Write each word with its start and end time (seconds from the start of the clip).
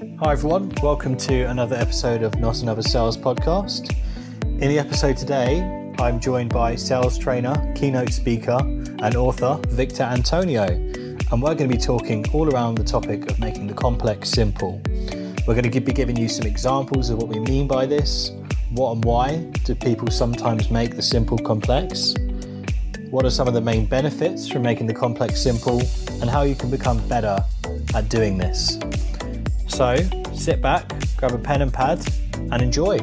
Hi, 0.00 0.32
everyone. 0.32 0.72
Welcome 0.82 1.14
to 1.18 1.42
another 1.42 1.76
episode 1.76 2.22
of 2.22 2.34
Not 2.38 2.62
Another 2.62 2.80
Sales 2.80 3.18
Podcast. 3.18 3.94
In 4.42 4.70
the 4.70 4.78
episode 4.78 5.18
today, 5.18 5.60
I'm 5.98 6.18
joined 6.18 6.54
by 6.54 6.74
sales 6.74 7.18
trainer, 7.18 7.54
keynote 7.76 8.10
speaker, 8.10 8.56
and 8.62 9.14
author 9.14 9.60
Victor 9.68 10.04
Antonio. 10.04 10.64
And 10.64 11.42
we're 11.42 11.54
going 11.54 11.68
to 11.68 11.76
be 11.76 11.76
talking 11.76 12.24
all 12.30 12.48
around 12.48 12.76
the 12.76 12.84
topic 12.84 13.30
of 13.30 13.38
making 13.40 13.66
the 13.66 13.74
complex 13.74 14.30
simple. 14.30 14.80
We're 15.46 15.54
going 15.54 15.70
to 15.70 15.80
be 15.80 15.92
giving 15.92 16.16
you 16.16 16.30
some 16.30 16.46
examples 16.46 17.10
of 17.10 17.18
what 17.18 17.28
we 17.28 17.38
mean 17.38 17.68
by 17.68 17.84
this, 17.84 18.30
what 18.70 18.92
and 18.92 19.04
why 19.04 19.36
do 19.64 19.74
people 19.74 20.10
sometimes 20.10 20.70
make 20.70 20.96
the 20.96 21.02
simple 21.02 21.36
complex, 21.36 22.14
what 23.10 23.26
are 23.26 23.30
some 23.30 23.46
of 23.46 23.52
the 23.52 23.60
main 23.60 23.84
benefits 23.84 24.48
from 24.48 24.62
making 24.62 24.86
the 24.86 24.94
complex 24.94 25.42
simple, 25.42 25.82
and 26.22 26.30
how 26.30 26.40
you 26.40 26.54
can 26.54 26.70
become 26.70 27.06
better 27.06 27.38
at 27.94 28.08
doing 28.08 28.38
this. 28.38 28.78
So 29.80 29.96
sit 30.34 30.60
back, 30.60 30.92
grab 31.16 31.32
a 31.32 31.38
pen 31.38 31.62
and 31.62 31.72
pad, 31.72 32.06
and 32.34 32.60
enjoy. 32.60 32.98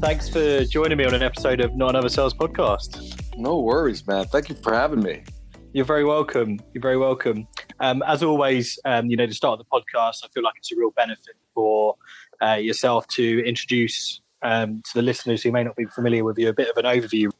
Thanks 0.00 0.28
for 0.28 0.64
joining 0.64 0.98
me 0.98 1.04
on 1.04 1.14
an 1.14 1.22
episode 1.22 1.60
of 1.60 1.76
Not 1.76 1.90
Another 1.90 2.08
Sales 2.08 2.34
Podcast. 2.34 3.38
No 3.38 3.60
worries, 3.60 4.04
man. 4.08 4.24
Thank 4.24 4.48
you 4.48 4.56
for 4.56 4.74
having 4.74 5.04
me. 5.04 5.22
You're 5.72 5.84
very 5.84 6.04
welcome. 6.04 6.58
You're 6.74 6.82
very 6.82 6.96
welcome. 6.96 7.46
Um, 7.78 8.02
as 8.08 8.24
always, 8.24 8.76
um, 8.84 9.06
you 9.06 9.16
know, 9.16 9.26
to 9.26 9.34
start 9.34 9.60
the 9.60 9.64
podcast, 9.66 10.24
I 10.24 10.28
feel 10.34 10.42
like 10.42 10.54
it's 10.56 10.72
a 10.72 10.76
real 10.76 10.90
benefit 10.90 11.36
for 11.54 11.94
uh, 12.42 12.54
yourself 12.54 13.06
to 13.10 13.46
introduce 13.46 14.20
um, 14.42 14.82
to 14.84 14.94
the 14.94 15.02
listeners 15.02 15.44
who 15.44 15.52
may 15.52 15.62
not 15.62 15.76
be 15.76 15.84
familiar 15.84 16.24
with 16.24 16.38
you 16.40 16.48
a 16.48 16.52
bit 16.52 16.68
of 16.68 16.76
an 16.76 16.86
overview 16.86 17.30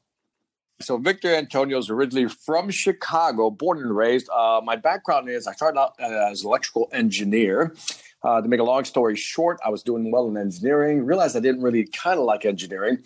so 0.80 0.98
Victor 0.98 1.34
Antonio 1.34 1.78
is 1.78 1.88
originally 1.88 2.28
from 2.28 2.70
Chicago, 2.70 3.50
born 3.50 3.78
and 3.78 3.96
raised. 3.96 4.28
Uh, 4.28 4.60
my 4.62 4.76
background 4.76 5.28
is 5.28 5.46
I 5.46 5.52
started 5.52 5.78
out 5.80 5.94
as 5.98 6.44
electrical 6.44 6.88
engineer. 6.92 7.74
Uh, 8.22 8.40
to 8.40 8.48
make 8.48 8.60
a 8.60 8.64
long 8.64 8.84
story 8.84 9.14
short, 9.14 9.58
I 9.64 9.70
was 9.70 9.82
doing 9.82 10.10
well 10.10 10.28
in 10.28 10.36
engineering. 10.36 11.04
Realized 11.04 11.36
I 11.36 11.40
didn't 11.40 11.62
really 11.62 11.86
kind 11.86 12.18
of 12.18 12.24
like 12.24 12.44
engineering, 12.44 12.98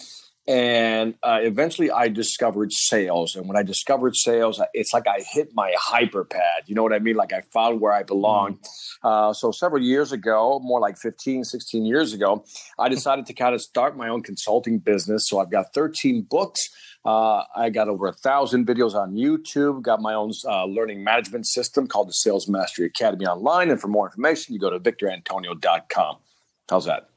and 0.48 1.14
uh, 1.22 1.40
eventually 1.42 1.90
I 1.90 2.08
discovered 2.08 2.72
sales. 2.72 3.36
And 3.36 3.46
when 3.46 3.56
I 3.56 3.62
discovered 3.62 4.16
sales, 4.16 4.60
it's 4.72 4.92
like 4.92 5.06
I 5.06 5.20
hit 5.20 5.50
my 5.54 5.72
hyper 5.78 6.24
pad. 6.24 6.62
You 6.66 6.74
know 6.74 6.82
what 6.82 6.92
I 6.92 6.98
mean? 6.98 7.16
Like 7.16 7.32
I 7.32 7.42
found 7.52 7.80
where 7.80 7.92
I 7.92 8.02
belong. 8.02 8.58
Mm. 9.04 9.36
so 9.36 9.52
several 9.52 9.82
years 9.82 10.10
ago, 10.10 10.58
more 10.62 10.80
like 10.80 10.96
15, 10.96 11.44
16 11.44 11.84
years 11.84 12.12
ago, 12.14 12.44
I 12.78 12.88
decided 12.88 13.26
to 13.26 13.34
kind 13.34 13.54
of 13.54 13.60
start 13.60 13.96
my 13.96 14.08
own 14.08 14.22
consulting 14.22 14.78
business. 14.78 15.28
So 15.28 15.38
I've 15.38 15.50
got 15.50 15.74
13 15.74 16.26
books. 16.28 16.68
Uh, 17.04 17.44
I 17.56 17.70
got 17.70 17.88
over 17.88 18.06
a 18.06 18.12
thousand 18.12 18.66
videos 18.66 18.94
on 18.94 19.14
YouTube. 19.14 19.82
Got 19.82 20.02
my 20.02 20.14
own 20.14 20.32
uh, 20.44 20.66
learning 20.66 21.02
management 21.02 21.46
system 21.46 21.86
called 21.86 22.08
the 22.08 22.12
Sales 22.12 22.46
Mastery 22.46 22.86
Academy 22.86 23.26
online. 23.26 23.70
And 23.70 23.80
for 23.80 23.88
more 23.88 24.06
information, 24.06 24.52
you 24.52 24.60
go 24.60 24.70
to 24.70 24.78
victorantonio.com. 24.78 26.16
How's 26.68 26.84
that? 26.84 27.08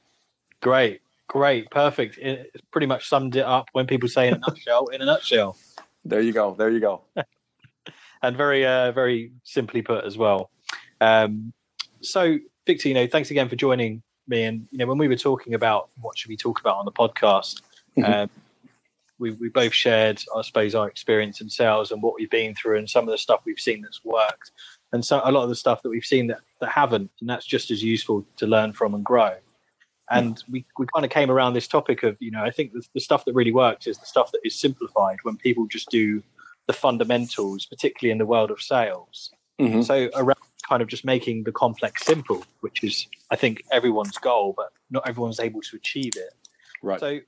Great, 0.61 1.01
great, 1.27 1.69
perfect. 1.69 2.17
It 2.17 2.55
pretty 2.71 2.87
much 2.87 3.09
summed 3.09 3.35
it 3.35 3.45
up 3.45 3.67
when 3.73 3.85
people 3.85 4.07
say 4.07 4.29
in 4.29 4.35
a 4.35 4.37
nutshell. 4.37 4.87
In 4.87 5.01
a 5.01 5.05
nutshell. 5.05 5.57
There 6.05 6.21
you 6.21 6.31
go. 6.31 6.55
There 6.57 6.69
you 6.69 6.79
go. 6.79 7.01
and 8.21 8.37
very, 8.37 8.65
uh, 8.65 8.93
very 8.93 9.33
simply 9.43 9.81
put 9.81 10.05
as 10.05 10.17
well. 10.17 10.49
Um, 11.01 11.51
so, 12.01 12.37
Victor, 12.65 12.87
you 12.87 12.93
know, 12.93 13.07
thanks 13.07 13.31
again 13.31 13.49
for 13.49 13.57
joining 13.57 14.01
me. 14.27 14.43
And 14.43 14.67
you 14.71 14.77
know, 14.77 14.85
when 14.85 14.97
we 14.97 15.09
were 15.09 15.17
talking 15.17 15.53
about 15.53 15.89
what 15.99 16.17
should 16.17 16.29
we 16.29 16.37
talk 16.37 16.61
about 16.61 16.77
on 16.77 16.85
the 16.85 16.91
podcast. 16.91 17.61
Mm-hmm. 17.97 18.11
Um, 18.11 18.29
we, 19.23 19.31
we 19.31 19.49
both 19.49 19.73
shared, 19.73 20.21
I 20.35 20.41
suppose, 20.43 20.75
our 20.75 20.87
experience 20.87 21.41
in 21.41 21.49
sales 21.49 21.91
and 21.91 22.01
what 22.03 22.13
we've 22.15 22.29
been 22.29 22.53
through 22.55 22.77
and 22.77 22.89
some 22.89 23.05
of 23.07 23.11
the 23.11 23.17
stuff 23.17 23.41
we've 23.45 23.59
seen 23.59 23.81
that's 23.81 24.03
worked 24.03 24.51
and 24.93 25.03
so 25.03 25.21
a 25.23 25.31
lot 25.31 25.43
of 25.43 25.49
the 25.49 25.55
stuff 25.55 25.81
that 25.81 25.89
we've 25.89 26.05
seen 26.05 26.27
that, 26.27 26.41
that 26.61 26.69
haven't. 26.69 27.09
And 27.19 27.29
that's 27.29 27.45
just 27.45 27.71
as 27.71 27.83
useful 27.83 28.25
to 28.37 28.47
learn 28.47 28.73
from 28.73 28.93
and 28.93 29.03
grow. 29.03 29.33
And 30.11 30.41
we, 30.49 30.65
we 30.77 30.85
kind 30.93 31.03
of 31.03 31.09
came 31.09 31.31
around 31.31 31.53
this 31.53 31.67
topic 31.67 32.03
of, 32.03 32.15
you 32.19 32.29
know, 32.29 32.43
I 32.43 32.51
think 32.51 32.73
the, 32.73 32.85
the 32.93 32.99
stuff 32.99 33.25
that 33.25 33.33
really 33.33 33.51
works 33.51 33.87
is 33.87 33.97
the 33.97 34.05
stuff 34.05 34.31
that 34.31 34.41
is 34.43 34.59
simplified 34.59 35.17
when 35.23 35.37
people 35.37 35.65
just 35.65 35.89
do 35.89 36.21
the 36.67 36.73
fundamentals, 36.73 37.65
particularly 37.65 38.11
in 38.11 38.19
the 38.19 38.25
world 38.25 38.51
of 38.51 38.61
sales. 38.61 39.31
Mm-hmm. 39.59 39.81
So 39.81 40.09
around 40.13 40.37
kind 40.69 40.83
of 40.83 40.87
just 40.87 41.03
making 41.03 41.43
the 41.43 41.51
complex 41.51 42.05
simple, 42.05 42.45
which 42.59 42.83
is, 42.83 43.07
I 43.31 43.35
think, 43.35 43.63
everyone's 43.71 44.17
goal, 44.17 44.53
but 44.55 44.71
not 44.91 45.07
everyone's 45.07 45.39
able 45.39 45.61
to 45.61 45.75
achieve 45.75 46.13
it. 46.15 46.33
Right. 46.83 46.99
So 46.99 47.19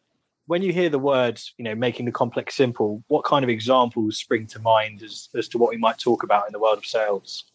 when 0.48 0.62
you 0.62 0.72
hear 0.72 0.90
the 0.90 1.00
words, 1.00 1.54
you 1.58 1.64
know, 1.66 1.76
making 1.76 2.06
the 2.06 2.12
complex 2.12 2.56
simple, 2.56 3.04
what 3.08 3.26
kind 3.26 3.44
of 3.44 3.50
examples 3.50 4.18
spring 4.18 4.48
to 4.48 4.60
mind 4.60 5.02
as, 5.04 5.30
as 5.36 5.48
to 5.50 5.58
what 5.58 5.72
we 5.72 5.78
might 5.78 5.98
talk 5.98 6.24
about 6.24 6.48
in 6.48 6.54
the 6.54 6.60
world 6.60 6.78
of 6.78 6.86
sales? 6.86 7.46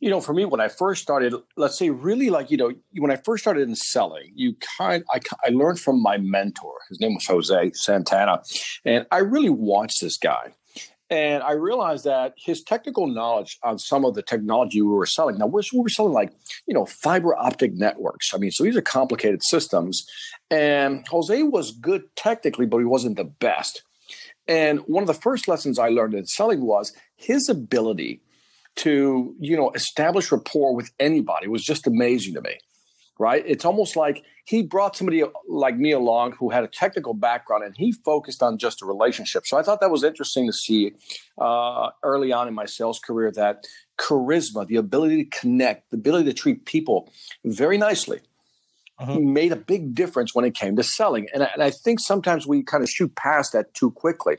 You 0.00 0.10
know, 0.10 0.20
for 0.20 0.34
me, 0.34 0.44
when 0.44 0.60
I 0.60 0.68
first 0.68 1.02
started, 1.02 1.34
let's 1.56 1.78
say, 1.78 1.88
really 1.88 2.28
like, 2.28 2.50
you 2.50 2.58
know, 2.58 2.72
when 2.98 3.10
I 3.10 3.16
first 3.16 3.42
started 3.42 3.68
in 3.68 3.74
selling, 3.74 4.30
you 4.34 4.54
kind, 4.78 5.02
I, 5.10 5.20
I 5.44 5.48
learned 5.48 5.80
from 5.80 6.02
my 6.02 6.18
mentor. 6.18 6.74
His 6.90 7.00
name 7.00 7.14
was 7.14 7.26
Jose 7.26 7.72
Santana, 7.72 8.42
and 8.84 9.06
I 9.10 9.18
really 9.18 9.48
watched 9.48 10.02
this 10.02 10.18
guy. 10.18 10.52
And 11.12 11.42
I 11.42 11.52
realized 11.52 12.04
that 12.04 12.32
his 12.38 12.62
technical 12.62 13.06
knowledge 13.06 13.58
on 13.62 13.78
some 13.78 14.06
of 14.06 14.14
the 14.14 14.22
technology 14.22 14.80
we 14.80 14.88
were 14.88 15.04
selling. 15.04 15.36
Now, 15.36 15.46
we're, 15.46 15.60
were 15.74 15.90
selling 15.90 16.14
like, 16.14 16.32
you 16.66 16.72
know, 16.72 16.86
fiber 16.86 17.36
optic 17.36 17.74
networks. 17.74 18.32
I 18.32 18.38
mean, 18.38 18.50
so 18.50 18.64
these 18.64 18.78
are 18.78 18.80
complicated 18.80 19.42
systems. 19.44 20.06
And 20.50 21.06
Jose 21.08 21.42
was 21.42 21.72
good 21.72 22.04
technically, 22.16 22.64
but 22.64 22.78
he 22.78 22.86
wasn't 22.86 23.18
the 23.18 23.24
best. 23.24 23.82
And 24.48 24.78
one 24.86 25.02
of 25.02 25.06
the 25.06 25.12
first 25.12 25.48
lessons 25.48 25.78
I 25.78 25.90
learned 25.90 26.14
in 26.14 26.24
selling 26.24 26.62
was 26.62 26.94
his 27.14 27.46
ability 27.50 28.22
to, 28.76 29.36
you 29.38 29.54
know, 29.54 29.70
establish 29.72 30.32
rapport 30.32 30.74
with 30.74 30.92
anybody 30.98 31.46
was 31.46 31.62
just 31.62 31.86
amazing 31.86 32.32
to 32.34 32.40
me 32.40 32.56
right? 33.18 33.44
It's 33.46 33.64
almost 33.64 33.96
like 33.96 34.24
he 34.44 34.62
brought 34.62 34.96
somebody 34.96 35.22
like 35.48 35.76
me 35.76 35.92
along 35.92 36.32
who 36.32 36.50
had 36.50 36.64
a 36.64 36.68
technical 36.68 37.14
background 37.14 37.64
and 37.64 37.76
he 37.76 37.92
focused 37.92 38.42
on 38.42 38.58
just 38.58 38.82
a 38.82 38.86
relationship. 38.86 39.46
So 39.46 39.56
I 39.56 39.62
thought 39.62 39.80
that 39.80 39.90
was 39.90 40.02
interesting 40.02 40.46
to 40.46 40.52
see 40.52 40.92
uh, 41.38 41.90
early 42.02 42.32
on 42.32 42.48
in 42.48 42.54
my 42.54 42.66
sales 42.66 42.98
career 42.98 43.30
that 43.32 43.66
charisma, 43.98 44.66
the 44.66 44.76
ability 44.76 45.24
to 45.24 45.38
connect, 45.38 45.90
the 45.90 45.96
ability 45.96 46.24
to 46.24 46.32
treat 46.32 46.64
people 46.64 47.12
very 47.44 47.78
nicely. 47.78 48.20
Uh-huh. 48.98 49.18
Made 49.18 49.52
a 49.52 49.56
big 49.56 49.94
difference 49.94 50.34
when 50.34 50.44
it 50.44 50.54
came 50.54 50.76
to 50.76 50.82
selling. 50.82 51.26
And 51.34 51.42
I, 51.42 51.50
and 51.54 51.62
I 51.62 51.70
think 51.70 51.98
sometimes 51.98 52.46
we 52.46 52.62
kind 52.62 52.82
of 52.82 52.90
shoot 52.90 53.14
past 53.16 53.52
that 53.52 53.74
too 53.74 53.90
quickly. 53.90 54.36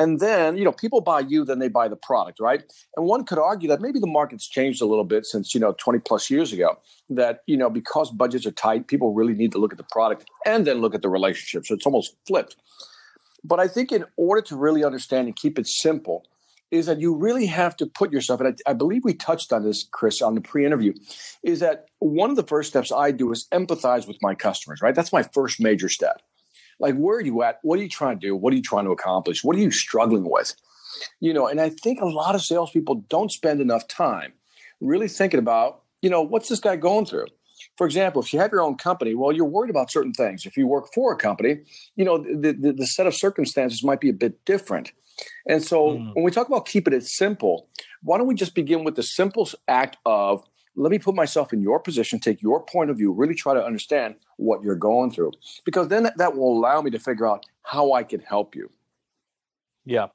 And 0.00 0.18
then, 0.18 0.56
you 0.56 0.64
know, 0.64 0.72
people 0.72 1.02
buy 1.02 1.20
you, 1.20 1.44
then 1.44 1.58
they 1.58 1.68
buy 1.68 1.86
the 1.86 1.94
product, 1.94 2.40
right? 2.40 2.62
And 2.96 3.04
one 3.04 3.26
could 3.26 3.38
argue 3.38 3.68
that 3.68 3.82
maybe 3.82 4.00
the 4.00 4.06
market's 4.06 4.48
changed 4.48 4.80
a 4.80 4.86
little 4.86 5.04
bit 5.04 5.26
since, 5.26 5.52
you 5.52 5.60
know, 5.60 5.74
20 5.76 5.98
plus 5.98 6.30
years 6.30 6.54
ago. 6.54 6.78
That, 7.10 7.40
you 7.46 7.58
know, 7.58 7.68
because 7.68 8.10
budgets 8.10 8.46
are 8.46 8.50
tight, 8.50 8.86
people 8.86 9.12
really 9.12 9.34
need 9.34 9.52
to 9.52 9.58
look 9.58 9.72
at 9.72 9.76
the 9.76 9.84
product 9.84 10.24
and 10.46 10.66
then 10.66 10.80
look 10.80 10.94
at 10.94 11.02
the 11.02 11.10
relationship. 11.10 11.66
So 11.66 11.74
it's 11.74 11.84
almost 11.84 12.16
flipped. 12.26 12.56
But 13.44 13.60
I 13.60 13.68
think 13.68 13.92
in 13.92 14.06
order 14.16 14.40
to 14.40 14.56
really 14.56 14.84
understand 14.84 15.26
and 15.26 15.36
keep 15.36 15.58
it 15.58 15.66
simple, 15.66 16.24
is 16.70 16.86
that 16.86 16.98
you 16.98 17.14
really 17.14 17.46
have 17.46 17.76
to 17.76 17.84
put 17.86 18.10
yourself, 18.10 18.40
and 18.40 18.56
I, 18.66 18.70
I 18.70 18.72
believe 18.72 19.04
we 19.04 19.12
touched 19.12 19.52
on 19.52 19.64
this, 19.64 19.86
Chris, 19.90 20.22
on 20.22 20.34
the 20.34 20.40
pre 20.40 20.64
interview, 20.64 20.94
is 21.42 21.60
that 21.60 21.86
one 21.98 22.30
of 22.30 22.36
the 22.36 22.42
first 22.44 22.70
steps 22.70 22.90
I 22.90 23.10
do 23.10 23.30
is 23.32 23.48
empathize 23.52 24.08
with 24.08 24.16
my 24.22 24.34
customers, 24.34 24.80
right? 24.80 24.94
That's 24.94 25.12
my 25.12 25.24
first 25.24 25.60
major 25.60 25.90
step. 25.90 26.22
Like, 26.80 26.96
where 26.96 27.18
are 27.18 27.22
you 27.22 27.42
at? 27.42 27.60
What 27.62 27.78
are 27.78 27.82
you 27.82 27.88
trying 27.88 28.18
to 28.18 28.26
do? 28.26 28.34
What 28.34 28.52
are 28.52 28.56
you 28.56 28.62
trying 28.62 28.86
to 28.86 28.90
accomplish? 28.90 29.44
What 29.44 29.54
are 29.56 29.60
you 29.60 29.70
struggling 29.70 30.28
with? 30.28 30.54
You 31.20 31.32
know, 31.32 31.46
and 31.46 31.60
I 31.60 31.68
think 31.68 32.00
a 32.00 32.06
lot 32.06 32.34
of 32.34 32.42
salespeople 32.42 33.04
don't 33.08 33.30
spend 33.30 33.60
enough 33.60 33.86
time 33.86 34.32
really 34.80 35.08
thinking 35.08 35.38
about, 35.38 35.82
you 36.02 36.10
know, 36.10 36.22
what's 36.22 36.48
this 36.48 36.60
guy 36.60 36.76
going 36.76 37.06
through? 37.06 37.26
For 37.76 37.86
example, 37.86 38.22
if 38.22 38.32
you 38.32 38.38
have 38.40 38.50
your 38.52 38.62
own 38.62 38.76
company, 38.76 39.14
well, 39.14 39.32
you're 39.32 39.44
worried 39.44 39.70
about 39.70 39.90
certain 39.90 40.12
things. 40.12 40.46
If 40.46 40.56
you 40.56 40.66
work 40.66 40.88
for 40.94 41.12
a 41.12 41.16
company, 41.16 41.60
you 41.96 42.04
know, 42.04 42.18
the, 42.18 42.52
the, 42.52 42.72
the 42.72 42.86
set 42.86 43.06
of 43.06 43.14
circumstances 43.14 43.84
might 43.84 44.00
be 44.00 44.08
a 44.08 44.14
bit 44.14 44.44
different. 44.44 44.92
And 45.46 45.62
so 45.62 45.90
mm. 45.90 46.14
when 46.14 46.24
we 46.24 46.30
talk 46.30 46.48
about 46.48 46.66
keeping 46.66 46.94
it 46.94 47.04
simple, 47.04 47.68
why 48.02 48.16
don't 48.18 48.26
we 48.26 48.34
just 48.34 48.54
begin 48.54 48.84
with 48.84 48.96
the 48.96 49.02
simple 49.02 49.48
act 49.68 49.98
of 50.06 50.42
let 50.76 50.90
me 50.90 50.98
put 50.98 51.14
myself 51.14 51.52
in 51.52 51.60
your 51.60 51.80
position, 51.80 52.18
take 52.18 52.42
your 52.42 52.62
point 52.62 52.90
of 52.90 52.96
view, 52.96 53.12
really 53.12 53.34
try 53.34 53.54
to 53.54 53.64
understand 53.64 54.14
what 54.36 54.62
you're 54.62 54.76
going 54.76 55.10
through, 55.10 55.32
because 55.64 55.88
then 55.88 56.10
that 56.16 56.36
will 56.36 56.56
allow 56.56 56.80
me 56.80 56.90
to 56.90 56.98
figure 56.98 57.26
out 57.26 57.44
how 57.62 57.92
I 57.92 58.02
can 58.02 58.20
help 58.20 58.54
you. 58.54 58.70
Yeah, 59.84 60.08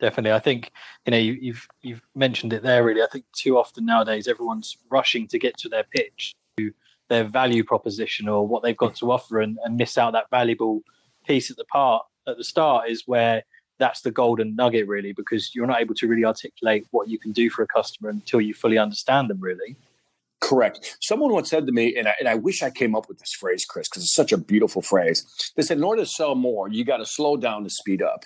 definitely. 0.00 0.32
I 0.32 0.38
think 0.38 0.72
you 1.06 1.10
know 1.10 1.18
you, 1.18 1.32
have 1.32 1.42
you've, 1.42 1.68
you've 1.82 2.02
mentioned 2.14 2.52
it 2.52 2.62
there. 2.62 2.84
Really, 2.84 3.02
I 3.02 3.08
think 3.10 3.24
too 3.32 3.58
often 3.58 3.84
nowadays 3.84 4.28
everyone's 4.28 4.76
rushing 4.90 5.26
to 5.28 5.38
get 5.38 5.56
to 5.58 5.68
their 5.68 5.84
pitch, 5.84 6.34
to 6.58 6.72
their 7.08 7.24
value 7.24 7.64
proposition 7.64 8.28
or 8.28 8.46
what 8.46 8.62
they've 8.62 8.76
got 8.76 8.96
to 8.96 9.12
offer, 9.12 9.40
and, 9.40 9.58
and 9.64 9.76
miss 9.76 9.98
out 9.98 10.12
that 10.12 10.30
valuable 10.30 10.82
piece 11.26 11.50
at 11.50 11.56
the 11.56 11.64
part 11.64 12.04
at 12.26 12.36
the 12.36 12.44
start 12.44 12.88
is 12.88 13.02
where 13.06 13.42
that's 13.78 14.00
the 14.00 14.10
golden 14.10 14.56
nugget 14.56 14.88
really 14.88 15.12
because 15.12 15.54
you're 15.54 15.66
not 15.66 15.80
able 15.80 15.94
to 15.94 16.08
really 16.08 16.24
articulate 16.24 16.86
what 16.90 17.08
you 17.08 17.18
can 17.18 17.32
do 17.32 17.48
for 17.48 17.62
a 17.62 17.66
customer 17.66 18.10
until 18.10 18.40
you 18.40 18.52
fully 18.52 18.76
understand 18.76 19.30
them 19.30 19.40
really 19.40 19.76
Correct. 20.40 20.96
Someone 21.00 21.32
once 21.32 21.50
said 21.50 21.66
to 21.66 21.72
me, 21.72 21.96
and 21.96 22.08
I, 22.08 22.14
and 22.20 22.28
I 22.28 22.36
wish 22.36 22.62
I 22.62 22.70
came 22.70 22.94
up 22.94 23.08
with 23.08 23.18
this 23.18 23.32
phrase, 23.32 23.64
Chris, 23.64 23.88
because 23.88 24.04
it's 24.04 24.14
such 24.14 24.32
a 24.32 24.38
beautiful 24.38 24.82
phrase. 24.82 25.26
They 25.56 25.62
said, 25.62 25.78
in 25.78 25.84
order 25.84 26.02
to 26.02 26.08
sell 26.08 26.34
more, 26.34 26.68
you 26.68 26.84
got 26.84 26.98
to 26.98 27.06
slow 27.06 27.36
down 27.36 27.64
to 27.64 27.70
speed 27.70 28.02
up. 28.02 28.24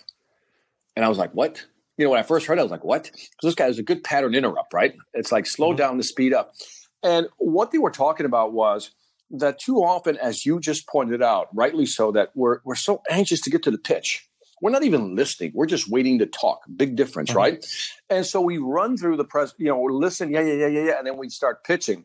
And 0.95 1.05
I 1.05 1.09
was 1.09 1.19
like, 1.19 1.33
what? 1.33 1.65
You 1.97 2.05
know, 2.05 2.11
when 2.11 2.21
I 2.21 2.25
first 2.25 2.47
heard 2.47 2.59
it, 2.59 2.61
I 2.61 2.65
was 2.65 2.71
like, 2.71 2.85
what? 2.85 3.05
Because 3.05 3.31
this 3.43 3.55
guy 3.55 3.67
is 3.67 3.79
a 3.79 3.83
good 3.83 4.05
pattern 4.05 4.35
interrupt, 4.35 4.75
right? 4.75 4.95
It's 5.15 5.33
like 5.33 5.47
slow 5.47 5.69
mm-hmm. 5.69 5.77
down 5.77 5.97
to 5.97 6.03
speed 6.03 6.35
up. 6.35 6.55
And 7.03 7.29
what 7.39 7.71
they 7.71 7.79
were 7.79 7.91
talking 7.91 8.27
about 8.27 8.53
was 8.53 8.91
that 9.31 9.59
too 9.59 9.79
often, 9.79 10.19
as 10.19 10.45
you 10.45 10.61
just 10.61 10.87
pointed 10.87 11.23
out, 11.23 11.49
rightly 11.55 11.87
so, 11.87 12.13
that 12.13 12.31
we're 12.35 12.59
we're 12.65 12.75
so 12.75 13.03
anxious 13.11 13.41
to 13.41 13.51
get 13.51 13.63
to 13.63 13.71
the 13.71 13.79
pitch. 13.79 14.29
We're 14.63 14.71
not 14.71 14.85
even 14.85 15.17
listening. 15.17 15.51
We're 15.55 15.67
just 15.67 15.91
waiting 15.91 16.21
to 16.21 16.27
talk. 16.27 16.63
Big 16.77 16.95
difference, 16.95 17.31
mm-hmm. 17.31 17.39
right? 17.39 17.67
And 18.09 18.25
so 18.25 18.41
we 18.41 18.59
run 18.59 18.97
through 18.97 19.17
the 19.17 19.25
press, 19.25 19.53
you 19.59 19.67
know, 19.67 19.77
we 19.77 19.93
listen, 19.93 20.31
yeah, 20.31 20.41
yeah, 20.41 20.55
yeah, 20.55 20.67
yeah, 20.69 20.85
yeah, 20.85 20.99
and 20.99 21.07
then 21.07 21.17
we 21.19 21.29
start 21.29 21.65
pitching. 21.65 22.05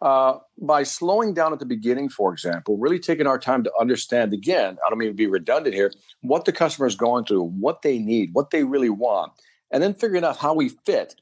Uh, 0.00 0.38
by 0.60 0.84
slowing 0.84 1.34
down 1.34 1.52
at 1.52 1.58
the 1.58 1.66
beginning, 1.66 2.08
for 2.08 2.32
example, 2.32 2.76
really 2.78 3.00
taking 3.00 3.26
our 3.26 3.38
time 3.38 3.64
to 3.64 3.72
understand 3.80 4.32
again, 4.32 4.78
I 4.86 4.88
don't 4.88 4.98
mean 4.98 5.08
to 5.08 5.14
be 5.14 5.26
redundant 5.26 5.74
here, 5.74 5.90
what 6.20 6.44
the 6.44 6.52
customer 6.52 6.86
is 6.86 6.94
going 6.94 7.24
through, 7.24 7.42
what 7.42 7.82
they 7.82 7.98
need, 7.98 8.34
what 8.34 8.50
they 8.50 8.62
really 8.62 8.90
want, 8.90 9.32
and 9.72 9.82
then 9.82 9.92
figuring 9.92 10.22
out 10.22 10.36
how 10.36 10.54
we 10.54 10.68
fit 10.84 11.16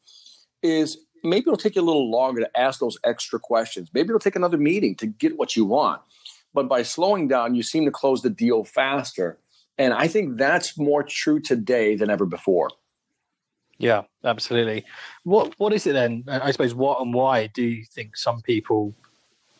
is 0.62 0.98
maybe 1.22 1.44
it'll 1.46 1.56
take 1.56 1.76
you 1.76 1.82
a 1.82 1.84
little 1.84 2.10
longer 2.10 2.42
to 2.42 2.60
ask 2.60 2.78
those 2.78 2.98
extra 3.04 3.38
questions. 3.38 3.88
Maybe 3.94 4.08
it'll 4.08 4.18
take 4.18 4.36
another 4.36 4.58
meeting 4.58 4.96
to 4.96 5.06
get 5.06 5.38
what 5.38 5.56
you 5.56 5.64
want. 5.64 6.02
But 6.52 6.68
by 6.68 6.82
slowing 6.82 7.26
down, 7.26 7.54
you 7.54 7.62
seem 7.62 7.84
to 7.86 7.90
close 7.90 8.22
the 8.22 8.30
deal 8.30 8.64
faster. 8.64 9.38
And 9.78 9.92
I 9.92 10.08
think 10.08 10.38
that's 10.38 10.78
more 10.78 11.02
true 11.02 11.40
today 11.40 11.96
than 11.96 12.10
ever 12.10 12.26
before. 12.26 12.70
Yeah, 13.78 14.02
absolutely. 14.24 14.84
What 15.24 15.54
what 15.58 15.72
is 15.72 15.86
it 15.86 15.94
then? 15.94 16.24
I 16.28 16.52
suppose 16.52 16.74
what 16.74 17.00
and 17.00 17.12
why 17.12 17.48
do 17.48 17.62
you 17.62 17.84
think 17.84 18.16
some 18.16 18.40
people 18.40 18.94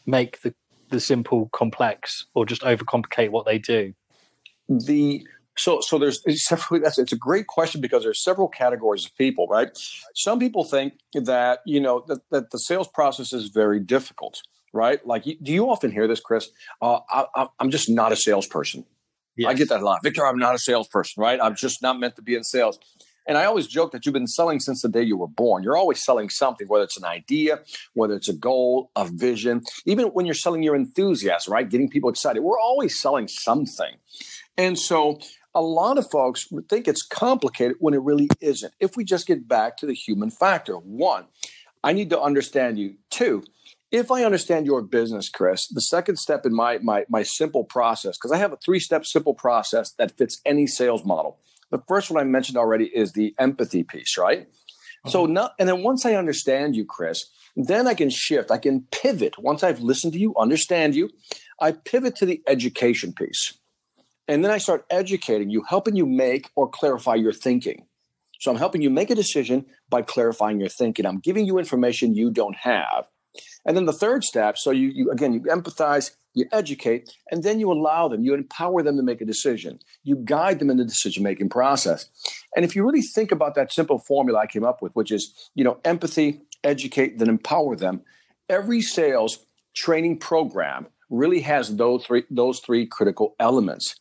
make 0.06 0.40
the 0.42 0.54
the 0.90 1.00
simple 1.00 1.48
complex 1.52 2.26
or 2.34 2.46
just 2.46 2.62
overcomplicate 2.62 3.30
what 3.30 3.44
they 3.44 3.58
do? 3.58 3.92
The 4.68 5.26
so, 5.56 5.80
so 5.80 5.98
there's 5.98 6.22
several. 6.46 6.80
That's 6.80 6.98
it's 6.98 7.12
a 7.12 7.16
great 7.16 7.46
question 7.46 7.80
because 7.80 8.02
there's 8.02 8.22
several 8.22 8.48
categories 8.48 9.04
of 9.06 9.16
people, 9.16 9.46
right? 9.48 9.68
Some 10.14 10.38
people 10.38 10.64
think 10.64 10.94
that 11.14 11.60
you 11.64 11.80
know 11.80 12.04
that, 12.08 12.20
that 12.30 12.50
the 12.50 12.58
sales 12.58 12.88
process 12.88 13.32
is 13.32 13.48
very 13.48 13.78
difficult, 13.78 14.42
right? 14.72 15.04
Like, 15.06 15.24
do 15.24 15.52
you 15.52 15.70
often 15.70 15.92
hear 15.92 16.08
this, 16.08 16.20
Chris? 16.20 16.48
Uh, 16.82 17.00
I, 17.08 17.48
am 17.60 17.70
just 17.70 17.88
not 17.88 18.10
a 18.10 18.16
salesperson. 18.16 18.84
Yes. 19.36 19.50
I 19.50 19.54
get 19.54 19.68
that 19.70 19.80
a 19.80 19.84
lot, 19.84 20.02
Victor. 20.02 20.26
I'm 20.26 20.38
not 20.38 20.54
a 20.54 20.58
salesperson, 20.58 21.20
right? 21.20 21.40
I'm 21.42 21.56
just 21.56 21.82
not 21.82 21.98
meant 21.98 22.16
to 22.16 22.22
be 22.22 22.34
in 22.34 22.44
sales. 22.44 22.78
And 23.26 23.38
I 23.38 23.46
always 23.46 23.66
joke 23.66 23.92
that 23.92 24.04
you've 24.04 24.12
been 24.12 24.26
selling 24.26 24.60
since 24.60 24.82
the 24.82 24.88
day 24.88 25.02
you 25.02 25.16
were 25.16 25.28
born. 25.28 25.62
You're 25.62 25.76
always 25.76 26.04
selling 26.04 26.28
something, 26.28 26.68
whether 26.68 26.84
it's 26.84 26.98
an 26.98 27.04
idea, 27.04 27.60
whether 27.94 28.14
it's 28.14 28.28
a 28.28 28.34
goal, 28.34 28.90
a 28.96 29.06
vision, 29.06 29.62
even 29.86 30.08
when 30.08 30.26
you're 30.26 30.34
selling 30.34 30.62
your 30.62 30.76
enthusiasm, 30.76 31.52
right? 31.52 31.68
Getting 31.68 31.88
people 31.88 32.10
excited. 32.10 32.42
We're 32.42 32.60
always 32.60 33.00
selling 33.00 33.28
something. 33.28 33.96
And 34.58 34.78
so 34.78 35.18
a 35.54 35.62
lot 35.62 35.98
of 35.98 36.10
folks 36.10 36.48
think 36.68 36.86
it's 36.86 37.02
complicated 37.02 37.76
when 37.80 37.94
it 37.94 38.02
really 38.02 38.28
isn't. 38.40 38.74
If 38.78 38.96
we 38.96 39.04
just 39.04 39.26
get 39.26 39.48
back 39.48 39.78
to 39.78 39.86
the 39.86 39.94
human 39.94 40.30
factor, 40.30 40.74
one, 40.74 41.26
I 41.82 41.92
need 41.92 42.10
to 42.10 42.20
understand 42.20 42.78
you. 42.78 42.96
Two, 43.10 43.44
if 43.94 44.10
I 44.10 44.24
understand 44.24 44.66
your 44.66 44.82
business, 44.82 45.28
Chris, 45.28 45.68
the 45.68 45.80
second 45.80 46.16
step 46.18 46.44
in 46.44 46.52
my 46.52 46.78
my 46.78 47.04
my 47.08 47.22
simple 47.22 47.62
process, 47.62 48.18
because 48.18 48.32
I 48.32 48.38
have 48.38 48.52
a 48.52 48.56
three-step 48.56 49.06
simple 49.06 49.34
process 49.34 49.92
that 49.98 50.18
fits 50.18 50.40
any 50.44 50.66
sales 50.66 51.04
model. 51.04 51.38
The 51.70 51.80
first 51.86 52.10
one 52.10 52.20
I 52.20 52.24
mentioned 52.24 52.58
already 52.58 52.86
is 52.86 53.12
the 53.12 53.34
empathy 53.38 53.84
piece, 53.84 54.18
right? 54.18 54.48
Mm-hmm. 54.48 55.10
So 55.10 55.26
now, 55.26 55.50
and 55.60 55.68
then 55.68 55.84
once 55.84 56.04
I 56.04 56.16
understand 56.16 56.74
you, 56.74 56.84
Chris, 56.84 57.26
then 57.54 57.86
I 57.86 57.94
can 57.94 58.10
shift. 58.10 58.50
I 58.50 58.58
can 58.58 58.84
pivot. 58.90 59.38
Once 59.38 59.62
I've 59.62 59.80
listened 59.80 60.14
to 60.14 60.18
you, 60.18 60.34
understand 60.36 60.96
you, 60.96 61.10
I 61.60 61.70
pivot 61.70 62.16
to 62.16 62.26
the 62.26 62.42
education 62.48 63.12
piece. 63.12 63.56
And 64.26 64.44
then 64.44 64.50
I 64.50 64.58
start 64.58 64.86
educating 64.90 65.50
you, 65.50 65.62
helping 65.68 65.94
you 65.94 66.06
make 66.06 66.50
or 66.56 66.68
clarify 66.68 67.14
your 67.14 67.32
thinking. 67.32 67.86
So 68.40 68.50
I'm 68.50 68.58
helping 68.58 68.82
you 68.82 68.90
make 68.90 69.10
a 69.10 69.14
decision 69.14 69.66
by 69.88 70.02
clarifying 70.02 70.58
your 70.58 70.68
thinking. 70.68 71.06
I'm 71.06 71.20
giving 71.20 71.46
you 71.46 71.58
information 71.58 72.16
you 72.16 72.30
don't 72.30 72.56
have. 72.56 73.04
And 73.66 73.76
then 73.76 73.86
the 73.86 73.92
third 73.92 74.24
step, 74.24 74.58
so 74.58 74.70
you, 74.70 74.88
you 74.88 75.10
again, 75.10 75.32
you 75.32 75.40
empathize, 75.40 76.10
you 76.34 76.46
educate, 76.52 77.16
and 77.30 77.42
then 77.42 77.60
you 77.60 77.72
allow 77.72 78.08
them, 78.08 78.24
you 78.24 78.34
empower 78.34 78.82
them 78.82 78.96
to 78.96 79.02
make 79.02 79.20
a 79.20 79.24
decision. 79.24 79.78
You 80.02 80.16
guide 80.16 80.58
them 80.58 80.70
in 80.70 80.76
the 80.76 80.84
decision 80.84 81.22
making 81.22 81.48
process. 81.48 82.08
And 82.56 82.64
if 82.64 82.76
you 82.76 82.84
really 82.84 83.02
think 83.02 83.32
about 83.32 83.54
that 83.54 83.72
simple 83.72 83.98
formula 83.98 84.40
I 84.40 84.46
came 84.46 84.64
up 84.64 84.82
with, 84.82 84.92
which 84.94 85.10
is, 85.10 85.32
you 85.54 85.64
know, 85.64 85.78
empathy, 85.84 86.42
educate, 86.62 87.18
then 87.18 87.28
empower 87.28 87.76
them, 87.76 88.02
every 88.48 88.82
sales 88.82 89.46
training 89.74 90.18
program 90.18 90.86
really 91.08 91.40
has 91.40 91.76
those 91.76 92.04
three, 92.04 92.24
those 92.30 92.60
three 92.60 92.86
critical 92.86 93.34
elements. 93.38 93.94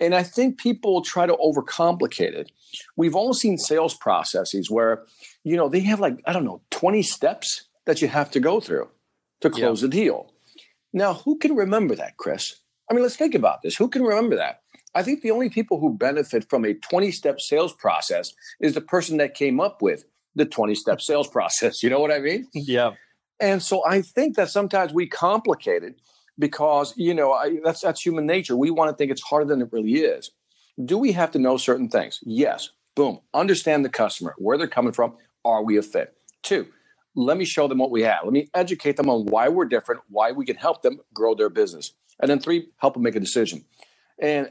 And 0.00 0.14
I 0.14 0.22
think 0.22 0.58
people 0.58 1.02
try 1.02 1.26
to 1.26 1.34
overcomplicate 1.34 2.34
it. 2.34 2.52
We've 2.96 3.14
all 3.14 3.32
seen 3.32 3.58
sales 3.58 3.94
processes 3.94 4.70
where, 4.70 5.04
you 5.44 5.56
know, 5.56 5.68
they 5.68 5.80
have 5.80 6.00
like, 6.00 6.20
I 6.26 6.32
don't 6.32 6.44
know, 6.44 6.60
20 6.70 7.02
steps 7.02 7.64
that 7.86 8.02
you 8.02 8.08
have 8.08 8.30
to 8.32 8.40
go 8.40 8.60
through 8.60 8.88
to 9.44 9.50
close 9.50 9.82
yeah. 9.82 9.88
a 9.88 9.90
deal. 9.90 10.32
Now, 10.92 11.14
who 11.14 11.38
can 11.38 11.54
remember 11.54 11.94
that, 11.96 12.16
Chris? 12.16 12.56
I 12.90 12.94
mean, 12.94 13.02
let's 13.02 13.16
think 13.16 13.34
about 13.34 13.62
this. 13.62 13.76
Who 13.76 13.88
can 13.88 14.02
remember 14.02 14.36
that? 14.36 14.60
I 14.94 15.02
think 15.02 15.22
the 15.22 15.30
only 15.30 15.50
people 15.50 15.80
who 15.80 15.96
benefit 15.96 16.48
from 16.48 16.64
a 16.64 16.74
20 16.74 17.10
step 17.10 17.40
sales 17.40 17.72
process 17.72 18.32
is 18.60 18.74
the 18.74 18.80
person 18.80 19.16
that 19.16 19.34
came 19.34 19.60
up 19.60 19.82
with 19.82 20.04
the 20.34 20.44
20 20.44 20.74
step 20.74 21.00
sales 21.08 21.28
process. 21.28 21.82
You 21.82 21.90
know 21.90 22.00
what 22.00 22.12
I 22.12 22.20
mean? 22.20 22.48
Yeah. 22.52 22.92
And 23.40 23.62
so 23.62 23.84
I 23.86 24.02
think 24.02 24.36
that 24.36 24.50
sometimes 24.50 24.92
we 24.92 25.08
complicate 25.08 25.82
it 25.82 25.96
because 26.38 26.94
you 26.96 27.14
know 27.14 27.32
I, 27.32 27.58
that's 27.64 27.80
that's 27.80 28.04
human 28.04 28.26
nature. 28.26 28.56
We 28.56 28.70
want 28.70 28.90
to 28.90 28.96
think 28.96 29.10
it's 29.10 29.22
harder 29.22 29.46
than 29.46 29.60
it 29.60 29.68
really 29.72 29.94
is. 29.94 30.30
Do 30.84 30.98
we 30.98 31.12
have 31.12 31.30
to 31.32 31.38
know 31.38 31.56
certain 31.56 31.88
things? 31.88 32.20
Yes. 32.22 32.70
Boom. 32.94 33.20
Understand 33.32 33.84
the 33.84 33.88
customer, 33.88 34.34
where 34.38 34.56
they're 34.56 34.68
coming 34.68 34.92
from. 34.92 35.16
Are 35.44 35.62
we 35.64 35.76
a 35.76 35.82
fit? 35.82 36.14
Two. 36.42 36.66
Let 37.14 37.36
me 37.36 37.44
show 37.44 37.68
them 37.68 37.78
what 37.78 37.90
we 37.90 38.02
have. 38.02 38.20
Let 38.24 38.32
me 38.32 38.48
educate 38.54 38.96
them 38.96 39.08
on 39.08 39.26
why 39.26 39.48
we're 39.48 39.66
different, 39.66 40.02
why 40.08 40.32
we 40.32 40.44
can 40.44 40.56
help 40.56 40.82
them 40.82 41.00
grow 41.12 41.34
their 41.34 41.50
business. 41.50 41.92
And 42.20 42.30
then 42.30 42.40
three, 42.40 42.68
help 42.78 42.94
them 42.94 43.02
make 43.02 43.16
a 43.16 43.20
decision. 43.20 43.64
And 44.20 44.48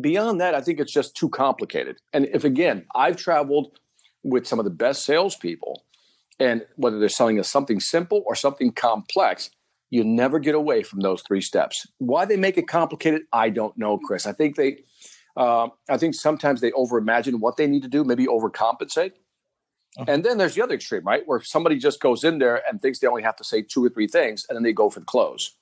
beyond 0.00 0.40
that, 0.40 0.54
I 0.54 0.60
think 0.60 0.80
it's 0.80 0.92
just 0.92 1.16
too 1.16 1.28
complicated. 1.28 1.96
And 2.12 2.26
if 2.32 2.44
again, 2.44 2.86
I've 2.94 3.16
traveled 3.16 3.78
with 4.22 4.46
some 4.46 4.58
of 4.58 4.64
the 4.64 4.70
best 4.70 5.04
salespeople, 5.04 5.84
and 6.38 6.66
whether 6.76 6.98
they're 6.98 7.08
selling 7.08 7.38
us 7.38 7.48
something 7.48 7.80
simple 7.80 8.22
or 8.26 8.34
something 8.34 8.72
complex, 8.72 9.50
you 9.88 10.04
never 10.04 10.38
get 10.38 10.54
away 10.54 10.82
from 10.82 11.00
those 11.00 11.22
three 11.22 11.40
steps. 11.40 11.86
Why 11.98 12.24
they 12.24 12.36
make 12.36 12.58
it 12.58 12.68
complicated, 12.68 13.22
I 13.32 13.50
don't 13.50 13.76
know, 13.78 13.98
Chris. 13.98 14.26
I 14.26 14.32
think 14.32 14.56
they, 14.56 14.84
uh, 15.36 15.68
I 15.88 15.96
think 15.96 16.14
sometimes 16.14 16.60
they 16.60 16.72
overimagine 16.72 17.40
what 17.40 17.56
they 17.56 17.66
need 17.66 17.82
to 17.82 17.88
do, 17.88 18.04
maybe 18.04 18.26
overcompensate. 18.26 19.12
Uh-huh. 19.96 20.12
And 20.12 20.24
then 20.24 20.38
there's 20.38 20.54
the 20.54 20.62
other 20.62 20.74
extreme, 20.74 21.04
right, 21.04 21.22
where 21.26 21.40
somebody 21.40 21.78
just 21.78 22.00
goes 22.00 22.24
in 22.24 22.38
there 22.38 22.62
and 22.68 22.80
thinks 22.80 22.98
they 22.98 23.06
only 23.06 23.22
have 23.22 23.36
to 23.36 23.44
say 23.44 23.62
two 23.62 23.84
or 23.84 23.88
three 23.88 24.06
things, 24.06 24.44
and 24.48 24.56
then 24.56 24.62
they 24.62 24.72
go 24.72 24.90
for 24.90 25.00
the 25.00 25.06
close. 25.06 25.56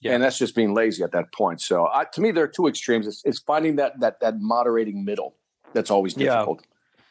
Yeah. 0.00 0.12
And 0.12 0.22
that's 0.22 0.38
just 0.38 0.54
being 0.54 0.74
lazy 0.74 1.02
at 1.02 1.12
that 1.12 1.32
point. 1.32 1.60
So 1.60 1.86
uh, 1.86 2.04
to 2.04 2.20
me, 2.20 2.30
there 2.30 2.44
are 2.44 2.48
two 2.48 2.68
extremes. 2.68 3.06
It's, 3.06 3.22
it's, 3.24 3.40
finding 3.40 3.76
that 3.76 3.98
that 4.00 4.20
that 4.20 4.40
moderating 4.40 5.04
middle 5.04 5.34
that's 5.72 5.90
always 5.90 6.14
difficult. 6.14 6.60
Yeah. 6.62 7.02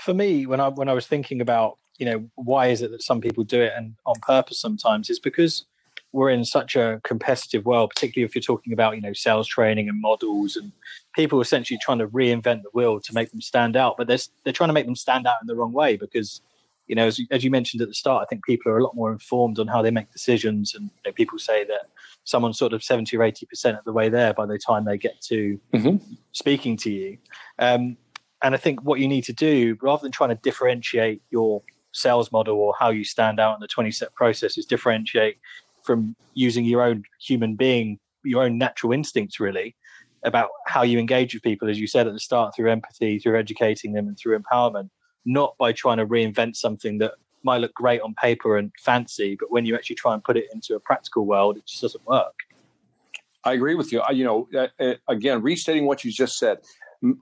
For 0.00 0.12
me, 0.12 0.46
when 0.46 0.60
I 0.60 0.68
when 0.68 0.88
I 0.88 0.92
was 0.92 1.06
thinking 1.06 1.40
about 1.40 1.78
you 1.98 2.06
know 2.06 2.28
why 2.34 2.66
is 2.66 2.82
it 2.82 2.90
that 2.90 3.02
some 3.02 3.20
people 3.20 3.44
do 3.44 3.60
it 3.62 3.72
and 3.76 3.94
on 4.04 4.16
purpose 4.20 4.60
sometimes 4.60 5.08
is 5.08 5.18
because 5.18 5.66
we're 6.16 6.30
in 6.30 6.46
such 6.46 6.74
a 6.74 6.98
competitive 7.04 7.66
world 7.66 7.90
particularly 7.94 8.24
if 8.24 8.34
you're 8.34 8.42
talking 8.42 8.72
about 8.72 8.96
you 8.96 9.02
know 9.02 9.12
sales 9.12 9.46
training 9.46 9.86
and 9.88 10.00
models 10.00 10.56
and 10.56 10.72
people 11.14 11.40
essentially 11.42 11.78
trying 11.82 11.98
to 11.98 12.08
reinvent 12.08 12.62
the 12.62 12.70
wheel 12.72 12.98
to 12.98 13.12
make 13.12 13.30
them 13.30 13.40
stand 13.40 13.76
out 13.76 13.96
but 13.98 14.06
they're, 14.06 14.18
they're 14.42 14.52
trying 14.52 14.70
to 14.70 14.74
make 14.74 14.86
them 14.86 14.96
stand 14.96 15.26
out 15.26 15.36
in 15.42 15.46
the 15.46 15.54
wrong 15.54 15.72
way 15.72 15.94
because 15.96 16.40
you 16.86 16.94
know 16.94 17.06
as, 17.06 17.20
as 17.30 17.44
you 17.44 17.50
mentioned 17.50 17.82
at 17.82 17.88
the 17.88 17.94
start 17.94 18.22
i 18.22 18.26
think 18.26 18.42
people 18.44 18.72
are 18.72 18.78
a 18.78 18.82
lot 18.82 18.96
more 18.96 19.12
informed 19.12 19.58
on 19.58 19.66
how 19.66 19.82
they 19.82 19.90
make 19.90 20.10
decisions 20.10 20.74
and 20.74 20.84
you 20.84 21.10
know, 21.10 21.12
people 21.12 21.38
say 21.38 21.64
that 21.64 21.90
someone's 22.24 22.58
sort 22.58 22.72
of 22.72 22.82
70 22.82 23.14
or 23.14 23.22
80 23.22 23.44
percent 23.46 23.78
of 23.78 23.84
the 23.84 23.92
way 23.92 24.08
there 24.08 24.32
by 24.32 24.46
the 24.46 24.58
time 24.58 24.86
they 24.86 24.96
get 24.96 25.20
to 25.20 25.60
mm-hmm. 25.74 26.14
speaking 26.32 26.78
to 26.78 26.90
you 26.90 27.18
um, 27.58 27.94
and 28.42 28.54
i 28.54 28.58
think 28.58 28.82
what 28.82 29.00
you 29.00 29.06
need 29.06 29.24
to 29.24 29.34
do 29.34 29.76
rather 29.82 30.00
than 30.00 30.12
trying 30.12 30.30
to 30.30 30.40
differentiate 30.42 31.20
your 31.30 31.62
sales 31.92 32.30
model 32.30 32.56
or 32.56 32.74
how 32.78 32.90
you 32.90 33.04
stand 33.04 33.40
out 33.40 33.54
in 33.54 33.60
the 33.60 33.66
20 33.66 33.90
step 33.90 34.14
process 34.14 34.58
is 34.58 34.66
differentiate 34.66 35.38
from 35.86 36.14
using 36.34 36.64
your 36.64 36.82
own 36.82 37.04
human 37.20 37.54
being, 37.56 37.98
your 38.24 38.42
own 38.42 38.58
natural 38.58 38.92
instincts, 38.92 39.40
really, 39.40 39.74
about 40.24 40.50
how 40.66 40.82
you 40.82 40.98
engage 40.98 41.32
with 41.32 41.42
people, 41.42 41.70
as 41.70 41.78
you 41.78 41.86
said 41.86 42.06
at 42.06 42.12
the 42.12 42.20
start, 42.20 42.54
through 42.54 42.70
empathy, 42.70 43.18
through 43.18 43.38
educating 43.38 43.92
them, 43.92 44.08
and 44.08 44.18
through 44.18 44.38
empowerment, 44.38 44.90
not 45.24 45.56
by 45.58 45.72
trying 45.72 45.98
to 45.98 46.06
reinvent 46.06 46.56
something 46.56 46.98
that 46.98 47.12
might 47.42 47.58
look 47.58 47.72
great 47.74 48.00
on 48.00 48.14
paper 48.14 48.58
and 48.58 48.72
fancy, 48.78 49.36
but 49.38 49.50
when 49.50 49.64
you 49.64 49.74
actually 49.74 49.96
try 49.96 50.12
and 50.12 50.22
put 50.24 50.36
it 50.36 50.46
into 50.52 50.74
a 50.74 50.80
practical 50.80 51.24
world, 51.24 51.56
it 51.56 51.64
just 51.66 51.80
doesn't 51.80 52.04
work. 52.06 52.34
I 53.44 53.52
agree 53.52 53.76
with 53.76 53.92
you. 53.92 54.00
I, 54.00 54.10
You 54.10 54.24
know, 54.24 54.48
uh, 54.54 54.66
uh, 54.80 54.94
again, 55.08 55.40
restating 55.40 55.86
what 55.86 56.04
you 56.04 56.10
just 56.10 56.38
said, 56.38 56.58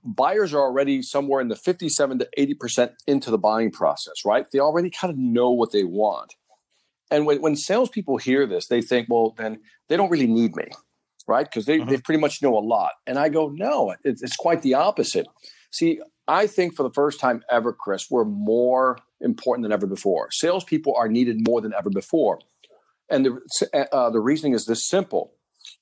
buyers 0.02 0.54
are 0.54 0.62
already 0.62 1.02
somewhere 1.02 1.40
in 1.42 1.48
the 1.48 1.56
57 1.56 2.18
to 2.18 2.28
80% 2.38 2.92
into 3.06 3.30
the 3.30 3.38
buying 3.38 3.70
process, 3.70 4.24
right? 4.24 4.50
They 4.50 4.58
already 4.58 4.90
kind 4.90 5.12
of 5.12 5.18
know 5.18 5.50
what 5.50 5.72
they 5.72 5.84
want. 5.84 6.34
And 7.10 7.26
when, 7.26 7.40
when 7.40 7.56
salespeople 7.56 8.18
hear 8.18 8.46
this, 8.46 8.66
they 8.66 8.80
think, 8.80 9.08
well, 9.10 9.34
then 9.36 9.60
they 9.88 9.96
don't 9.96 10.10
really 10.10 10.26
need 10.26 10.56
me, 10.56 10.66
right? 11.28 11.44
Because 11.44 11.66
they, 11.66 11.78
mm-hmm. 11.78 11.90
they 11.90 11.98
pretty 11.98 12.20
much 12.20 12.42
know 12.42 12.56
a 12.56 12.60
lot. 12.60 12.92
And 13.06 13.18
I 13.18 13.28
go, 13.28 13.48
no, 13.48 13.94
it's, 14.04 14.22
it's 14.22 14.36
quite 14.36 14.62
the 14.62 14.74
opposite. 14.74 15.26
See, 15.70 16.00
I 16.26 16.46
think 16.46 16.74
for 16.74 16.82
the 16.82 16.92
first 16.94 17.20
time 17.20 17.42
ever, 17.50 17.72
Chris, 17.72 18.10
we're 18.10 18.24
more, 18.24 18.98
important 19.24 19.64
than 19.64 19.72
ever 19.72 19.86
before. 19.86 20.28
Salespeople 20.30 20.94
are 20.94 21.08
needed 21.08 21.46
more 21.46 21.60
than 21.60 21.72
ever 21.76 21.90
before. 21.90 22.38
And 23.10 23.26
the, 23.26 23.88
uh, 23.92 24.10
the 24.10 24.20
reasoning 24.20 24.54
is 24.54 24.66
this 24.66 24.88
simple. 24.88 25.32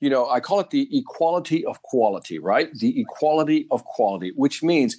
You 0.00 0.11
know, 0.11 0.29
I 0.29 0.41
call 0.41 0.61
it 0.61 0.71
the 0.71 0.88
equality 0.97 1.64
of 1.64 1.83
quality, 1.83 2.38
right? 2.38 2.73
The 2.73 3.00
equality 3.00 3.67
of 3.71 3.85
quality, 3.85 4.33
which 4.37 4.62
means 4.62 4.97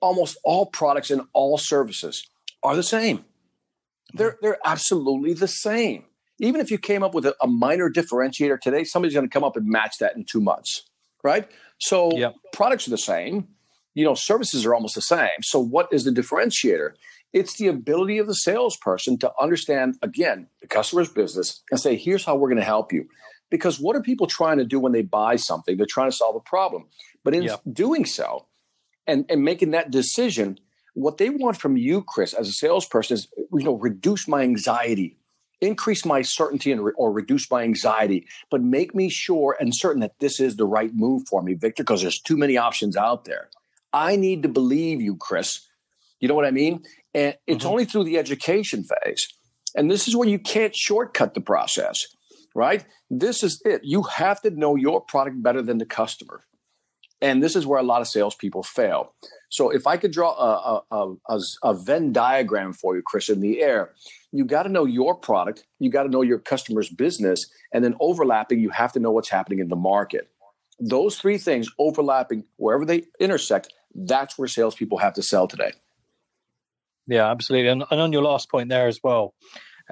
almost 0.00 0.38
all 0.44 0.66
products 0.66 1.10
and 1.10 1.22
all 1.32 1.58
services 1.58 2.28
are 2.62 2.76
the 2.76 2.82
same. 2.82 3.24
They're, 4.16 4.38
they're 4.42 4.58
absolutely 4.64 5.34
the 5.34 5.48
same. 5.48 6.04
Even 6.38 6.60
if 6.60 6.70
you 6.70 6.78
came 6.78 7.02
up 7.02 7.14
with 7.14 7.26
a, 7.26 7.34
a 7.40 7.46
minor 7.46 7.90
differentiator 7.90 8.60
today, 8.60 8.84
somebody's 8.84 9.14
going 9.14 9.28
to 9.28 9.32
come 9.32 9.44
up 9.44 9.56
and 9.56 9.66
match 9.66 9.98
that 10.00 10.16
in 10.16 10.24
two 10.24 10.40
months, 10.40 10.82
right? 11.22 11.50
So 11.78 12.16
yep. 12.16 12.34
products 12.52 12.86
are 12.86 12.90
the 12.90 12.98
same. 12.98 13.48
You 13.94 14.04
know, 14.04 14.14
services 14.14 14.66
are 14.66 14.74
almost 14.74 14.94
the 14.94 15.00
same. 15.00 15.42
So 15.42 15.58
what 15.58 15.88
is 15.92 16.04
the 16.04 16.10
differentiator? 16.10 16.90
It's 17.32 17.56
the 17.56 17.68
ability 17.68 18.18
of 18.18 18.26
the 18.26 18.34
salesperson 18.34 19.18
to 19.18 19.32
understand, 19.40 19.96
again, 20.02 20.48
the 20.60 20.66
customer's 20.66 21.08
business 21.08 21.62
and 21.70 21.80
say, 21.80 21.96
here's 21.96 22.24
how 22.24 22.36
we're 22.36 22.48
going 22.48 22.58
to 22.58 22.64
help 22.64 22.92
you. 22.92 23.08
Because 23.50 23.80
what 23.80 23.96
are 23.96 24.02
people 24.02 24.26
trying 24.26 24.58
to 24.58 24.64
do 24.64 24.80
when 24.80 24.92
they 24.92 25.02
buy 25.02 25.36
something? 25.36 25.76
They're 25.76 25.86
trying 25.88 26.10
to 26.10 26.16
solve 26.16 26.36
a 26.36 26.40
problem. 26.40 26.86
But 27.24 27.34
in 27.34 27.44
yep. 27.44 27.62
doing 27.70 28.04
so 28.04 28.46
and, 29.06 29.24
and 29.28 29.42
making 29.42 29.70
that 29.70 29.90
decision, 29.90 30.58
what 30.96 31.18
they 31.18 31.28
want 31.28 31.58
from 31.58 31.76
you, 31.76 32.02
Chris, 32.02 32.32
as 32.32 32.48
a 32.48 32.52
salesperson 32.52 33.16
is, 33.16 33.28
you 33.36 33.62
know, 33.62 33.74
reduce 33.74 34.26
my 34.26 34.40
anxiety, 34.40 35.18
increase 35.60 36.06
my 36.06 36.22
certainty 36.22 36.72
and 36.72 36.82
re- 36.82 36.94
or 36.96 37.12
reduce 37.12 37.50
my 37.50 37.62
anxiety, 37.62 38.26
but 38.50 38.62
make 38.62 38.94
me 38.94 39.10
sure 39.10 39.58
and 39.60 39.76
certain 39.76 40.00
that 40.00 40.18
this 40.20 40.40
is 40.40 40.56
the 40.56 40.64
right 40.64 40.92
move 40.94 41.24
for 41.28 41.42
me, 41.42 41.52
Victor, 41.52 41.82
because 41.82 42.00
there's 42.00 42.18
too 42.18 42.38
many 42.38 42.56
options 42.56 42.96
out 42.96 43.26
there. 43.26 43.50
I 43.92 44.16
need 44.16 44.42
to 44.44 44.48
believe 44.48 45.02
you, 45.02 45.16
Chris. 45.16 45.68
You 46.18 46.28
know 46.28 46.34
what 46.34 46.46
I 46.46 46.50
mean? 46.50 46.82
And 47.12 47.36
it's 47.46 47.58
mm-hmm. 47.58 47.68
only 47.68 47.84
through 47.84 48.04
the 48.04 48.16
education 48.16 48.82
phase. 48.82 49.28
And 49.74 49.90
this 49.90 50.08
is 50.08 50.16
where 50.16 50.28
you 50.28 50.38
can't 50.38 50.74
shortcut 50.74 51.34
the 51.34 51.42
process, 51.42 52.06
right? 52.54 52.86
This 53.10 53.42
is 53.42 53.60
it. 53.66 53.82
You 53.84 54.02
have 54.04 54.40
to 54.42 54.50
know 54.50 54.76
your 54.76 55.02
product 55.02 55.42
better 55.42 55.60
than 55.60 55.76
the 55.76 55.84
customer. 55.84 56.42
And 57.22 57.42
this 57.42 57.56
is 57.56 57.66
where 57.66 57.80
a 57.80 57.82
lot 57.82 58.02
of 58.02 58.08
salespeople 58.08 58.62
fail. 58.62 59.14
So 59.48 59.70
if 59.70 59.86
I 59.86 59.96
could 59.96 60.12
draw 60.12 60.32
a, 60.32 60.82
a, 60.94 61.14
a, 61.28 61.40
a 61.62 61.74
Venn 61.74 62.12
diagram 62.12 62.72
for 62.72 62.94
you, 62.94 63.02
Chris, 63.02 63.28
in 63.28 63.40
the 63.40 63.62
air, 63.62 63.92
you 64.32 64.44
got 64.44 64.64
to 64.64 64.68
know 64.68 64.84
your 64.84 65.14
product, 65.14 65.64
you 65.78 65.90
got 65.90 66.02
to 66.02 66.10
know 66.10 66.22
your 66.22 66.38
customer's 66.38 66.90
business, 66.90 67.46
and 67.72 67.82
then 67.82 67.94
overlapping, 68.00 68.60
you 68.60 68.70
have 68.70 68.92
to 68.92 69.00
know 69.00 69.12
what's 69.12 69.30
happening 69.30 69.60
in 69.60 69.68
the 69.68 69.76
market. 69.76 70.28
Those 70.78 71.16
three 71.16 71.38
things 71.38 71.70
overlapping, 71.78 72.44
wherever 72.56 72.84
they 72.84 73.04
intersect, 73.18 73.72
that's 73.94 74.36
where 74.36 74.48
salespeople 74.48 74.98
have 74.98 75.14
to 75.14 75.22
sell 75.22 75.48
today. 75.48 75.72
Yeah, 77.06 77.30
absolutely. 77.30 77.68
And, 77.68 77.84
and 77.90 78.00
on 78.00 78.12
your 78.12 78.22
last 78.22 78.50
point 78.50 78.68
there 78.68 78.88
as 78.88 79.00
well, 79.02 79.32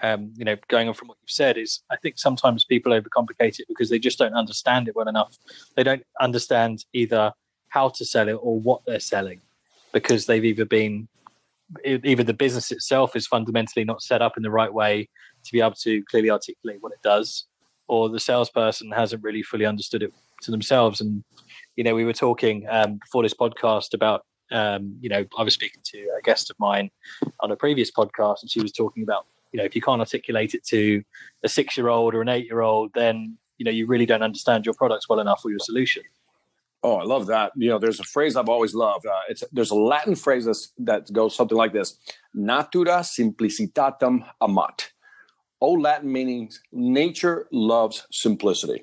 um, 0.02 0.32
you 0.36 0.44
know, 0.44 0.56
going 0.68 0.88
on 0.88 0.94
from 0.94 1.08
what 1.08 1.18
you've 1.22 1.30
said, 1.30 1.56
is 1.56 1.82
I 1.90 1.96
think 1.96 2.18
sometimes 2.18 2.64
people 2.64 2.92
overcomplicate 2.92 3.60
it 3.60 3.66
because 3.68 3.90
they 3.90 3.98
just 3.98 4.18
don't 4.18 4.34
understand 4.34 4.88
it 4.88 4.96
well 4.96 5.08
enough. 5.08 5.36
They 5.76 5.82
don't 5.82 6.04
understand 6.20 6.84
either 6.92 7.32
how 7.68 7.88
to 7.90 8.04
sell 8.04 8.28
it 8.28 8.38
or 8.40 8.58
what 8.58 8.82
they're 8.86 9.00
selling 9.00 9.40
because 9.92 10.26
they've 10.26 10.44
either 10.44 10.64
been 10.64 11.08
either 11.84 12.22
the 12.22 12.34
business 12.34 12.70
itself 12.70 13.16
is 13.16 13.26
fundamentally 13.26 13.84
not 13.84 14.02
set 14.02 14.20
up 14.20 14.36
in 14.36 14.42
the 14.42 14.50
right 14.50 14.72
way 14.72 15.08
to 15.44 15.52
be 15.52 15.60
able 15.60 15.72
to 15.72 16.02
clearly 16.04 16.30
articulate 16.30 16.78
what 16.80 16.92
it 16.92 17.02
does, 17.02 17.46
or 17.88 18.08
the 18.08 18.20
salesperson 18.20 18.90
hasn't 18.90 19.22
really 19.22 19.42
fully 19.42 19.64
understood 19.64 20.02
it 20.02 20.12
to 20.42 20.50
themselves. 20.50 21.00
And 21.00 21.24
you 21.76 21.84
know, 21.84 21.94
we 21.94 22.04
were 22.04 22.12
talking 22.12 22.66
um, 22.68 22.98
before 22.98 23.22
this 23.22 23.34
podcast 23.34 23.94
about 23.94 24.24
um, 24.52 24.96
you 25.00 25.08
know, 25.08 25.24
I 25.38 25.42
was 25.42 25.54
speaking 25.54 25.80
to 25.86 25.98
a 26.18 26.22
guest 26.22 26.50
of 26.50 26.56
mine 26.58 26.90
on 27.40 27.50
a 27.50 27.56
previous 27.56 27.90
podcast, 27.90 28.42
and 28.42 28.50
she 28.50 28.60
was 28.60 28.72
talking 28.72 29.02
about 29.02 29.26
you 29.54 29.58
know, 29.58 29.64
if 29.64 29.76
you 29.76 29.80
can't 29.80 30.00
articulate 30.00 30.52
it 30.52 30.64
to 30.64 31.04
a 31.44 31.48
six-year-old 31.48 32.12
or 32.12 32.22
an 32.22 32.28
eight-year-old, 32.28 32.90
then 32.92 33.38
you 33.56 33.64
know 33.64 33.70
you 33.70 33.86
really 33.86 34.04
don't 34.04 34.24
understand 34.24 34.66
your 34.66 34.74
products 34.74 35.08
well 35.08 35.20
enough 35.20 35.42
or 35.44 35.50
your 35.50 35.60
solution. 35.60 36.02
Oh, 36.82 36.96
I 36.96 37.04
love 37.04 37.26
that. 37.28 37.52
You 37.54 37.70
know, 37.70 37.78
there's 37.78 38.00
a 38.00 38.04
phrase 38.04 38.34
I've 38.34 38.48
always 38.48 38.74
loved. 38.74 39.06
Uh, 39.06 39.12
it's 39.28 39.44
there's 39.52 39.70
a 39.70 39.76
Latin 39.76 40.16
phrase 40.16 40.72
that 40.78 41.12
goes 41.12 41.36
something 41.36 41.56
like 41.56 41.72
this: 41.72 41.96
"Natura 42.34 42.98
simplicitatem 43.04 44.26
amat." 44.42 44.90
Old 45.60 45.80
Latin 45.80 46.10
meaning 46.10 46.50
nature 46.72 47.46
loves 47.52 48.08
simplicity, 48.10 48.82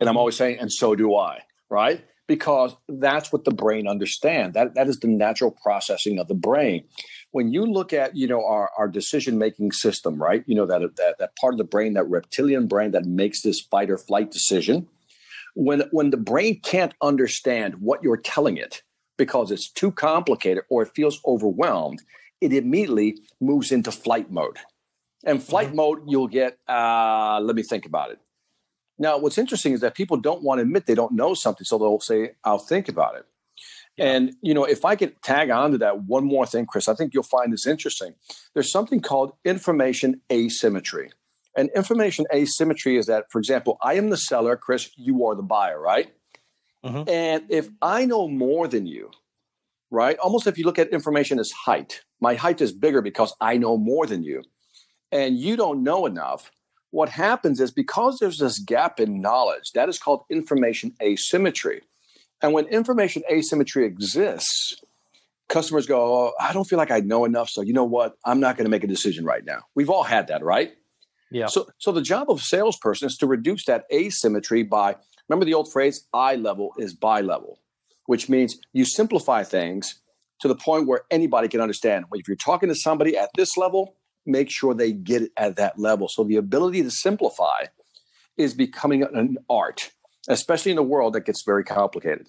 and 0.00 0.08
I'm 0.08 0.16
always 0.16 0.34
saying, 0.34 0.58
and 0.58 0.72
so 0.72 0.96
do 0.96 1.14
I. 1.14 1.38
Right? 1.70 2.04
Because 2.26 2.74
that's 2.88 3.32
what 3.32 3.44
the 3.44 3.50
brain 3.50 3.86
understands. 3.86 4.54
That 4.54 4.74
that 4.74 4.88
is 4.88 5.00
the 5.00 5.08
natural 5.08 5.50
processing 5.50 6.18
of 6.18 6.28
the 6.28 6.34
brain. 6.34 6.84
When 7.32 7.52
you 7.52 7.66
look 7.66 7.92
at 7.92 8.16
you 8.16 8.26
know 8.26 8.44
our, 8.44 8.70
our 8.78 8.88
decision 8.88 9.36
making 9.36 9.72
system, 9.72 10.22
right? 10.22 10.42
You 10.46 10.54
know 10.54 10.66
that, 10.66 10.80
that 10.96 11.16
that 11.18 11.36
part 11.36 11.54
of 11.54 11.58
the 11.58 11.64
brain, 11.64 11.94
that 11.94 12.04
reptilian 12.04 12.66
brain 12.66 12.92
that 12.92 13.04
makes 13.04 13.42
this 13.42 13.60
fight 13.60 13.90
or 13.90 13.98
flight 13.98 14.30
decision 14.30 14.88
when 15.54 15.82
when 15.92 16.10
the 16.10 16.16
brain 16.16 16.60
can't 16.60 16.94
understand 17.00 17.76
what 17.76 18.02
you're 18.02 18.16
telling 18.16 18.56
it 18.56 18.82
because 19.16 19.50
it's 19.50 19.70
too 19.70 19.92
complicated 19.92 20.64
or 20.68 20.82
it 20.82 20.92
feels 20.94 21.20
overwhelmed, 21.24 22.02
it 22.40 22.52
immediately 22.52 23.18
moves 23.40 23.72
into 23.72 23.92
flight 23.92 24.30
mode. 24.30 24.58
And 25.24 25.42
flight 25.42 25.68
mm-hmm. 25.68 25.76
mode, 25.76 25.98
you'll 26.06 26.28
get, 26.28 26.58
uh, 26.68 27.40
let 27.40 27.56
me 27.56 27.62
think 27.62 27.86
about 27.86 28.10
it. 28.10 28.18
Now, 28.98 29.18
what's 29.18 29.38
interesting 29.38 29.72
is 29.72 29.80
that 29.80 29.94
people 29.94 30.16
don't 30.16 30.42
want 30.42 30.58
to 30.58 30.62
admit 30.62 30.86
they 30.86 30.94
don't 30.94 31.12
know 31.12 31.34
something, 31.34 31.64
so 31.64 31.78
they'll 31.78 32.00
say, 32.00 32.32
I'll 32.44 32.58
think 32.58 32.88
about 32.88 33.16
it. 33.16 33.26
Yeah. 33.96 34.12
And, 34.12 34.34
you 34.42 34.54
know, 34.54 34.64
if 34.64 34.84
I 34.84 34.96
could 34.96 35.20
tag 35.22 35.50
on 35.50 35.72
to 35.72 35.78
that 35.78 36.04
one 36.04 36.24
more 36.24 36.46
thing, 36.46 36.66
Chris, 36.66 36.88
I 36.88 36.94
think 36.94 37.14
you'll 37.14 37.22
find 37.22 37.52
this 37.52 37.66
interesting. 37.66 38.14
There's 38.52 38.70
something 38.70 39.00
called 39.00 39.32
information 39.44 40.20
asymmetry. 40.32 41.10
And 41.56 41.70
information 41.76 42.24
asymmetry 42.32 42.96
is 42.96 43.06
that, 43.06 43.26
for 43.30 43.38
example, 43.38 43.78
I 43.82 43.94
am 43.94 44.10
the 44.10 44.16
seller, 44.16 44.56
Chris, 44.56 44.90
you 44.96 45.24
are 45.26 45.36
the 45.36 45.42
buyer, 45.42 45.80
right? 45.80 46.12
Mm-hmm. 46.84 47.08
And 47.08 47.44
if 47.48 47.68
I 47.80 48.04
know 48.04 48.28
more 48.28 48.66
than 48.66 48.86
you, 48.86 49.10
right? 49.90 50.18
Almost 50.18 50.48
if 50.48 50.58
you 50.58 50.64
look 50.64 50.78
at 50.78 50.88
information 50.88 51.38
as 51.38 51.52
height, 51.52 52.02
my 52.20 52.34
height 52.34 52.60
is 52.60 52.72
bigger 52.72 53.00
because 53.00 53.34
I 53.40 53.56
know 53.56 53.76
more 53.76 54.06
than 54.06 54.24
you, 54.24 54.42
and 55.12 55.38
you 55.38 55.56
don't 55.56 55.84
know 55.84 56.06
enough. 56.06 56.50
What 56.94 57.08
happens 57.08 57.58
is 57.58 57.72
because 57.72 58.20
there's 58.20 58.38
this 58.38 58.60
gap 58.60 59.00
in 59.00 59.20
knowledge, 59.20 59.72
that 59.72 59.88
is 59.88 59.98
called 59.98 60.22
information 60.30 60.94
asymmetry. 61.02 61.82
And 62.40 62.52
when 62.52 62.66
information 62.66 63.24
asymmetry 63.28 63.84
exists, 63.84 64.76
customers 65.48 65.88
go, 65.88 65.96
oh, 66.00 66.32
I 66.38 66.52
don't 66.52 66.62
feel 66.62 66.76
like 66.76 66.92
I 66.92 67.00
know 67.00 67.24
enough. 67.24 67.50
So, 67.50 67.62
you 67.62 67.72
know 67.72 67.82
what? 67.82 68.14
I'm 68.24 68.38
not 68.38 68.56
going 68.56 68.66
to 68.66 68.70
make 68.70 68.84
a 68.84 68.86
decision 68.86 69.24
right 69.24 69.44
now. 69.44 69.62
We've 69.74 69.90
all 69.90 70.04
had 70.04 70.28
that, 70.28 70.44
right? 70.44 70.74
Yeah. 71.32 71.46
So, 71.46 71.66
so 71.78 71.90
the 71.90 72.00
job 72.00 72.30
of 72.30 72.38
a 72.38 72.42
salesperson 72.42 73.06
is 73.06 73.16
to 73.16 73.26
reduce 73.26 73.64
that 73.64 73.86
asymmetry 73.92 74.62
by 74.62 74.94
remember 75.28 75.46
the 75.46 75.54
old 75.54 75.72
phrase 75.72 76.06
eye 76.14 76.36
level 76.36 76.74
is 76.78 76.94
buy 76.94 77.22
level, 77.22 77.58
which 78.06 78.28
means 78.28 78.56
you 78.72 78.84
simplify 78.84 79.42
things 79.42 80.00
to 80.42 80.46
the 80.46 80.54
point 80.54 80.86
where 80.86 81.00
anybody 81.10 81.48
can 81.48 81.60
understand. 81.60 82.04
If 82.12 82.28
you're 82.28 82.36
talking 82.36 82.68
to 82.68 82.76
somebody 82.76 83.18
at 83.18 83.30
this 83.34 83.56
level, 83.56 83.96
make 84.26 84.50
sure 84.50 84.74
they 84.74 84.92
get 84.92 85.22
it 85.22 85.32
at 85.36 85.56
that 85.56 85.78
level. 85.78 86.08
So 86.08 86.24
the 86.24 86.36
ability 86.36 86.82
to 86.82 86.90
simplify 86.90 87.66
is 88.36 88.54
becoming 88.54 89.02
an 89.02 89.38
art, 89.48 89.90
especially 90.28 90.72
in 90.72 90.78
a 90.78 90.82
world 90.82 91.14
that 91.14 91.24
gets 91.24 91.42
very 91.42 91.64
complicated. 91.64 92.26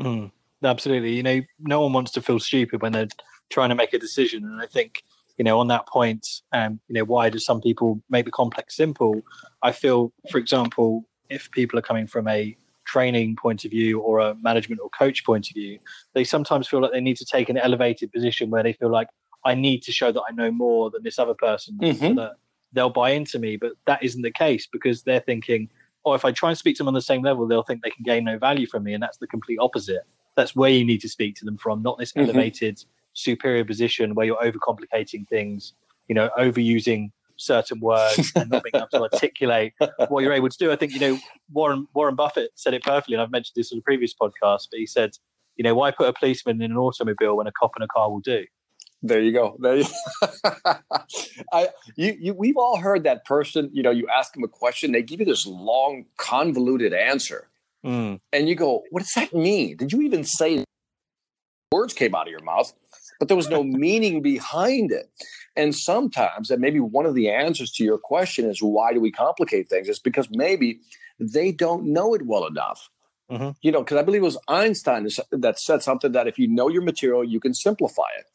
Mm, 0.00 0.30
absolutely. 0.62 1.14
You 1.14 1.22
know, 1.22 1.40
no 1.60 1.80
one 1.80 1.92
wants 1.92 2.12
to 2.12 2.22
feel 2.22 2.38
stupid 2.38 2.82
when 2.82 2.92
they're 2.92 3.08
trying 3.48 3.70
to 3.70 3.74
make 3.74 3.94
a 3.94 3.98
decision. 3.98 4.44
And 4.44 4.60
I 4.60 4.66
think 4.66 5.02
you 5.36 5.44
know, 5.44 5.58
on 5.60 5.68
that 5.68 5.86
point, 5.86 6.26
um, 6.52 6.80
you 6.88 6.94
know, 6.94 7.04
why 7.04 7.28
do 7.28 7.38
some 7.38 7.60
people 7.60 8.02
make 8.08 8.24
the 8.24 8.30
complex 8.30 8.76
simple? 8.76 9.22
I 9.62 9.72
feel, 9.72 10.12
for 10.30 10.38
example, 10.38 11.04
if 11.28 11.50
people 11.50 11.78
are 11.78 11.82
coming 11.82 12.06
from 12.06 12.26
a 12.28 12.56
training 12.86 13.36
point 13.36 13.64
of 13.64 13.70
view 13.70 14.00
or 14.00 14.20
a 14.20 14.34
management 14.36 14.80
or 14.80 14.88
coach 14.90 15.24
point 15.24 15.48
of 15.48 15.54
view, 15.54 15.78
they 16.14 16.24
sometimes 16.24 16.68
feel 16.68 16.80
like 16.80 16.92
they 16.92 17.00
need 17.00 17.16
to 17.18 17.24
take 17.24 17.48
an 17.48 17.58
elevated 17.58 18.12
position 18.12 18.48
where 18.48 18.62
they 18.62 18.72
feel 18.72 18.90
like 18.90 19.08
I 19.46 19.54
need 19.54 19.82
to 19.84 19.92
show 19.92 20.12
that 20.12 20.22
I 20.28 20.32
know 20.32 20.50
more 20.50 20.90
than 20.90 21.02
this 21.02 21.18
other 21.18 21.34
person 21.34 21.78
mm-hmm. 21.80 21.98
so 21.98 22.14
that 22.14 22.32
they'll 22.72 22.90
buy 22.90 23.10
into 23.10 23.38
me. 23.38 23.56
But 23.56 23.72
that 23.86 24.02
isn't 24.02 24.22
the 24.22 24.30
case 24.30 24.66
because 24.70 25.02
they're 25.04 25.20
thinking, 25.20 25.70
oh, 26.04 26.14
if 26.14 26.24
I 26.24 26.32
try 26.32 26.50
and 26.50 26.58
speak 26.58 26.76
to 26.76 26.80
them 26.82 26.88
on 26.88 26.94
the 26.94 27.00
same 27.00 27.22
level, 27.22 27.46
they'll 27.46 27.62
think 27.62 27.82
they 27.82 27.90
can 27.90 28.04
gain 28.04 28.24
no 28.24 28.38
value 28.38 28.66
from 28.66 28.82
me. 28.82 28.92
And 28.92 29.02
that's 29.02 29.18
the 29.18 29.26
complete 29.26 29.58
opposite. 29.60 30.02
That's 30.36 30.54
where 30.54 30.70
you 30.70 30.84
need 30.84 31.00
to 31.00 31.08
speak 31.08 31.36
to 31.36 31.44
them 31.44 31.56
from, 31.56 31.82
not 31.82 31.98
this 31.98 32.12
mm-hmm. 32.12 32.28
elevated 32.28 32.84
superior 33.14 33.64
position 33.64 34.14
where 34.14 34.26
you're 34.26 34.36
overcomplicating 34.36 35.26
things, 35.26 35.72
you 36.08 36.14
know, 36.14 36.28
overusing 36.38 37.10
certain 37.36 37.80
words 37.80 38.32
and 38.34 38.50
not 38.50 38.64
being 38.64 38.74
able 38.74 38.88
to 38.92 39.02
articulate 39.02 39.72
what 40.08 40.22
you're 40.22 40.32
able 40.32 40.48
to 40.48 40.58
do. 40.58 40.72
I 40.72 40.76
think, 40.76 40.92
you 40.92 41.00
know, 41.00 41.18
Warren 41.52 41.86
Warren 41.94 42.14
Buffett 42.14 42.50
said 42.54 42.74
it 42.74 42.82
perfectly, 42.82 43.14
and 43.14 43.22
I've 43.22 43.30
mentioned 43.30 43.54
this 43.56 43.72
on 43.72 43.78
a 43.78 43.82
previous 43.82 44.14
podcast, 44.14 44.68
but 44.70 44.78
he 44.78 44.86
said, 44.86 45.12
you 45.56 45.62
know, 45.62 45.74
why 45.74 45.90
put 45.90 46.08
a 46.08 46.12
policeman 46.12 46.60
in 46.60 46.70
an 46.70 46.76
automobile 46.76 47.36
when 47.36 47.46
a 47.46 47.52
cop 47.52 47.72
in 47.76 47.82
a 47.82 47.88
car 47.88 48.10
will 48.10 48.20
do? 48.20 48.44
There 49.02 49.20
you 49.20 49.32
go. 49.32 49.56
There 49.60 49.76
you, 49.76 49.84
I, 51.52 51.68
you, 51.96 52.16
you, 52.18 52.34
we've 52.34 52.56
all 52.56 52.78
heard 52.78 53.04
that 53.04 53.24
person. 53.24 53.70
You 53.72 53.82
know, 53.82 53.90
you 53.90 54.08
ask 54.08 54.32
them 54.32 54.42
a 54.42 54.48
question, 54.48 54.92
they 54.92 55.02
give 55.02 55.20
you 55.20 55.26
this 55.26 55.46
long, 55.46 56.06
convoluted 56.16 56.92
answer, 56.92 57.48
mm. 57.84 58.18
and 58.32 58.48
you 58.48 58.54
go, 58.54 58.84
"What 58.90 59.00
does 59.00 59.12
that 59.12 59.34
mean? 59.34 59.76
Did 59.76 59.92
you 59.92 60.00
even 60.02 60.24
say 60.24 60.64
words 61.70 61.92
came 61.92 62.14
out 62.14 62.26
of 62.26 62.30
your 62.30 62.42
mouth?" 62.42 62.72
but 63.18 63.28
there 63.28 63.36
was 63.36 63.48
no 63.48 63.62
meaning 63.64 64.22
behind 64.22 64.92
it. 64.92 65.10
And 65.54 65.74
sometimes, 65.74 66.50
and 66.50 66.60
maybe 66.60 66.80
one 66.80 67.06
of 67.06 67.14
the 67.14 67.30
answers 67.30 67.70
to 67.72 67.84
your 67.84 67.98
question 67.98 68.48
is 68.48 68.62
why 68.62 68.92
do 68.92 69.00
we 69.00 69.10
complicate 69.10 69.68
things? 69.68 69.88
It's 69.88 69.98
because 69.98 70.28
maybe 70.30 70.80
they 71.18 71.50
don't 71.50 71.86
know 71.92 72.14
it 72.14 72.26
well 72.26 72.46
enough. 72.46 72.90
Mm-hmm. 73.30 73.50
You 73.62 73.72
know, 73.72 73.82
because 73.82 73.96
I 73.96 74.02
believe 74.02 74.22
it 74.22 74.24
was 74.24 74.38
Einstein 74.46 75.08
that 75.32 75.58
said 75.58 75.82
something 75.82 76.12
that 76.12 76.28
if 76.28 76.38
you 76.38 76.46
know 76.46 76.68
your 76.68 76.82
material, 76.82 77.24
you 77.24 77.40
can 77.40 77.54
simplify 77.54 78.06
it. 78.18 78.26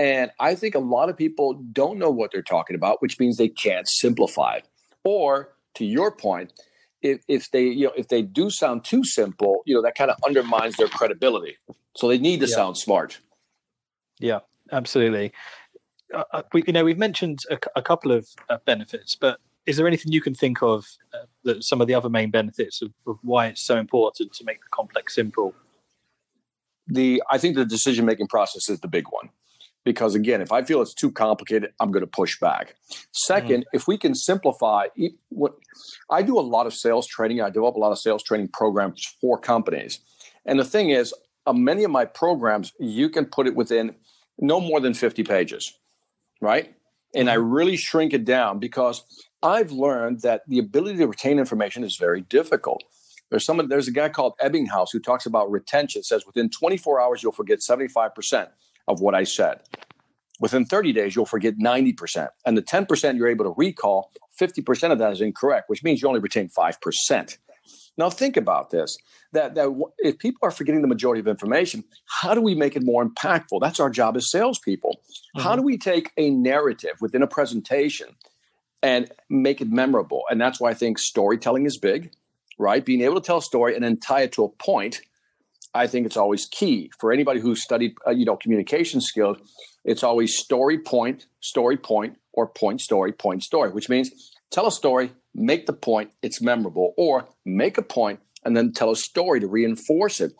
And 0.00 0.30
I 0.40 0.54
think 0.54 0.74
a 0.74 0.78
lot 0.78 1.10
of 1.10 1.16
people 1.18 1.52
don't 1.74 1.98
know 1.98 2.10
what 2.10 2.32
they're 2.32 2.40
talking 2.40 2.74
about, 2.74 3.02
which 3.02 3.20
means 3.20 3.36
they 3.36 3.50
can't 3.50 3.86
simplify 3.86 4.54
it. 4.54 4.68
Or 5.04 5.50
to 5.74 5.84
your 5.84 6.10
point, 6.10 6.54
if, 7.02 7.20
if 7.28 7.50
they 7.50 7.64
you 7.64 7.84
know 7.84 7.92
if 7.94 8.08
they 8.08 8.22
do 8.22 8.48
sound 8.48 8.82
too 8.82 9.04
simple, 9.04 9.60
you 9.66 9.74
know 9.74 9.82
that 9.82 9.96
kind 9.96 10.10
of 10.10 10.16
undermines 10.26 10.76
their 10.76 10.88
credibility. 10.88 11.58
So 11.98 12.08
they 12.08 12.16
need 12.16 12.40
to 12.40 12.46
yeah. 12.46 12.54
sound 12.54 12.78
smart. 12.78 13.20
Yeah, 14.18 14.38
absolutely. 14.72 15.34
Uh, 16.14 16.24
uh, 16.32 16.42
we, 16.54 16.64
you 16.66 16.72
know, 16.72 16.84
we've 16.84 16.96
mentioned 16.96 17.40
a, 17.50 17.58
a 17.76 17.82
couple 17.82 18.10
of 18.10 18.26
uh, 18.48 18.56
benefits, 18.64 19.16
but 19.16 19.38
is 19.66 19.76
there 19.76 19.86
anything 19.86 20.12
you 20.12 20.22
can 20.22 20.34
think 20.34 20.62
of 20.62 20.86
uh, 21.12 21.26
that 21.44 21.62
some 21.62 21.82
of 21.82 21.88
the 21.88 21.94
other 21.94 22.08
main 22.08 22.30
benefits 22.30 22.80
of, 22.80 22.90
of 23.06 23.18
why 23.20 23.48
it's 23.48 23.60
so 23.60 23.76
important 23.76 24.32
to 24.32 24.44
make 24.44 24.60
the 24.60 24.68
complex 24.72 25.14
simple? 25.14 25.54
The 26.86 27.22
I 27.30 27.36
think 27.36 27.56
the 27.56 27.66
decision 27.66 28.06
making 28.06 28.28
process 28.28 28.70
is 28.70 28.80
the 28.80 28.88
big 28.88 29.04
one 29.10 29.28
because 29.84 30.14
again 30.14 30.40
if 30.40 30.52
i 30.52 30.62
feel 30.62 30.82
it's 30.82 30.94
too 30.94 31.10
complicated 31.10 31.72
i'm 31.80 31.90
going 31.90 32.02
to 32.02 32.06
push 32.06 32.38
back. 32.38 32.74
Second 33.12 33.62
mm. 33.62 33.66
if 33.72 33.86
we 33.86 33.96
can 33.96 34.14
simplify 34.14 34.86
what 35.28 35.54
i 36.10 36.22
do 36.22 36.38
a 36.38 36.40
lot 36.40 36.66
of 36.66 36.74
sales 36.74 37.06
training 37.06 37.40
i 37.40 37.50
develop 37.50 37.76
a 37.76 37.78
lot 37.78 37.92
of 37.92 37.98
sales 37.98 38.22
training 38.22 38.48
programs 38.48 39.04
for 39.20 39.38
companies. 39.38 40.00
And 40.46 40.58
the 40.58 40.64
thing 40.64 40.90
is 40.90 41.14
uh, 41.46 41.52
many 41.52 41.84
of 41.84 41.90
my 41.90 42.04
programs 42.04 42.72
you 42.78 43.08
can 43.08 43.24
put 43.24 43.46
it 43.46 43.54
within 43.54 43.94
no 44.38 44.60
more 44.60 44.80
than 44.80 44.94
50 44.94 45.22
pages 45.24 45.74
right? 46.40 46.74
And 47.14 47.28
i 47.30 47.36
mm-hmm. 47.36 47.50
really 47.50 47.76
shrink 47.76 48.12
it 48.12 48.24
down 48.24 48.58
because 48.58 49.02
i've 49.42 49.72
learned 49.72 50.22
that 50.22 50.42
the 50.48 50.58
ability 50.58 50.98
to 50.98 51.06
retain 51.06 51.38
information 51.38 51.84
is 51.84 51.96
very 51.96 52.22
difficult. 52.22 52.82
There's 53.30 53.44
someone 53.44 53.68
there's 53.68 53.88
a 53.88 53.92
guy 53.92 54.08
called 54.08 54.34
ebbinghaus 54.42 54.88
who 54.92 55.00
talks 55.00 55.24
about 55.24 55.50
retention 55.50 56.02
says 56.02 56.26
within 56.26 56.50
24 56.50 57.00
hours 57.00 57.22
you'll 57.22 57.32
forget 57.32 57.60
75% 57.60 58.48
of 58.88 59.00
what 59.00 59.14
I 59.14 59.24
said. 59.24 59.60
Within 60.40 60.64
30 60.64 60.92
days, 60.92 61.14
you'll 61.14 61.26
forget 61.26 61.58
90%. 61.58 62.28
And 62.46 62.56
the 62.56 62.62
10% 62.62 63.18
you're 63.18 63.28
able 63.28 63.44
to 63.44 63.54
recall, 63.56 64.10
50% 64.40 64.90
of 64.90 64.98
that 64.98 65.12
is 65.12 65.20
incorrect, 65.20 65.68
which 65.68 65.84
means 65.84 66.00
you 66.00 66.08
only 66.08 66.20
retain 66.20 66.48
5%. 66.48 67.38
Now, 67.96 68.08
think 68.08 68.36
about 68.36 68.70
this 68.70 68.96
that, 69.32 69.54
that 69.54 69.68
if 69.98 70.18
people 70.18 70.38
are 70.42 70.50
forgetting 70.50 70.80
the 70.82 70.88
majority 70.88 71.20
of 71.20 71.28
information, 71.28 71.84
how 72.06 72.34
do 72.34 72.40
we 72.40 72.54
make 72.54 72.74
it 72.74 72.82
more 72.82 73.04
impactful? 73.04 73.60
That's 73.60 73.78
our 73.78 73.90
job 73.90 74.16
as 74.16 74.30
salespeople. 74.30 75.00
Mm-hmm. 75.36 75.42
How 75.42 75.56
do 75.56 75.62
we 75.62 75.76
take 75.76 76.10
a 76.16 76.30
narrative 76.30 76.92
within 77.00 77.22
a 77.22 77.26
presentation 77.26 78.16
and 78.82 79.10
make 79.28 79.60
it 79.60 79.70
memorable? 79.70 80.22
And 80.30 80.40
that's 80.40 80.58
why 80.58 80.70
I 80.70 80.74
think 80.74 80.98
storytelling 80.98 81.66
is 81.66 81.76
big, 81.76 82.12
right? 82.58 82.84
Being 82.84 83.02
able 83.02 83.16
to 83.16 83.20
tell 83.20 83.38
a 83.38 83.42
story 83.42 83.74
and 83.74 83.84
then 83.84 83.98
tie 83.98 84.22
it 84.22 84.32
to 84.32 84.44
a 84.44 84.48
point 84.48 85.02
I 85.74 85.86
think 85.86 86.06
it's 86.06 86.16
always 86.16 86.46
key 86.46 86.90
for 86.98 87.12
anybody 87.12 87.40
who's 87.40 87.62
studied, 87.62 87.94
uh, 88.06 88.10
you 88.10 88.24
know, 88.24 88.36
communication 88.36 89.00
skills. 89.00 89.38
It's 89.84 90.02
always 90.02 90.36
story 90.36 90.78
point, 90.78 91.26
story 91.40 91.76
point, 91.76 92.16
or 92.32 92.48
point 92.48 92.80
story, 92.80 93.12
point 93.12 93.42
story, 93.42 93.70
which 93.70 93.88
means 93.88 94.32
tell 94.50 94.66
a 94.66 94.72
story, 94.72 95.12
make 95.34 95.66
the 95.66 95.72
point, 95.72 96.12
it's 96.22 96.40
memorable, 96.40 96.94
or 96.96 97.28
make 97.44 97.78
a 97.78 97.82
point 97.82 98.20
and 98.44 98.56
then 98.56 98.72
tell 98.72 98.90
a 98.90 98.96
story 98.96 99.40
to 99.40 99.46
reinforce 99.46 100.20
it. 100.20 100.32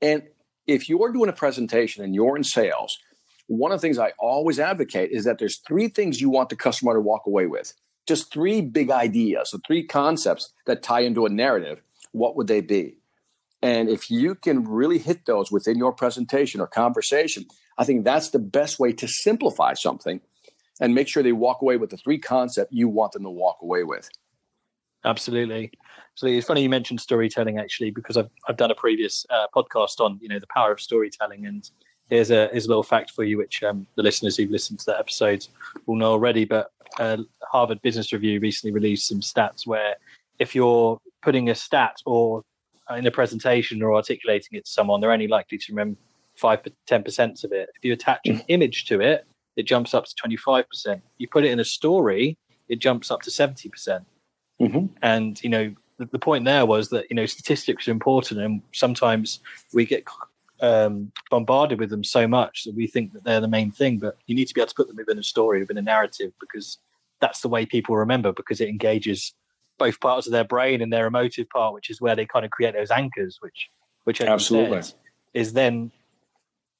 And 0.00 0.22
if 0.66 0.88
you're 0.88 1.12
doing 1.12 1.30
a 1.30 1.34
presentation 1.34 2.04
and 2.04 2.14
you're 2.14 2.36
in 2.36 2.44
sales, 2.44 2.98
one 3.46 3.72
of 3.72 3.80
the 3.80 3.82
things 3.82 3.98
I 3.98 4.12
always 4.18 4.58
advocate 4.58 5.10
is 5.12 5.24
that 5.24 5.38
there's 5.38 5.58
three 5.58 5.88
things 5.88 6.20
you 6.20 6.30
want 6.30 6.48
the 6.48 6.56
customer 6.56 6.94
to 6.94 7.00
walk 7.00 7.22
away 7.26 7.46
with. 7.46 7.72
Just 8.06 8.32
three 8.32 8.60
big 8.60 8.90
ideas, 8.90 9.50
so 9.50 9.58
three 9.66 9.84
concepts 9.84 10.52
that 10.66 10.82
tie 10.82 11.00
into 11.00 11.26
a 11.26 11.30
narrative. 11.30 11.80
What 12.12 12.36
would 12.36 12.46
they 12.46 12.60
be? 12.60 12.95
And 13.66 13.88
if 13.88 14.12
you 14.12 14.36
can 14.36 14.62
really 14.62 14.98
hit 14.98 15.26
those 15.26 15.50
within 15.50 15.76
your 15.76 15.92
presentation 15.92 16.60
or 16.60 16.68
conversation, 16.68 17.46
I 17.76 17.84
think 17.84 18.04
that's 18.04 18.30
the 18.30 18.38
best 18.38 18.78
way 18.78 18.92
to 18.92 19.08
simplify 19.08 19.74
something 19.74 20.20
and 20.80 20.94
make 20.94 21.08
sure 21.08 21.20
they 21.20 21.32
walk 21.32 21.62
away 21.62 21.76
with 21.76 21.90
the 21.90 21.96
three 21.96 22.18
concept 22.18 22.72
you 22.72 22.88
want 22.88 23.10
them 23.10 23.24
to 23.24 23.30
walk 23.30 23.58
away 23.60 23.82
with. 23.82 24.08
Absolutely. 25.04 25.72
So 26.14 26.28
it's 26.28 26.46
funny 26.46 26.62
you 26.62 26.68
mentioned 26.68 27.00
storytelling 27.00 27.58
actually, 27.58 27.90
because 27.90 28.16
I've, 28.16 28.30
I've 28.48 28.56
done 28.56 28.70
a 28.70 28.74
previous 28.76 29.26
uh, 29.30 29.48
podcast 29.52 29.98
on, 29.98 30.20
you 30.22 30.28
know, 30.28 30.38
the 30.38 30.46
power 30.46 30.70
of 30.70 30.80
storytelling. 30.80 31.44
And 31.46 31.68
here's 32.08 32.30
a, 32.30 32.46
here's 32.52 32.66
a 32.66 32.68
little 32.68 32.84
fact 32.84 33.10
for 33.10 33.24
you, 33.24 33.36
which 33.36 33.64
um, 33.64 33.84
the 33.96 34.02
listeners 34.04 34.36
who've 34.36 34.48
listened 34.48 34.78
to 34.78 34.86
that 34.86 35.00
episode 35.00 35.44
will 35.86 35.96
know 35.96 36.12
already. 36.12 36.44
But 36.44 36.70
uh, 37.00 37.16
Harvard 37.42 37.82
Business 37.82 38.12
Review 38.12 38.38
recently 38.38 38.72
released 38.72 39.08
some 39.08 39.22
stats 39.22 39.66
where 39.66 39.96
if 40.38 40.54
you're 40.54 41.00
putting 41.20 41.50
a 41.50 41.54
stat 41.56 41.96
or 42.06 42.44
in 42.94 43.06
a 43.06 43.10
presentation 43.10 43.82
or 43.82 43.94
articulating 43.94 44.58
it 44.58 44.64
to 44.64 44.70
someone, 44.70 45.00
they're 45.00 45.12
only 45.12 45.28
likely 45.28 45.58
to 45.58 45.72
remember 45.72 45.98
five 46.36 46.62
to 46.62 46.72
ten 46.86 47.02
percent 47.02 47.42
of 47.44 47.52
it. 47.52 47.70
If 47.76 47.84
you 47.84 47.92
attach 47.92 48.20
an 48.26 48.42
image 48.48 48.84
to 48.86 49.00
it, 49.00 49.26
it 49.56 49.64
jumps 49.64 49.94
up 49.94 50.04
to 50.04 50.14
twenty 50.14 50.36
five 50.36 50.68
percent. 50.68 51.02
You 51.18 51.28
put 51.28 51.44
it 51.44 51.50
in 51.50 51.60
a 51.60 51.64
story, 51.64 52.36
it 52.68 52.78
jumps 52.78 53.10
up 53.10 53.22
to 53.22 53.30
seventy 53.30 53.68
percent. 53.68 54.04
Mm-hmm. 54.60 54.86
And 55.02 55.42
you 55.42 55.50
know, 55.50 55.74
the, 55.98 56.06
the, 56.06 56.18
point 56.18 56.44
there 56.44 56.64
was 56.64 56.88
that 56.90 57.06
you 57.10 57.16
know 57.16 57.26
statistics 57.26 57.88
are 57.88 57.92
important, 57.92 58.40
and 58.40 58.62
sometimes 58.72 59.40
we 59.72 59.84
get 59.84 60.04
um, 60.60 61.12
bombarded 61.30 61.78
with 61.78 61.90
them 61.90 62.04
so 62.04 62.26
much 62.26 62.64
that 62.64 62.74
we 62.74 62.86
think 62.86 63.12
that 63.12 63.24
they're 63.24 63.40
the 63.40 63.48
main 63.48 63.70
thing. 63.70 63.98
But 63.98 64.16
you 64.26 64.34
need 64.34 64.46
to 64.48 64.54
be 64.54 64.60
able 64.60 64.68
to 64.68 64.74
put 64.74 64.88
them 64.88 64.96
within 64.96 65.18
a 65.18 65.22
story, 65.22 65.60
within 65.60 65.78
a 65.78 65.82
narrative, 65.82 66.32
because 66.40 66.78
that's 67.20 67.40
the 67.40 67.48
way 67.48 67.66
people 67.66 67.96
remember 67.96 68.32
because 68.32 68.60
it 68.60 68.68
engages 68.68 69.32
both 69.78 70.00
parts 70.00 70.26
of 70.26 70.32
their 70.32 70.44
brain 70.44 70.82
and 70.82 70.92
their 70.92 71.06
emotive 71.06 71.48
part, 71.48 71.74
which 71.74 71.90
is 71.90 72.00
where 72.00 72.16
they 72.16 72.26
kind 72.26 72.44
of 72.44 72.50
create 72.50 72.74
those 72.74 72.90
anchors, 72.90 73.38
which 73.40 73.68
which 74.04 74.20
absolutely 74.20 74.82
says, 74.82 74.94
is 75.34 75.52
then 75.52 75.90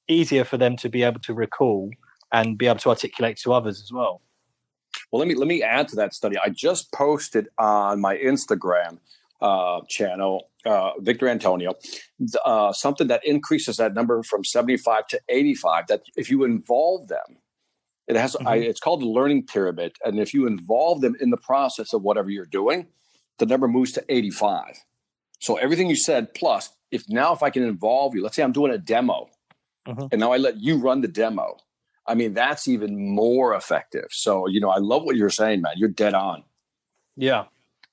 easier 0.07 0.45
for 0.45 0.57
them 0.57 0.77
to 0.77 0.89
be 0.89 1.03
able 1.03 1.19
to 1.19 1.33
recall 1.33 1.89
and 2.31 2.57
be 2.57 2.67
able 2.67 2.79
to 2.79 2.89
articulate 2.89 3.37
to 3.37 3.53
others 3.53 3.81
as 3.81 3.91
well. 3.91 4.21
Well, 5.11 5.19
let 5.19 5.27
me 5.27 5.35
let 5.35 5.47
me 5.47 5.63
add 5.63 5.87
to 5.89 5.95
that 5.97 6.13
study. 6.13 6.37
I 6.37 6.49
just 6.49 6.91
posted 6.91 7.47
on 7.57 8.01
my 8.01 8.17
Instagram 8.17 8.99
uh, 9.41 9.81
channel, 9.87 10.49
uh, 10.65 10.91
Victor 10.99 11.27
Antonio, 11.27 11.75
uh, 12.43 12.73
something 12.73 13.07
that 13.07 13.25
increases 13.25 13.77
that 13.77 13.93
number 13.93 14.21
from 14.23 14.43
seventy 14.43 14.77
five 14.77 15.07
to 15.07 15.21
eighty 15.29 15.55
five. 15.55 15.87
That 15.87 16.03
if 16.15 16.29
you 16.29 16.43
involve 16.43 17.07
them 17.07 17.37
it 18.07 18.15
has 18.15 18.35
mm-hmm. 18.35 18.47
I, 18.47 18.55
it's 18.55 18.79
called 18.79 19.01
the 19.01 19.07
learning 19.07 19.45
pyramid, 19.47 19.95
and 20.03 20.19
if 20.19 20.33
you 20.33 20.47
involve 20.47 21.01
them 21.01 21.15
in 21.19 21.29
the 21.29 21.37
process 21.37 21.93
of 21.93 22.01
whatever 22.01 22.29
you're 22.29 22.45
doing, 22.45 22.87
the 23.37 23.45
number 23.45 23.67
moves 23.67 23.91
to 23.93 24.05
85. 24.09 24.83
So 25.39 25.57
everything 25.57 25.89
you 25.89 25.97
said 25.97 26.33
plus, 26.33 26.69
if 26.91 27.07
now 27.09 27.33
if 27.33 27.43
I 27.43 27.49
can 27.49 27.63
involve 27.63 28.15
you, 28.15 28.23
let's 28.23 28.35
say 28.35 28.43
I'm 28.43 28.53
doing 28.53 28.71
a 28.71 28.77
demo, 28.77 29.29
mm-hmm. 29.87 30.07
and 30.11 30.19
now 30.19 30.31
I 30.31 30.37
let 30.37 30.57
you 30.57 30.77
run 30.77 31.01
the 31.01 31.07
demo. 31.07 31.57
I 32.07 32.15
mean, 32.15 32.33
that's 32.33 32.69
even 32.69 33.13
more 33.13 33.53
effective. 33.53 34.07
So, 34.11 34.47
you 34.47 34.61
know, 34.61 34.69
I 34.69 34.77
love 34.77 35.03
what 35.03 35.17
you're 35.17 35.29
saying, 35.29 35.61
man. 35.61 35.73
You're 35.75 35.89
dead 35.89 36.13
on. 36.13 36.43
Yeah. 37.17 37.45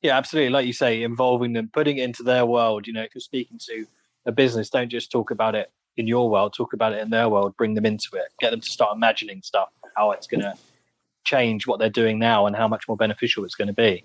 Yeah, 0.03 0.17
absolutely. 0.17 0.51
Like 0.51 0.67
you 0.67 0.73
say, 0.73 1.03
involving 1.03 1.55
them, 1.55 1.69
putting 1.73 1.99
it 1.99 2.05
into 2.05 2.23
their 2.23 2.47
world, 2.47 2.87
you 2.87 2.93
know, 2.93 3.03
if 3.03 3.13
you're 3.15 3.21
speaking 3.21 3.59
to 3.67 3.87
a 4.27 4.31
business, 4.31 4.71
don't 4.71 4.89
just 4.89 5.11
talk 5.11 5.33
about 5.33 5.57
it 5.57 5.73
in 5.97 6.07
your 6.07 6.31
world, 6.31 6.55
talk 6.55 6.75
about 6.75 6.93
it 6.93 7.01
in 7.01 7.11
their 7.11 7.29
world, 7.29 7.57
bring 7.57 7.75
them 7.75 7.87
into 7.87 8.11
it, 8.15 8.27
get 8.39 8.51
them 8.51 8.61
to 8.61 8.71
start 8.71 8.95
imagining 8.95 9.43
stuff 9.43 9.71
how 9.97 10.13
it's 10.13 10.27
going 10.27 10.41
to 10.41 10.55
change 11.25 11.67
what 11.67 11.79
they're 11.79 11.91
doing 11.91 12.19
now 12.19 12.47
and 12.47 12.55
how 12.55 12.69
much 12.69 12.87
more 12.87 12.97
beneficial 12.97 13.45
it's 13.45 13.55
going 13.55 13.69
to 13.69 13.75
be. 13.75 14.05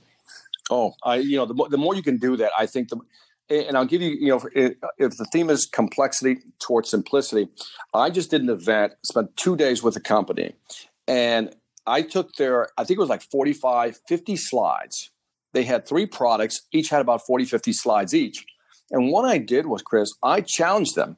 Oh, 0.69 0.93
I 1.03 1.15
you 1.17 1.37
know 1.37 1.45
the 1.45 1.53
more, 1.53 1.69
the 1.69 1.77
more 1.77 1.95
you 1.95 2.03
can 2.03 2.17
do 2.17 2.37
that, 2.37 2.51
I 2.57 2.65
think 2.65 2.89
the 2.89 2.99
and 3.49 3.75
I'll 3.75 3.85
give 3.85 4.01
you 4.01 4.11
you 4.11 4.27
know 4.27 4.41
if 4.97 5.17
the 5.17 5.27
theme 5.31 5.49
is 5.49 5.65
complexity 5.65 6.37
towards 6.59 6.89
simplicity, 6.89 7.49
I 7.93 8.09
just 8.09 8.29
did 8.29 8.41
an 8.41 8.49
event, 8.49 8.93
spent 9.03 9.35
two 9.35 9.55
days 9.55 9.81
with 9.81 9.95
a 9.95 9.99
company, 9.99 10.53
and 11.07 11.55
I 11.87 12.03
took 12.03 12.33
their 12.35 12.69
I 12.77 12.83
think 12.83 12.97
it 12.97 13.01
was 13.01 13.09
like 13.09 13.23
45, 13.23 13.99
50 14.07 14.35
slides. 14.35 15.09
They 15.53 15.63
had 15.63 15.87
three 15.87 16.05
products, 16.05 16.61
each 16.71 16.89
had 16.89 17.01
about 17.01 17.25
40, 17.25 17.45
50 17.45 17.73
slides 17.73 18.13
each. 18.13 18.45
And 18.91 19.11
what 19.11 19.25
I 19.25 19.39
did 19.39 19.65
was, 19.65 19.81
Chris, 19.81 20.11
I 20.21 20.41
challenged 20.41 20.95
them 20.95 21.17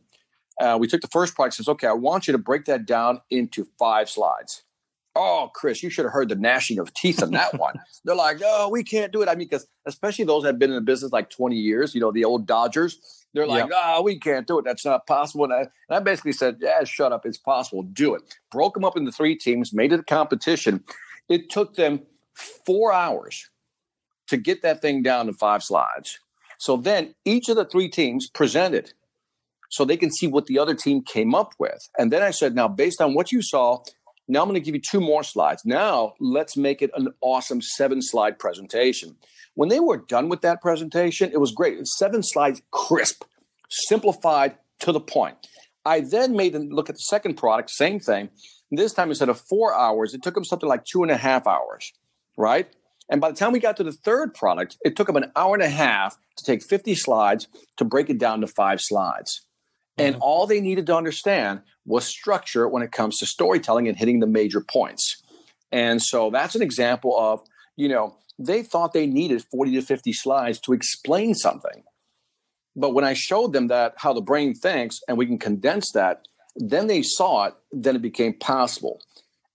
uh, 0.61 0.77
we 0.77 0.87
took 0.87 1.01
the 1.01 1.07
first 1.07 1.35
product 1.35 1.55
says, 1.55 1.67
okay, 1.67 1.87
I 1.87 1.93
want 1.93 2.27
you 2.27 2.31
to 2.33 2.37
break 2.37 2.65
that 2.65 2.85
down 2.85 3.21
into 3.29 3.67
five 3.79 4.09
slides. 4.09 4.63
Oh, 5.15 5.49
Chris, 5.53 5.83
you 5.83 5.89
should 5.89 6.05
have 6.05 6.13
heard 6.13 6.29
the 6.29 6.35
gnashing 6.35 6.79
of 6.79 6.93
teeth 6.93 7.21
on 7.21 7.31
that 7.31 7.59
one. 7.59 7.75
They're 8.05 8.15
like, 8.15 8.41
oh, 8.45 8.69
we 8.69 8.83
can't 8.83 9.11
do 9.11 9.21
it. 9.21 9.27
I 9.27 9.31
mean, 9.31 9.47
because 9.49 9.67
especially 9.85 10.23
those 10.23 10.43
that 10.43 10.49
have 10.49 10.59
been 10.59 10.69
in 10.69 10.75
the 10.75 10.81
business 10.81 11.11
like 11.11 11.29
20 11.29 11.55
years, 11.55 11.93
you 11.93 11.99
know, 11.99 12.11
the 12.11 12.23
old 12.23 12.45
Dodgers, 12.45 13.25
they're 13.33 13.47
like, 13.47 13.69
yep. 13.69 13.71
oh, 13.73 14.01
we 14.03 14.19
can't 14.19 14.45
do 14.45 14.59
it. 14.59 14.65
That's 14.65 14.85
not 14.85 15.07
possible. 15.07 15.45
And 15.45 15.53
I, 15.53 15.59
and 15.59 15.69
I 15.89 15.99
basically 15.99 16.33
said, 16.33 16.57
yeah, 16.59 16.83
shut 16.83 17.11
up. 17.11 17.25
It's 17.25 17.37
possible. 17.37 17.83
Do 17.83 18.13
it. 18.13 18.21
Broke 18.51 18.73
them 18.73 18.85
up 18.85 18.97
into 18.97 19.11
three 19.11 19.35
teams, 19.35 19.73
made 19.73 19.93
it 19.93 20.01
a 20.01 20.03
competition. 20.03 20.83
It 21.29 21.49
took 21.49 21.75
them 21.75 22.01
four 22.33 22.93
hours 22.93 23.49
to 24.27 24.37
get 24.37 24.61
that 24.61 24.81
thing 24.81 25.01
down 25.01 25.27
to 25.27 25.33
five 25.33 25.63
slides. 25.63 26.19
So 26.57 26.77
then 26.77 27.15
each 27.25 27.49
of 27.49 27.55
the 27.55 27.65
three 27.65 27.89
teams 27.89 28.29
presented 28.29 28.93
so 29.71 29.85
they 29.85 29.97
can 29.97 30.11
see 30.11 30.27
what 30.27 30.45
the 30.45 30.59
other 30.59 30.75
team 30.75 31.01
came 31.01 31.33
up 31.33 31.53
with. 31.57 31.89
And 31.97 32.11
then 32.11 32.21
I 32.21 32.31
said, 32.31 32.53
now, 32.53 32.67
based 32.67 33.01
on 33.01 33.13
what 33.13 33.31
you 33.31 33.41
saw, 33.41 33.79
now 34.27 34.41
I'm 34.41 34.49
going 34.49 34.59
to 34.59 34.65
give 34.65 34.75
you 34.75 34.81
two 34.81 34.99
more 34.99 35.23
slides. 35.23 35.63
Now 35.65 36.13
let's 36.19 36.57
make 36.57 36.81
it 36.81 36.91
an 36.93 37.07
awesome 37.21 37.61
seven 37.61 38.01
slide 38.01 38.37
presentation. 38.37 39.15
When 39.55 39.69
they 39.69 39.79
were 39.79 39.97
done 39.97 40.29
with 40.29 40.41
that 40.41 40.61
presentation, 40.61 41.31
it 41.31 41.39
was 41.39 41.51
great. 41.51 41.85
Seven 41.87 42.21
slides, 42.21 42.61
crisp, 42.71 43.23
simplified 43.69 44.57
to 44.79 44.91
the 44.91 44.99
point. 44.99 45.37
I 45.85 46.01
then 46.01 46.35
made 46.35 46.53
them 46.53 46.69
look 46.69 46.89
at 46.89 46.95
the 46.95 47.01
second 47.01 47.35
product, 47.35 47.69
same 47.69 47.99
thing. 47.99 48.29
This 48.71 48.93
time 48.93 49.09
instead 49.09 49.29
of 49.29 49.39
four 49.39 49.73
hours, 49.73 50.13
it 50.13 50.21
took 50.21 50.35
them 50.35 50.45
something 50.45 50.69
like 50.69 50.85
two 50.85 51.01
and 51.01 51.11
a 51.11 51.17
half 51.17 51.47
hours, 51.47 51.91
right? 52.37 52.67
And 53.09 53.19
by 53.19 53.31
the 53.31 53.37
time 53.37 53.51
we 53.51 53.59
got 53.59 53.77
to 53.77 53.83
the 53.83 53.91
third 53.91 54.33
product, 54.33 54.77
it 54.85 54.95
took 54.95 55.07
them 55.07 55.17
an 55.17 55.31
hour 55.35 55.53
and 55.53 55.63
a 55.63 55.69
half 55.69 56.17
to 56.37 56.45
take 56.45 56.63
50 56.63 56.95
slides 56.95 57.47
to 57.77 57.83
break 57.83 58.09
it 58.09 58.17
down 58.17 58.39
to 58.41 58.47
five 58.47 58.79
slides. 58.79 59.45
And 60.01 60.15
mm-hmm. 60.15 60.23
all 60.23 60.47
they 60.47 60.61
needed 60.61 60.87
to 60.87 60.95
understand 60.95 61.61
was 61.85 62.05
structure 62.05 62.67
when 62.67 62.83
it 62.83 62.91
comes 62.91 63.19
to 63.19 63.25
storytelling 63.25 63.87
and 63.87 63.97
hitting 63.97 64.19
the 64.19 64.27
major 64.27 64.61
points. 64.61 65.21
And 65.71 66.01
so 66.01 66.29
that's 66.29 66.55
an 66.55 66.61
example 66.61 67.17
of, 67.17 67.41
you 67.75 67.87
know, 67.87 68.15
they 68.37 68.63
thought 68.63 68.93
they 68.93 69.07
needed 69.07 69.43
40 69.43 69.73
to 69.73 69.81
50 69.81 70.13
slides 70.13 70.59
to 70.61 70.73
explain 70.73 71.33
something. 71.33 71.83
But 72.75 72.93
when 72.93 73.05
I 73.05 73.13
showed 73.13 73.53
them 73.53 73.67
that 73.67 73.93
how 73.97 74.13
the 74.13 74.21
brain 74.21 74.53
thinks 74.53 74.99
and 75.07 75.17
we 75.17 75.25
can 75.25 75.37
condense 75.37 75.91
that, 75.93 76.21
then 76.55 76.87
they 76.87 77.01
saw 77.01 77.45
it, 77.45 77.53
then 77.71 77.95
it 77.95 78.01
became 78.01 78.33
possible. 78.33 78.99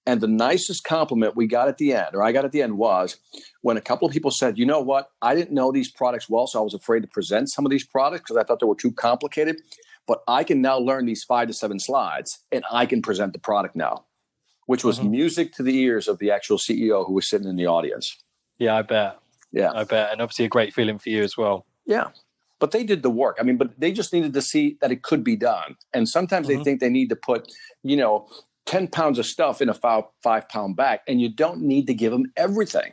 And 0.06 0.20
the 0.20 0.28
nicest 0.28 0.84
compliment 0.84 1.34
we 1.34 1.48
got 1.48 1.68
at 1.68 1.78
the 1.78 1.92
end, 1.92 2.14
or 2.14 2.22
I 2.22 2.30
got 2.30 2.44
at 2.44 2.52
the 2.52 2.62
end, 2.62 2.78
was 2.78 3.16
when 3.62 3.76
a 3.76 3.80
couple 3.80 4.06
of 4.06 4.12
people 4.12 4.30
said, 4.30 4.56
you 4.56 4.64
know 4.64 4.80
what, 4.80 5.10
I 5.20 5.34
didn't 5.34 5.52
know 5.52 5.72
these 5.72 5.90
products 5.90 6.28
well, 6.28 6.46
so 6.46 6.60
I 6.60 6.62
was 6.62 6.74
afraid 6.74 7.00
to 7.00 7.08
present 7.08 7.50
some 7.50 7.66
of 7.66 7.70
these 7.70 7.84
products 7.84 8.22
because 8.22 8.36
I 8.36 8.44
thought 8.44 8.60
they 8.60 8.66
were 8.66 8.76
too 8.76 8.92
complicated. 8.92 9.56
But 10.06 10.22
I 10.28 10.44
can 10.44 10.60
now 10.60 10.78
learn 10.78 11.06
these 11.06 11.24
five 11.24 11.48
to 11.48 11.54
seven 11.54 11.78
slides 11.78 12.44
and 12.52 12.64
I 12.70 12.86
can 12.86 13.02
present 13.02 13.32
the 13.32 13.38
product 13.38 13.74
now, 13.74 14.04
which 14.66 14.84
was 14.84 14.98
mm-hmm. 14.98 15.10
music 15.10 15.52
to 15.54 15.62
the 15.62 15.76
ears 15.78 16.06
of 16.08 16.18
the 16.18 16.30
actual 16.30 16.58
CEO 16.58 17.06
who 17.06 17.12
was 17.12 17.28
sitting 17.28 17.48
in 17.48 17.56
the 17.56 17.66
audience. 17.66 18.16
Yeah, 18.58 18.76
I 18.76 18.82
bet. 18.82 19.18
Yeah. 19.52 19.72
I 19.74 19.84
bet. 19.84 20.12
And 20.12 20.20
obviously 20.20 20.44
a 20.44 20.48
great 20.48 20.74
feeling 20.74 20.98
for 20.98 21.08
you 21.08 21.22
as 21.22 21.36
well. 21.36 21.66
Yeah 21.86 22.08
but 22.58 22.70
they 22.70 22.84
did 22.84 23.02
the 23.02 23.10
work. 23.10 23.36
I 23.38 23.42
mean, 23.42 23.56
but 23.56 23.78
they 23.78 23.92
just 23.92 24.12
needed 24.12 24.32
to 24.34 24.42
see 24.42 24.78
that 24.80 24.90
it 24.90 25.02
could 25.02 25.22
be 25.22 25.36
done. 25.36 25.76
And 25.92 26.08
sometimes 26.08 26.48
mm-hmm. 26.48 26.58
they 26.58 26.64
think 26.64 26.80
they 26.80 26.88
need 26.88 27.10
to 27.10 27.16
put, 27.16 27.52
you 27.82 27.96
know, 27.96 28.28
10 28.66 28.88
pounds 28.88 29.18
of 29.18 29.26
stuff 29.26 29.60
in 29.60 29.68
a 29.68 29.74
five, 29.74 30.04
five 30.22 30.48
pound 30.48 30.76
bag, 30.76 31.00
and 31.06 31.20
you 31.20 31.28
don't 31.28 31.60
need 31.60 31.86
to 31.86 31.94
give 31.94 32.12
them 32.12 32.32
everything. 32.36 32.92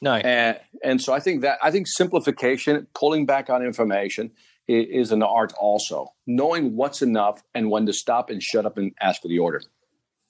No. 0.00 0.14
And, 0.14 0.60
and 0.82 1.00
so 1.00 1.12
I 1.12 1.20
think 1.20 1.42
that, 1.42 1.58
I 1.62 1.70
think 1.70 1.86
simplification, 1.88 2.86
pulling 2.94 3.26
back 3.26 3.48
on 3.48 3.62
information 3.62 4.32
is, 4.68 5.08
is 5.08 5.12
an 5.12 5.22
art 5.22 5.52
also. 5.58 6.12
Knowing 6.26 6.76
what's 6.76 7.02
enough 7.02 7.42
and 7.54 7.70
when 7.70 7.86
to 7.86 7.92
stop 7.92 8.30
and 8.30 8.42
shut 8.42 8.66
up 8.66 8.78
and 8.78 8.92
ask 9.00 9.22
for 9.22 9.28
the 9.28 9.38
order. 9.38 9.62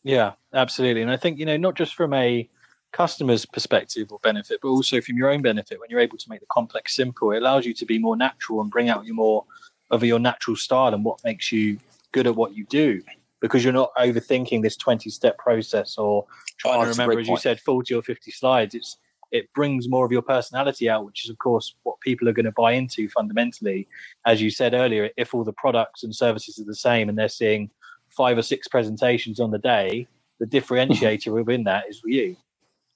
Yeah, 0.03 0.33
absolutely. 0.53 1.03
And 1.03 1.11
I 1.11 1.17
think, 1.17 1.39
you 1.39 1.47
know, 1.47 1.57
not 1.57 1.75
just 1.75 1.95
from 1.95 2.13
a, 2.13 2.49
customer's 2.95 3.45
perspective 3.45 4.11
or 4.13 4.21
benefit, 4.21 4.61
but 4.63 4.69
also 4.69 5.01
from 5.01 5.17
your 5.19 5.29
own 5.29 5.43
benefit. 5.43 5.79
When 5.81 5.91
you're 5.91 6.01
able 6.01 6.17
to 6.17 6.31
make 6.31 6.41
the 6.41 6.47
complex 6.51 6.95
simple, 6.95 7.33
it 7.33 7.39
allows 7.39 7.67
you 7.67 7.75
to 7.75 7.85
be 7.85 7.99
more 7.99 8.17
natural 8.17 8.61
and 8.61 8.71
bring 8.71 8.89
out 8.89 9.05
your 9.05 9.17
more 9.17 9.45
of 9.91 10.03
your 10.05 10.21
natural 10.21 10.57
style 10.57 10.95
and 10.95 11.05
what 11.05 11.23
makes 11.25 11.53
you 11.53 11.79
good 12.13 12.27
at 12.27 12.37
what 12.37 12.55
you 12.55 12.65
do 12.67 13.03
because 13.41 13.65
you're 13.65 13.73
not 13.73 13.91
overthinking 13.99 14.63
this 14.63 14.77
20 14.77 15.11
step 15.11 15.37
process 15.37 15.99
or 15.99 16.25
oh, 16.25 16.33
trying 16.57 16.81
oh, 16.81 16.85
to 16.85 16.91
remember, 16.91 17.19
as 17.21 17.29
you 17.29 17.37
said, 17.37 17.61
40 17.61 17.95
or 17.95 18.03
50 18.03 18.31
slides. 18.31 18.75
It's 18.75 18.97
it 19.35 19.53
brings 19.53 19.89
more 19.89 20.07
of 20.07 20.13
your 20.13 20.23
personality 20.23 20.89
out, 20.89 21.05
which 21.05 21.25
is 21.25 21.31
of 21.31 21.39
course 21.39 21.75
what 21.83 22.01
people 22.01 22.29
are 22.29 22.33
going 22.33 22.45
to 22.45 22.53
buy 22.53 22.73
into 22.73 23.09
fundamentally. 23.09 23.89
As 24.25 24.41
you 24.41 24.49
said 24.49 24.75
earlier, 24.75 25.11
if 25.17 25.35
all 25.35 25.43
the 25.43 25.53
products 25.53 26.05
and 26.05 26.15
services 26.15 26.59
are 26.61 26.65
the 26.65 26.75
same 26.75 27.09
and 27.09 27.19
they're 27.19 27.29
seeing 27.29 27.69
five 28.09 28.39
or 28.39 28.43
six 28.43 28.69
presentations 28.69 29.41
on 29.41 29.51
the 29.51 29.59
day, 29.59 30.07
the 30.39 30.47
differentiator 30.47 31.33
within 31.45 31.65
that 31.65 31.85
is 31.89 31.99
for 31.99 32.09
you. 32.09 32.37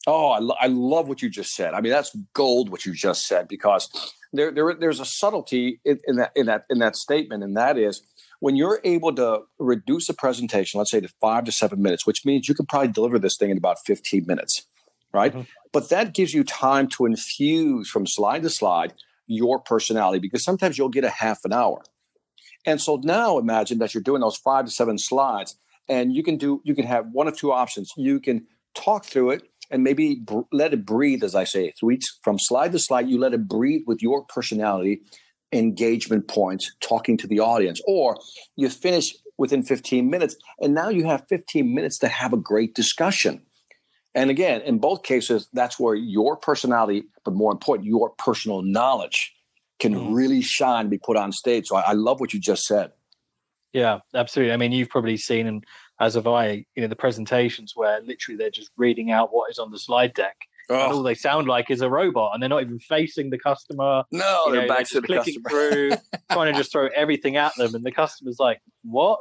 Oh, 0.07 0.29
I, 0.29 0.39
lo- 0.39 0.55
I 0.61 0.69
love 0.69 1.09
what 1.09 1.23
you 1.23 1.29
just 1.29 1.55
said. 1.55 1.75
I 1.75 1.81
mean, 1.81 1.91
that's 1.91 2.17
gold 2.35 2.71
what 2.71 2.87
you 2.87 2.95
just 2.95 3.27
said 3.27 3.49
because 3.49 3.91
there, 4.33 4.53
there 4.53 4.73
there's 4.75 5.01
a 5.01 5.05
subtlety 5.05 5.81
in, 5.85 5.99
in, 6.07 6.17
that 6.17 6.33
in 6.37 6.47
that 6.47 6.67
in 6.71 6.79
that 6.79 6.95
statement, 6.95 7.43
and 7.43 7.57
that 7.57 7.77
is 7.77 8.03
when 8.41 8.55
you're 8.55 8.81
able 8.85 9.13
to 9.17 9.41
reduce 9.59 10.09
a 10.09 10.15
presentation, 10.15 10.79
let's 10.79 10.93
say 10.93 11.01
to 11.01 11.09
five 11.21 11.45
to 11.45 11.53
seven 11.53 11.83
minutes, 11.83 12.07
which 12.07 12.25
means 12.25 12.49
you 12.49 12.55
can 12.55 12.67
probably 12.67 12.89
deliver 12.89 13.19
this 13.19 13.37
thing 13.37 13.51
in 13.51 13.59
about 13.59 13.79
15 13.85 14.25
minutes, 14.27 14.67
right? 15.13 15.33
Mm-hmm. 15.33 15.43
But 15.73 15.89
that 15.91 16.15
gives 16.15 16.35
you 16.35 16.45
time 16.45 16.89
to 16.89 17.07
infuse 17.07 17.89
from 17.89 18.07
slide 18.07 18.43
to 18.43 18.51
slide 18.51 18.95
your 19.27 19.61
personality 19.61 20.19
because 20.19 20.43
sometimes 20.43 20.79
you'll 20.79 20.89
get 20.89 21.05
a 21.05 21.11
half 21.11 21.45
an 21.45 21.53
hour. 21.53 21.83
And 22.65 22.81
so 22.81 23.01
now 23.03 23.39
imagine 23.39 23.79
that 23.79 23.95
you're 23.95 24.03
doing 24.03 24.21
those 24.21 24.37
five 24.37 24.65
to 24.65 24.71
seven 24.71 24.99
slides 24.99 25.57
and 25.89 26.15
you 26.15 26.23
can 26.23 26.37
do 26.37 26.61
you 26.65 26.75
can 26.75 26.87
have 26.87 27.07
one 27.13 27.29
of 27.29 27.37
two 27.37 27.53
options. 27.53 27.93
You 27.97 28.21
can 28.21 28.47
talk 28.75 29.05
through 29.05 29.31
it 29.31 29.49
and 29.71 29.83
maybe 29.83 30.17
br- 30.17 30.41
let 30.53 30.73
it 30.73 30.85
breathe, 30.85 31.23
as 31.23 31.35
I 31.35 31.45
say, 31.45 31.73
through 31.73 31.93
each 31.93 32.07
from 32.23 32.39
slide 32.39 32.73
to 32.73 32.79
slide. 32.79 33.09
You 33.09 33.19
let 33.19 33.35
it 33.35 33.49
breathe 33.49 33.83
with 33.87 34.03
your 34.03 34.25
personality, 34.25 35.03
engagement 35.53 36.29
points, 36.29 36.75
talking 36.81 37.17
to 37.19 37.27
the 37.27 37.41
audience, 37.41 37.81
or 37.87 38.19
you 38.57 38.69
finish 38.69 39.15
within 39.37 39.63
15 39.63 40.11
minutes, 40.11 40.37
and 40.61 40.75
now 40.75 40.89
you 40.89 41.05
have 41.07 41.27
15 41.29 41.75
minutes 41.75 41.99
to 41.99 42.09
have 42.09 42.33
a 42.33 42.37
great 42.37 42.75
discussion. 42.75 43.43
And 44.19 44.31
again, 44.31 44.63
in 44.63 44.79
both 44.79 45.05
cases, 45.05 45.49
that's 45.53 45.79
where 45.79 45.95
your 45.95 46.37
personality, 46.37 47.05
but 47.25 47.35
more 47.35 47.53
important, 47.53 47.87
your 47.87 48.11
personal 48.11 48.63
knowledge 48.63 49.33
can 49.79 49.95
mm. 49.95 50.15
really 50.15 50.41
shine, 50.43 50.89
be 50.89 50.99
put 50.99 51.17
on 51.17 51.31
stage. 51.31 51.69
So 51.69 51.77
I, 51.77 51.83
I 51.89 51.93
love 51.93 52.19
what 52.19 52.33
you 52.33 52.41
just 52.41 52.65
said. 52.67 52.91
Yeah, 53.73 54.01
absolutely. 54.15 54.53
I 54.53 54.57
mean, 54.57 54.73
you've 54.73 54.89
probably 54.89 55.17
seen 55.17 55.47
and 55.47 55.65
as 56.01 56.17
of 56.17 56.27
I, 56.27 56.65
you 56.75 56.83
know, 56.83 56.89
the 56.89 56.97
presentations 56.97 57.75
where 57.77 58.01
literally 58.01 58.37
they're 58.37 58.51
just 58.51 58.71
reading 58.77 59.11
out 59.11 59.33
what 59.33 59.51
is 59.51 59.59
on 59.59 59.71
the 59.71 59.79
slide 59.79 60.15
deck. 60.15 60.37
Oh. 60.71 60.75
And 60.75 60.93
all 60.93 61.03
they 61.03 61.15
sound 61.15 61.49
like 61.49 61.71
is 61.71 61.81
a 61.81 61.89
robot, 61.89 62.33
and 62.35 62.43
they're 62.43 62.51
not 62.51 62.61
even 62.61 62.79
facing 62.79 63.31
the 63.31 63.39
customer. 63.39 64.05
No, 64.13 64.45
you 64.47 64.53
they're 64.53 64.69
back 64.69 64.89
they're 64.89 65.01
to 65.01 65.01
the 65.01 65.07
clicking 65.07 65.43
customer. 65.43 65.71
through, 65.71 65.91
trying 66.31 66.53
to 66.53 66.59
just 66.59 66.71
throw 66.71 66.89
everything 66.95 67.37
at 67.37 67.57
them, 67.57 67.75
and 67.75 67.83
the 67.85 67.91
customer's 67.91 68.39
like, 68.39 68.61
"What?" 68.83 69.21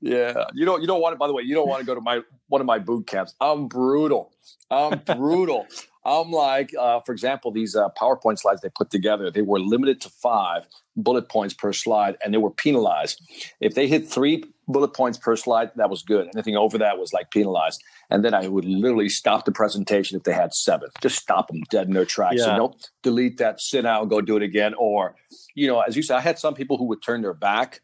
Yeah, 0.00 0.44
you 0.54 0.64
don't. 0.64 0.80
You 0.80 0.86
don't 0.86 1.00
want 1.00 1.14
to. 1.14 1.16
By 1.16 1.26
the 1.26 1.32
way, 1.32 1.42
you 1.42 1.54
don't 1.54 1.68
want 1.68 1.80
to 1.80 1.86
go 1.86 1.94
to 1.94 2.00
my 2.00 2.20
one 2.48 2.60
of 2.60 2.66
my 2.66 2.78
boot 2.78 3.06
camps. 3.06 3.34
I'm 3.40 3.68
brutal. 3.68 4.32
I'm 4.70 4.98
brutal. 5.16 5.66
I'm 6.04 6.32
like, 6.32 6.72
uh, 6.78 7.00
for 7.00 7.12
example, 7.12 7.52
these 7.52 7.76
uh, 7.76 7.88
PowerPoint 8.00 8.38
slides 8.38 8.60
they 8.60 8.70
put 8.70 8.90
together, 8.90 9.30
they 9.30 9.42
were 9.42 9.60
limited 9.60 10.00
to 10.00 10.08
five 10.08 10.66
bullet 10.96 11.28
points 11.28 11.54
per 11.54 11.72
slide, 11.72 12.16
and 12.24 12.34
they 12.34 12.38
were 12.38 12.50
penalized. 12.50 13.22
If 13.60 13.74
they 13.74 13.86
hit 13.86 14.08
three 14.08 14.44
bullet 14.66 14.94
points 14.94 15.18
per 15.18 15.36
slide, 15.36 15.70
that 15.76 15.90
was 15.90 16.02
good. 16.02 16.28
Anything 16.34 16.56
over 16.56 16.78
that 16.78 16.98
was 16.98 17.12
like 17.12 17.30
penalized. 17.30 17.82
And 18.10 18.24
then 18.24 18.34
I 18.34 18.48
would 18.48 18.64
literally 18.64 19.08
stop 19.08 19.44
the 19.44 19.52
presentation 19.52 20.16
if 20.16 20.24
they 20.24 20.32
had 20.32 20.54
seven. 20.54 20.88
Just 21.00 21.18
stop 21.18 21.48
them 21.48 21.62
dead 21.70 21.86
in 21.86 21.94
their 21.94 22.04
tracks. 22.04 22.36
Yeah. 22.38 22.44
So 22.44 22.56
nope, 22.56 22.80
delete 23.02 23.38
that, 23.38 23.60
sit 23.60 23.82
down, 23.82 24.08
go 24.08 24.20
do 24.20 24.36
it 24.36 24.42
again. 24.42 24.74
Or, 24.74 25.14
you 25.54 25.68
know, 25.68 25.80
as 25.80 25.96
you 25.96 26.02
said, 26.02 26.16
I 26.16 26.20
had 26.20 26.38
some 26.38 26.54
people 26.54 26.78
who 26.78 26.84
would 26.86 27.02
turn 27.02 27.22
their 27.22 27.34
back. 27.34 27.80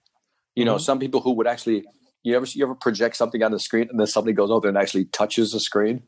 You 0.58 0.64
know, 0.64 0.74
mm-hmm. 0.74 0.82
some 0.82 0.98
people 0.98 1.20
who 1.20 1.32
would 1.32 1.46
actually. 1.46 1.84
You 2.24 2.34
ever 2.34 2.46
you 2.52 2.64
ever 2.64 2.74
project 2.74 3.14
something 3.16 3.42
on 3.44 3.52
the 3.52 3.60
screen 3.60 3.86
and 3.88 3.98
then 3.98 4.06
somebody 4.08 4.34
goes 4.34 4.50
over 4.50 4.68
and 4.68 4.76
actually 4.76 5.04
touches 5.06 5.52
the 5.52 5.60
screen? 5.60 6.02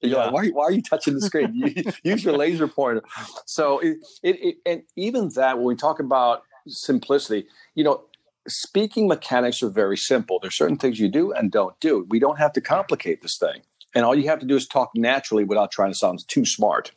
You're 0.00 0.18
yeah. 0.18 0.24
like, 0.24 0.32
why 0.32 0.40
are, 0.40 0.44
you, 0.44 0.54
why 0.54 0.64
are 0.64 0.72
you 0.72 0.82
touching 0.82 1.14
the 1.14 1.20
screen? 1.20 1.54
use 2.02 2.24
your 2.24 2.36
laser 2.36 2.66
pointer. 2.66 3.02
So 3.46 3.78
it, 3.78 3.98
it, 4.24 4.36
it, 4.42 4.56
and 4.66 4.82
even 4.96 5.30
that 5.36 5.58
when 5.58 5.66
we 5.66 5.76
talk 5.76 6.00
about 6.00 6.42
simplicity, 6.66 7.46
you 7.76 7.84
know, 7.84 8.02
speaking 8.48 9.06
mechanics 9.06 9.62
are 9.62 9.70
very 9.70 9.96
simple. 9.96 10.40
There's 10.40 10.56
certain 10.56 10.76
things 10.76 10.98
you 10.98 11.08
do 11.08 11.32
and 11.32 11.52
don't 11.52 11.78
do. 11.78 12.04
We 12.10 12.18
don't 12.18 12.38
have 12.38 12.52
to 12.54 12.60
complicate 12.60 13.22
this 13.22 13.38
thing. 13.38 13.62
And 13.94 14.04
all 14.04 14.16
you 14.16 14.28
have 14.28 14.40
to 14.40 14.46
do 14.46 14.56
is 14.56 14.66
talk 14.66 14.90
naturally 14.96 15.44
without 15.44 15.70
trying 15.70 15.92
to 15.92 15.96
sound 15.96 16.26
too 16.26 16.44
smart. 16.44 16.90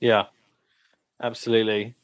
Yeah, 0.00 0.24
absolutely. 1.22 1.94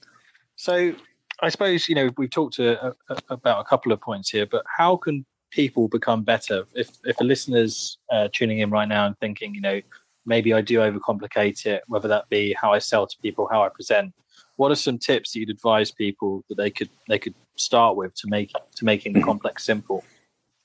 So 0.56 0.94
I 1.40 1.48
suppose, 1.50 1.88
you 1.88 1.94
know, 1.94 2.10
we've 2.16 2.30
talked 2.30 2.54
to, 2.54 2.82
uh, 2.82 2.92
uh, 3.10 3.16
about 3.28 3.60
a 3.60 3.64
couple 3.64 3.92
of 3.92 4.00
points 4.00 4.30
here, 4.30 4.46
but 4.46 4.64
how 4.78 4.96
can 4.96 5.26
people 5.50 5.88
become 5.88 6.22
better? 6.22 6.64
If, 6.74 6.90
if 7.04 7.20
a 7.20 7.24
listener's 7.24 7.98
uh, 8.10 8.28
tuning 8.32 8.60
in 8.60 8.70
right 8.70 8.88
now 8.88 9.06
and 9.06 9.18
thinking, 9.18 9.54
you 9.54 9.60
know, 9.60 9.80
maybe 10.24 10.52
I 10.52 10.60
do 10.60 10.78
overcomplicate 10.78 11.66
it, 11.66 11.82
whether 11.86 12.08
that 12.08 12.28
be 12.28 12.54
how 12.54 12.72
I 12.72 12.78
sell 12.78 13.06
to 13.06 13.16
people, 13.22 13.48
how 13.50 13.62
I 13.62 13.68
present. 13.68 14.12
What 14.56 14.72
are 14.72 14.76
some 14.76 14.98
tips 14.98 15.32
that 15.32 15.40
you'd 15.40 15.50
advise 15.50 15.90
people 15.90 16.44
that 16.48 16.56
they 16.56 16.70
could 16.70 16.90
they 17.08 17.18
could 17.18 17.34
start 17.56 17.96
with 17.96 18.14
to 18.16 18.28
make 18.28 18.52
to 18.76 18.84
making 18.84 19.12
the 19.12 19.22
complex 19.22 19.64
simple? 19.64 20.04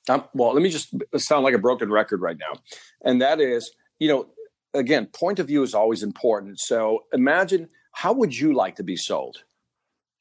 Um, 0.10 0.24
well, 0.34 0.54
let 0.54 0.64
me 0.64 0.70
just 0.70 0.94
sound 1.18 1.44
like 1.44 1.54
a 1.54 1.60
broken 1.60 1.92
record 1.92 2.22
right 2.22 2.38
now, 2.38 2.60
and 3.04 3.22
that 3.22 3.40
is, 3.40 3.72
you 4.00 4.08
know, 4.08 4.28
again, 4.74 5.08
point 5.08 5.40
of 5.40 5.48
view 5.48 5.62
is 5.62 5.74
always 5.74 6.04
important. 6.04 6.60
So 6.60 7.04
imagine 7.14 7.70
how 7.92 8.14
would 8.14 8.38
you 8.38 8.54
like 8.54 8.78
to 8.78 8.84
be 8.84 8.96
sold? 8.96 9.44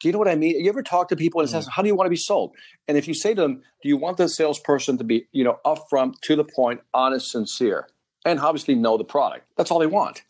Do 0.01 0.09
you 0.09 0.13
know 0.13 0.19
what 0.19 0.29
I 0.29 0.37
mean? 0.37 0.59
You 0.59 0.69
ever 0.71 0.83
talk 0.83 1.09
to 1.09 1.17
people 1.17 1.41
and 1.41 1.49
mm. 1.49 1.53
says, 1.53 1.69
"How 1.69 1.83
do 1.83 1.89
you 1.89 1.95
want 1.95 2.07
to 2.07 2.11
be 2.11 2.17
sold?" 2.17 2.55
And 2.89 2.97
if 2.97 3.07
you 3.07 3.15
say 3.15 3.35
to 3.35 3.41
them, 3.41 3.63
"Do 3.83 3.89
you 3.89 3.97
want 3.97 4.17
the 4.17 4.29
salesperson 4.29 4.99
to 4.99 5.05
be, 5.05 5.27
you 5.33 5.45
know, 5.45 5.59
upfront, 5.65 6.21
to 6.23 6.37
the 6.37 6.45
point, 6.45 6.81
honest, 6.95 7.31
sincere?" 7.31 7.87
and 8.25 8.41
obviously 8.41 8.75
know 8.75 8.97
the 8.97 9.05
product. 9.05 9.47
That's 9.57 9.71
all 9.71 9.79
they 9.79 9.87
want. 9.87 10.23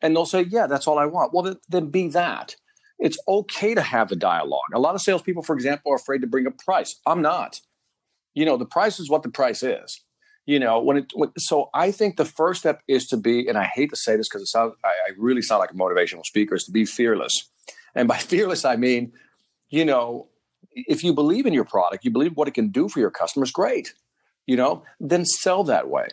And 0.00 0.14
they'll 0.14 0.26
say, 0.26 0.42
yeah, 0.42 0.66
that's 0.66 0.86
all 0.86 0.98
I 0.98 1.06
want. 1.06 1.32
Well, 1.32 1.42
then, 1.42 1.56
then 1.68 1.90
be 1.90 2.08
that. 2.08 2.56
It's 2.98 3.18
okay 3.26 3.74
to 3.74 3.82
have 3.82 4.08
the 4.08 4.16
dialogue. 4.16 4.60
A 4.74 4.78
lot 4.78 4.94
of 4.94 5.00
salespeople, 5.00 5.42
for 5.42 5.54
example, 5.54 5.92
are 5.92 5.96
afraid 5.96 6.20
to 6.20 6.26
bring 6.26 6.46
a 6.46 6.50
price. 6.50 7.00
I'm 7.06 7.22
not. 7.22 7.60
You 8.34 8.44
know, 8.44 8.56
the 8.56 8.66
price 8.66 9.00
is 9.00 9.10
what 9.10 9.22
the 9.22 9.28
price 9.28 9.62
is. 9.62 10.02
You 10.46 10.58
know, 10.58 10.80
when 10.80 10.96
it 10.96 11.12
when, 11.14 11.30
so 11.38 11.70
I 11.72 11.92
think 11.92 12.16
the 12.16 12.24
first 12.24 12.60
step 12.60 12.82
is 12.88 13.06
to 13.08 13.16
be, 13.16 13.46
and 13.46 13.56
I 13.56 13.64
hate 13.64 13.90
to 13.90 13.96
say 13.96 14.16
this 14.16 14.28
because 14.28 14.42
it 14.42 14.46
sounds 14.46 14.74
I, 14.84 14.88
I 14.88 15.12
really 15.16 15.42
sound 15.42 15.60
like 15.60 15.70
a 15.70 15.74
motivational 15.74 16.24
speaker, 16.24 16.56
is 16.56 16.64
to 16.64 16.72
be 16.72 16.84
fearless. 16.84 17.48
And 17.94 18.08
by 18.08 18.16
fearless, 18.18 18.64
I 18.64 18.76
mean, 18.76 19.12
you 19.70 19.84
know, 19.84 20.28
if 20.74 21.02
you 21.04 21.12
believe 21.12 21.46
in 21.46 21.52
your 21.52 21.64
product, 21.64 22.04
you 22.04 22.10
believe 22.10 22.36
what 22.36 22.48
it 22.48 22.54
can 22.54 22.68
do 22.68 22.88
for 22.88 23.00
your 23.00 23.10
customers, 23.10 23.50
great. 23.50 23.94
You 24.46 24.56
know, 24.56 24.84
then 25.00 25.24
sell 25.24 25.64
that 25.64 25.88
way. 25.88 26.08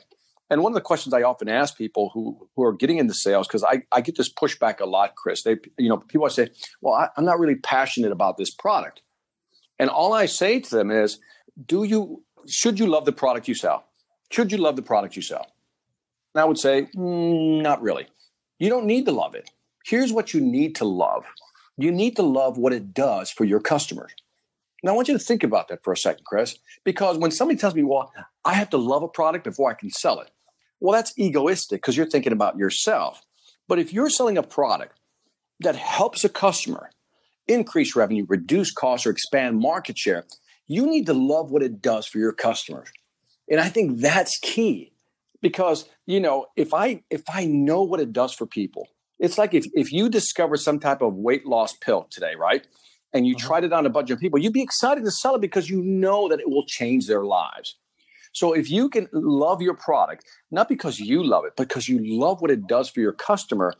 And 0.49 0.63
one 0.63 0.71
of 0.71 0.75
the 0.75 0.81
questions 0.81 1.13
I 1.13 1.21
often 1.21 1.47
ask 1.47 1.77
people 1.77 2.09
who, 2.13 2.49
who 2.55 2.63
are 2.63 2.73
getting 2.73 2.97
into 2.97 3.13
sales, 3.13 3.47
because 3.47 3.63
I, 3.63 3.83
I 3.91 4.01
get 4.01 4.17
this 4.17 4.31
pushback 4.31 4.79
a 4.79 4.85
lot, 4.85 5.15
Chris. 5.15 5.43
They, 5.43 5.57
you 5.77 5.89
know, 5.89 5.97
people 5.97 6.27
say, 6.29 6.49
well, 6.81 6.95
I, 6.95 7.09
I'm 7.15 7.25
not 7.25 7.39
really 7.39 7.55
passionate 7.55 8.11
about 8.11 8.37
this 8.37 8.49
product. 8.49 9.01
And 9.77 9.89
all 9.89 10.13
I 10.13 10.25
say 10.25 10.59
to 10.59 10.75
them 10.75 10.89
is, 10.89 11.19
do 11.65 11.83
you, 11.83 12.23
should 12.47 12.79
you 12.79 12.87
love 12.87 13.05
the 13.05 13.11
product 13.11 13.47
you 13.47 13.53
sell? 13.53 13.85
Should 14.31 14.51
you 14.51 14.57
love 14.57 14.75
the 14.75 14.81
product 14.81 15.15
you 15.15 15.21
sell? 15.21 15.45
And 16.33 16.41
I 16.41 16.45
would 16.45 16.57
say, 16.57 16.87
mm, 16.95 17.61
not 17.61 17.81
really. 17.81 18.07
You 18.57 18.69
don't 18.69 18.85
need 18.85 19.05
to 19.05 19.11
love 19.11 19.35
it. 19.35 19.49
Here's 19.85 20.11
what 20.11 20.33
you 20.33 20.41
need 20.41 20.75
to 20.75 20.85
love 20.85 21.25
you 21.83 21.91
need 21.91 22.15
to 22.17 22.23
love 22.23 22.57
what 22.57 22.73
it 22.73 22.93
does 22.93 23.29
for 23.29 23.45
your 23.45 23.59
customers. 23.59 24.11
Now, 24.83 24.91
I 24.91 24.95
want 24.95 25.07
you 25.07 25.17
to 25.17 25.23
think 25.23 25.43
about 25.43 25.67
that 25.67 25.83
for 25.83 25.93
a 25.93 25.97
second, 25.97 26.25
Chris, 26.25 26.57
because 26.83 27.17
when 27.17 27.31
somebody 27.31 27.59
tells 27.59 27.75
me, 27.75 27.83
well, 27.83 28.11
I 28.45 28.53
have 28.53 28.69
to 28.71 28.77
love 28.77 29.03
a 29.03 29.07
product 29.07 29.43
before 29.43 29.69
I 29.69 29.73
can 29.73 29.89
sell 29.89 30.19
it, 30.19 30.31
well, 30.79 30.93
that's 30.93 31.17
egoistic 31.17 31.81
because 31.81 31.97
you're 31.97 32.05
thinking 32.05 32.31
about 32.31 32.57
yourself. 32.57 33.21
But 33.67 33.79
if 33.79 33.91
you're 33.91 34.09
selling 34.09 34.37
a 34.37 34.43
product 34.43 34.99
that 35.59 35.75
helps 35.75 36.23
a 36.23 36.29
customer 36.29 36.89
increase 37.47 37.95
revenue, 37.95 38.25
reduce 38.27 38.71
costs, 38.71 39.05
or 39.05 39.09
expand 39.09 39.59
market 39.59 39.97
share, 39.97 40.25
you 40.67 40.85
need 40.85 41.05
to 41.07 41.13
love 41.13 41.51
what 41.51 41.63
it 41.63 41.81
does 41.81 42.05
for 42.05 42.19
your 42.19 42.31
customers. 42.31 42.89
And 43.49 43.59
I 43.59 43.69
think 43.69 43.99
that's 43.99 44.37
key 44.37 44.93
because, 45.41 45.89
you 46.05 46.19
know, 46.19 46.47
if 46.55 46.73
I 46.73 47.03
if 47.09 47.23
I 47.33 47.45
know 47.45 47.81
what 47.81 47.99
it 47.99 48.13
does 48.13 48.33
for 48.33 48.45
people, 48.45 48.87
it's 49.19 49.37
like 49.37 49.53
if, 49.53 49.65
if 49.73 49.91
you 49.91 50.09
discover 50.09 50.55
some 50.55 50.79
type 50.79 51.01
of 51.01 51.13
weight 51.15 51.45
loss 51.45 51.73
pill 51.73 52.07
today, 52.09 52.35
right? 52.35 52.65
And 53.13 53.27
you 53.27 53.35
uh-huh. 53.35 53.47
tried 53.47 53.63
it 53.65 53.73
on 53.73 53.85
a 53.85 53.89
bunch 53.89 54.09
of 54.09 54.19
people, 54.19 54.39
you'd 54.39 54.53
be 54.53 54.61
excited 54.61 55.03
to 55.03 55.11
sell 55.11 55.35
it 55.35 55.41
because 55.41 55.69
you 55.69 55.81
know 55.81 56.29
that 56.29 56.39
it 56.39 56.49
will 56.49 56.65
change 56.65 57.07
their 57.07 57.23
lives. 57.23 57.75
So 58.31 58.53
if 58.53 58.69
you 58.69 58.89
can 58.89 59.07
love 59.11 59.61
your 59.61 59.73
product, 59.73 60.25
not 60.51 60.69
because 60.69 60.99
you 60.99 61.23
love 61.23 61.45
it, 61.45 61.53
but 61.57 61.67
because 61.67 61.89
you 61.89 61.99
love 62.03 62.41
what 62.41 62.51
it 62.51 62.67
does 62.67 62.89
for 62.89 62.99
your 62.99 63.13
customer, 63.13 63.73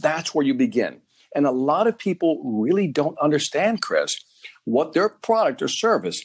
that's 0.00 0.34
where 0.34 0.44
you 0.44 0.54
begin. 0.54 1.00
And 1.34 1.46
a 1.46 1.50
lot 1.52 1.86
of 1.86 1.98
people 1.98 2.40
really 2.44 2.88
don't 2.88 3.18
understand, 3.18 3.82
Chris, 3.82 4.16
what 4.64 4.94
their 4.94 5.08
product 5.08 5.62
or 5.62 5.68
service 5.68 6.24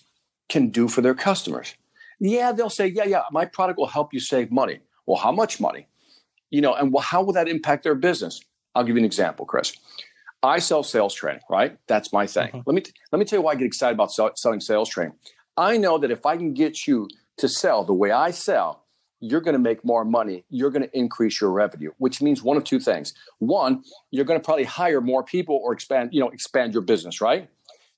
can 0.50 0.70
do 0.70 0.88
for 0.88 1.02
their 1.02 1.14
customers. 1.14 1.76
Yeah, 2.20 2.54
they'll 2.54 2.70
say, 2.70 2.88
yeah, 2.88 3.04
yeah, 3.04 3.24
my 3.32 3.46
product 3.46 3.78
will 3.78 3.88
help 3.88 4.14
you 4.14 4.20
save 4.20 4.52
money. 4.52 4.80
Well, 5.06 5.18
how 5.18 5.32
much 5.32 5.60
money? 5.60 5.88
You 6.50 6.62
know, 6.62 6.74
and 6.74 6.94
well, 6.94 7.04
how 7.04 7.22
will 7.24 7.34
that 7.34 7.48
impact 7.48 7.84
their 7.84 7.96
business? 7.96 8.40
I'll 8.76 8.84
give 8.84 8.96
you 8.96 9.02
an 9.02 9.06
example, 9.06 9.46
Chris. 9.46 9.74
I 10.44 10.60
sell 10.60 10.84
sales 10.84 11.14
training, 11.14 11.42
right? 11.50 11.78
That's 11.88 12.14
my 12.14 12.28
thing. 12.28 12.50
Mm-hmm. 12.50 12.60
Let 12.66 12.76
me 12.76 12.84
let 13.12 13.20
me 13.20 13.26
tell 13.26 13.40
you 13.40 13.44
why 13.44 13.54
I 13.54 13.56
get 13.56 13.66
excited 13.66 13.94
about 13.96 14.12
sell, 14.12 14.32
selling 14.36 14.60
sales 14.60 14.90
training. 14.90 15.16
I 15.58 15.78
know 15.78 15.98
that 15.98 16.12
if 16.12 16.26
I 16.26 16.38
can 16.38 16.54
get 16.54 16.86
you 16.86 17.08
to 17.38 17.50
sell 17.50 17.84
the 17.84 17.94
way 17.94 18.12
I 18.12 18.32
sell, 18.32 18.86
you're 19.20 19.42
going 19.42 19.54
to 19.54 19.60
make 19.60 19.84
more 19.84 20.06
money. 20.06 20.46
You're 20.50 20.70
going 20.70 20.84
to 20.84 20.98
increase 20.98 21.40
your 21.42 21.52
revenue, 21.52 21.92
which 21.98 22.22
means 22.22 22.44
one 22.44 22.58
of 22.58 22.64
two 22.64 22.80
things. 22.80 23.14
One, 23.40 23.84
you're 24.12 24.26
going 24.26 24.40
to 24.40 24.44
probably 24.44 24.66
hire 24.66 25.02
more 25.02 25.24
people 25.24 25.60
or 25.64 25.74
expand, 25.74 26.10
you 26.14 26.20
know, 26.20 26.30
expand 26.30 26.74
your 26.74 26.84
business, 26.84 27.22
right? 27.22 27.50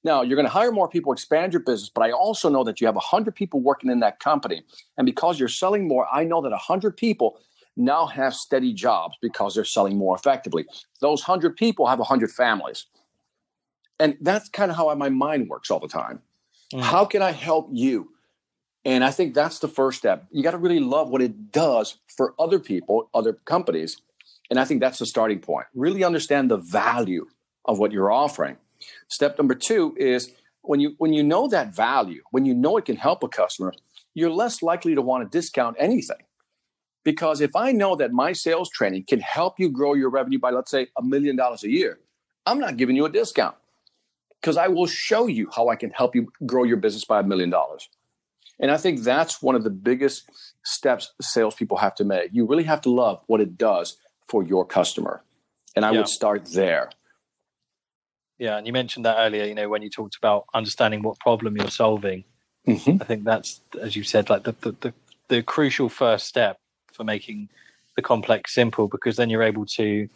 Now, 0.03 0.21
you're 0.21 0.35
going 0.35 0.45
to 0.45 0.51
hire 0.51 0.71
more 0.71 0.87
people, 0.87 1.11
expand 1.11 1.53
your 1.53 1.61
business, 1.61 1.89
but 1.89 2.01
I 2.03 2.11
also 2.11 2.49
know 2.49 2.63
that 2.63 2.79
you 2.79 2.87
have 2.87 2.95
100 2.95 3.35
people 3.35 3.59
working 3.59 3.89
in 3.89 3.99
that 3.99 4.19
company. 4.19 4.63
And 4.97 5.05
because 5.05 5.39
you're 5.39 5.49
selling 5.49 5.87
more, 5.87 6.07
I 6.13 6.23
know 6.23 6.41
that 6.41 6.51
100 6.51 6.95
people 6.95 7.39
now 7.77 8.05
have 8.05 8.33
steady 8.33 8.73
jobs 8.73 9.15
because 9.21 9.55
they're 9.55 9.65
selling 9.65 9.97
more 9.97 10.15
effectively. 10.15 10.65
Those 10.99 11.21
100 11.27 11.55
people 11.55 11.87
have 11.87 11.99
100 11.99 12.31
families. 12.31 12.85
And 13.99 14.17
that's 14.21 14.49
kind 14.49 14.71
of 14.71 14.77
how 14.77 14.93
my 14.95 15.09
mind 15.09 15.49
works 15.49 15.71
all 15.71 15.79
the 15.79 15.87
time. 15.87 16.21
Mm. 16.73 16.81
How 16.81 17.05
can 17.05 17.21
I 17.21 17.31
help 17.31 17.69
you? 17.71 18.09
And 18.85 19.03
I 19.03 19.11
think 19.11 19.33
that's 19.33 19.59
the 19.59 19.67
first 19.67 19.97
step. 19.97 20.27
You 20.31 20.43
got 20.43 20.51
to 20.51 20.57
really 20.57 20.79
love 20.79 21.09
what 21.09 21.21
it 21.21 21.51
does 21.51 21.97
for 22.15 22.33
other 22.39 22.59
people, 22.59 23.09
other 23.13 23.33
companies. 23.33 24.01
And 24.49 24.59
I 24.59 24.65
think 24.65 24.79
that's 24.79 24.99
the 24.99 25.05
starting 25.05 25.39
point. 25.39 25.67
Really 25.73 26.03
understand 26.03 26.49
the 26.49 26.57
value 26.57 27.25
of 27.65 27.79
what 27.79 27.91
you're 27.91 28.11
offering. 28.11 28.57
Step 29.09 29.37
number 29.37 29.55
two 29.55 29.95
is 29.97 30.31
when 30.61 30.79
you 30.79 30.95
when 30.97 31.13
you 31.13 31.23
know 31.23 31.47
that 31.47 31.75
value, 31.75 32.21
when 32.31 32.45
you 32.45 32.53
know 32.53 32.77
it 32.77 32.85
can 32.85 32.95
help 32.95 33.23
a 33.23 33.27
customer, 33.27 33.73
you're 34.13 34.29
less 34.29 34.61
likely 34.61 34.95
to 34.95 35.01
want 35.01 35.29
to 35.29 35.37
discount 35.37 35.75
anything. 35.79 36.17
Because 37.07 37.39
if 37.39 37.55
I 37.55 37.71
know 37.71 37.95
that 37.95 38.11
my 38.11 38.33
sales 38.33 38.69
training 38.69 39.05
can 39.07 39.21
help 39.21 39.61
you 39.61 39.69
grow 39.69 39.93
your 39.93 40.09
revenue 40.09 40.39
by, 40.39 40.49
let's 40.49 40.69
say, 40.69 40.87
a 40.97 41.01
million 41.01 41.37
dollars 41.37 41.63
a 41.63 41.69
year, 41.69 41.99
I'm 42.45 42.59
not 42.59 42.75
giving 42.75 42.97
you 42.97 43.05
a 43.05 43.09
discount 43.09 43.55
because 44.41 44.57
I 44.57 44.67
will 44.67 44.87
show 44.87 45.27
you 45.27 45.49
how 45.55 45.69
I 45.69 45.77
can 45.77 45.89
help 45.91 46.15
you 46.15 46.27
grow 46.45 46.65
your 46.65 46.75
business 46.75 47.05
by 47.05 47.21
a 47.21 47.23
million 47.23 47.49
dollars. 47.49 47.87
And 48.59 48.69
I 48.71 48.75
think 48.75 49.03
that's 49.03 49.41
one 49.41 49.55
of 49.55 49.63
the 49.63 49.69
biggest 49.69 50.29
steps 50.65 51.13
salespeople 51.21 51.77
have 51.77 51.95
to 51.95 52.03
make. 52.03 52.31
You 52.33 52.45
really 52.45 52.65
have 52.65 52.81
to 52.81 52.89
love 52.89 53.21
what 53.27 53.39
it 53.39 53.57
does 53.57 53.95
for 54.27 54.43
your 54.43 54.65
customer. 54.65 55.23
And 55.77 55.85
I 55.85 55.91
yeah. 55.91 55.99
would 55.99 56.09
start 56.09 56.43
there. 56.51 56.89
Yeah, 58.37 58.57
and 58.57 58.67
you 58.67 58.73
mentioned 58.73 59.05
that 59.05 59.15
earlier, 59.17 59.45
you 59.45 59.55
know, 59.55 59.69
when 59.69 59.81
you 59.81 59.89
talked 59.89 60.17
about 60.17 60.47
understanding 60.53 61.03
what 61.03 61.21
problem 61.21 61.55
you're 61.55 61.69
solving. 61.69 62.25
Mm-hmm. 62.67 63.01
I 63.01 63.05
think 63.05 63.23
that's, 63.23 63.61
as 63.81 63.95
you 63.95 64.03
said, 64.03 64.29
like 64.29 64.43
the, 64.43 64.55
the, 64.59 64.75
the, 64.81 64.93
the 65.29 65.41
crucial 65.41 65.87
first 65.87 66.27
step 66.27 66.59
for 66.97 67.03
making 67.03 67.49
the 67.95 68.01
complex 68.01 68.53
simple, 68.53 68.87
because 68.87 69.15
then 69.15 69.29
you're 69.29 69.43
able 69.43 69.65
to 69.65 70.09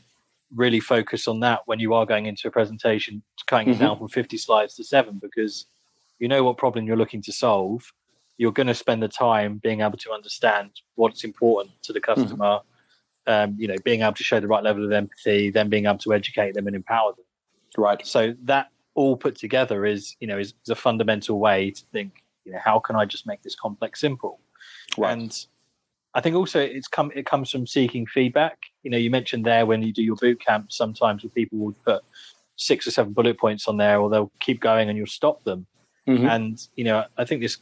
really 0.53 0.81
focus 0.81 1.27
on 1.27 1.39
that 1.39 1.61
when 1.65 1.79
you 1.79 1.93
are 1.93 2.05
going 2.05 2.25
into 2.25 2.47
a 2.47 2.51
presentation, 2.51 3.23
cutting 3.47 3.69
mm-hmm. 3.69 3.81
it 3.81 3.85
down 3.85 3.97
from 3.97 4.09
50 4.09 4.37
slides 4.37 4.75
to 4.75 4.83
seven, 4.83 5.19
because 5.21 5.65
you 6.19 6.27
know 6.27 6.43
what 6.43 6.57
problem 6.57 6.85
you're 6.85 6.97
looking 6.97 7.21
to 7.21 7.31
solve 7.31 7.93
you're 8.41 8.51
going 8.51 8.65
to 8.65 8.73
spend 8.73 9.03
the 9.03 9.07
time 9.07 9.59
being 9.61 9.81
able 9.81 9.99
to 9.99 10.11
understand 10.11 10.71
what's 10.95 11.23
important 11.23 11.71
to 11.83 11.93
the 11.93 12.01
mm-hmm. 12.01 12.21
customer. 12.21 12.45
Mm-hmm. 12.45 12.71
Um, 13.27 13.55
you 13.55 13.67
know, 13.67 13.75
being 13.85 14.01
able 14.01 14.13
to 14.13 14.23
show 14.23 14.39
the 14.39 14.47
right 14.47 14.63
level 14.63 14.83
of 14.83 14.91
empathy, 14.91 15.51
then 15.51 15.69
being 15.69 15.85
able 15.85 15.99
to 15.99 16.11
educate 16.11 16.55
them 16.55 16.65
and 16.65 16.75
empower 16.75 17.11
them. 17.11 17.25
Right. 17.77 18.03
So 18.05 18.33
that 18.45 18.69
all 18.95 19.15
put 19.15 19.35
together 19.35 19.85
is, 19.85 20.15
you 20.19 20.25
know, 20.25 20.39
is, 20.39 20.55
is 20.65 20.71
a 20.71 20.75
fundamental 20.75 21.39
way 21.39 21.69
to 21.69 21.83
think. 21.93 22.23
You 22.43 22.53
know, 22.53 22.59
how 22.65 22.79
can 22.79 22.95
I 22.95 23.05
just 23.05 23.27
make 23.27 23.43
this 23.43 23.53
complex 23.53 23.99
simple? 23.99 24.39
Right. 24.97 25.11
And 25.11 25.45
I 26.13 26.21
think 26.21 26.35
also 26.35 26.59
it's 26.59 26.87
come 26.87 27.11
it 27.15 27.25
comes 27.25 27.49
from 27.49 27.65
seeking 27.65 28.05
feedback. 28.05 28.57
You 28.83 28.91
know, 28.91 28.97
you 28.97 29.09
mentioned 29.09 29.45
there 29.45 29.65
when 29.65 29.81
you 29.81 29.93
do 29.93 30.03
your 30.03 30.15
boot 30.15 30.43
camp, 30.45 30.71
sometimes 30.71 31.25
people 31.33 31.57
will 31.57 31.75
put 31.85 32.03
six 32.57 32.85
or 32.85 32.91
seven 32.91 33.13
bullet 33.13 33.39
points 33.39 33.67
on 33.67 33.77
there, 33.77 33.99
or 33.99 34.09
they'll 34.09 34.31
keep 34.39 34.59
going 34.59 34.89
and 34.89 34.97
you'll 34.97 35.07
stop 35.07 35.43
them. 35.43 35.67
Mm-hmm. 36.07 36.25
And 36.25 36.67
you 36.75 36.83
know, 36.83 37.05
I 37.17 37.25
think 37.25 37.41
this 37.41 37.57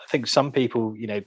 I 0.00 0.04
think 0.10 0.26
some 0.26 0.50
people, 0.50 0.96
you 0.96 1.06
know, 1.06 1.22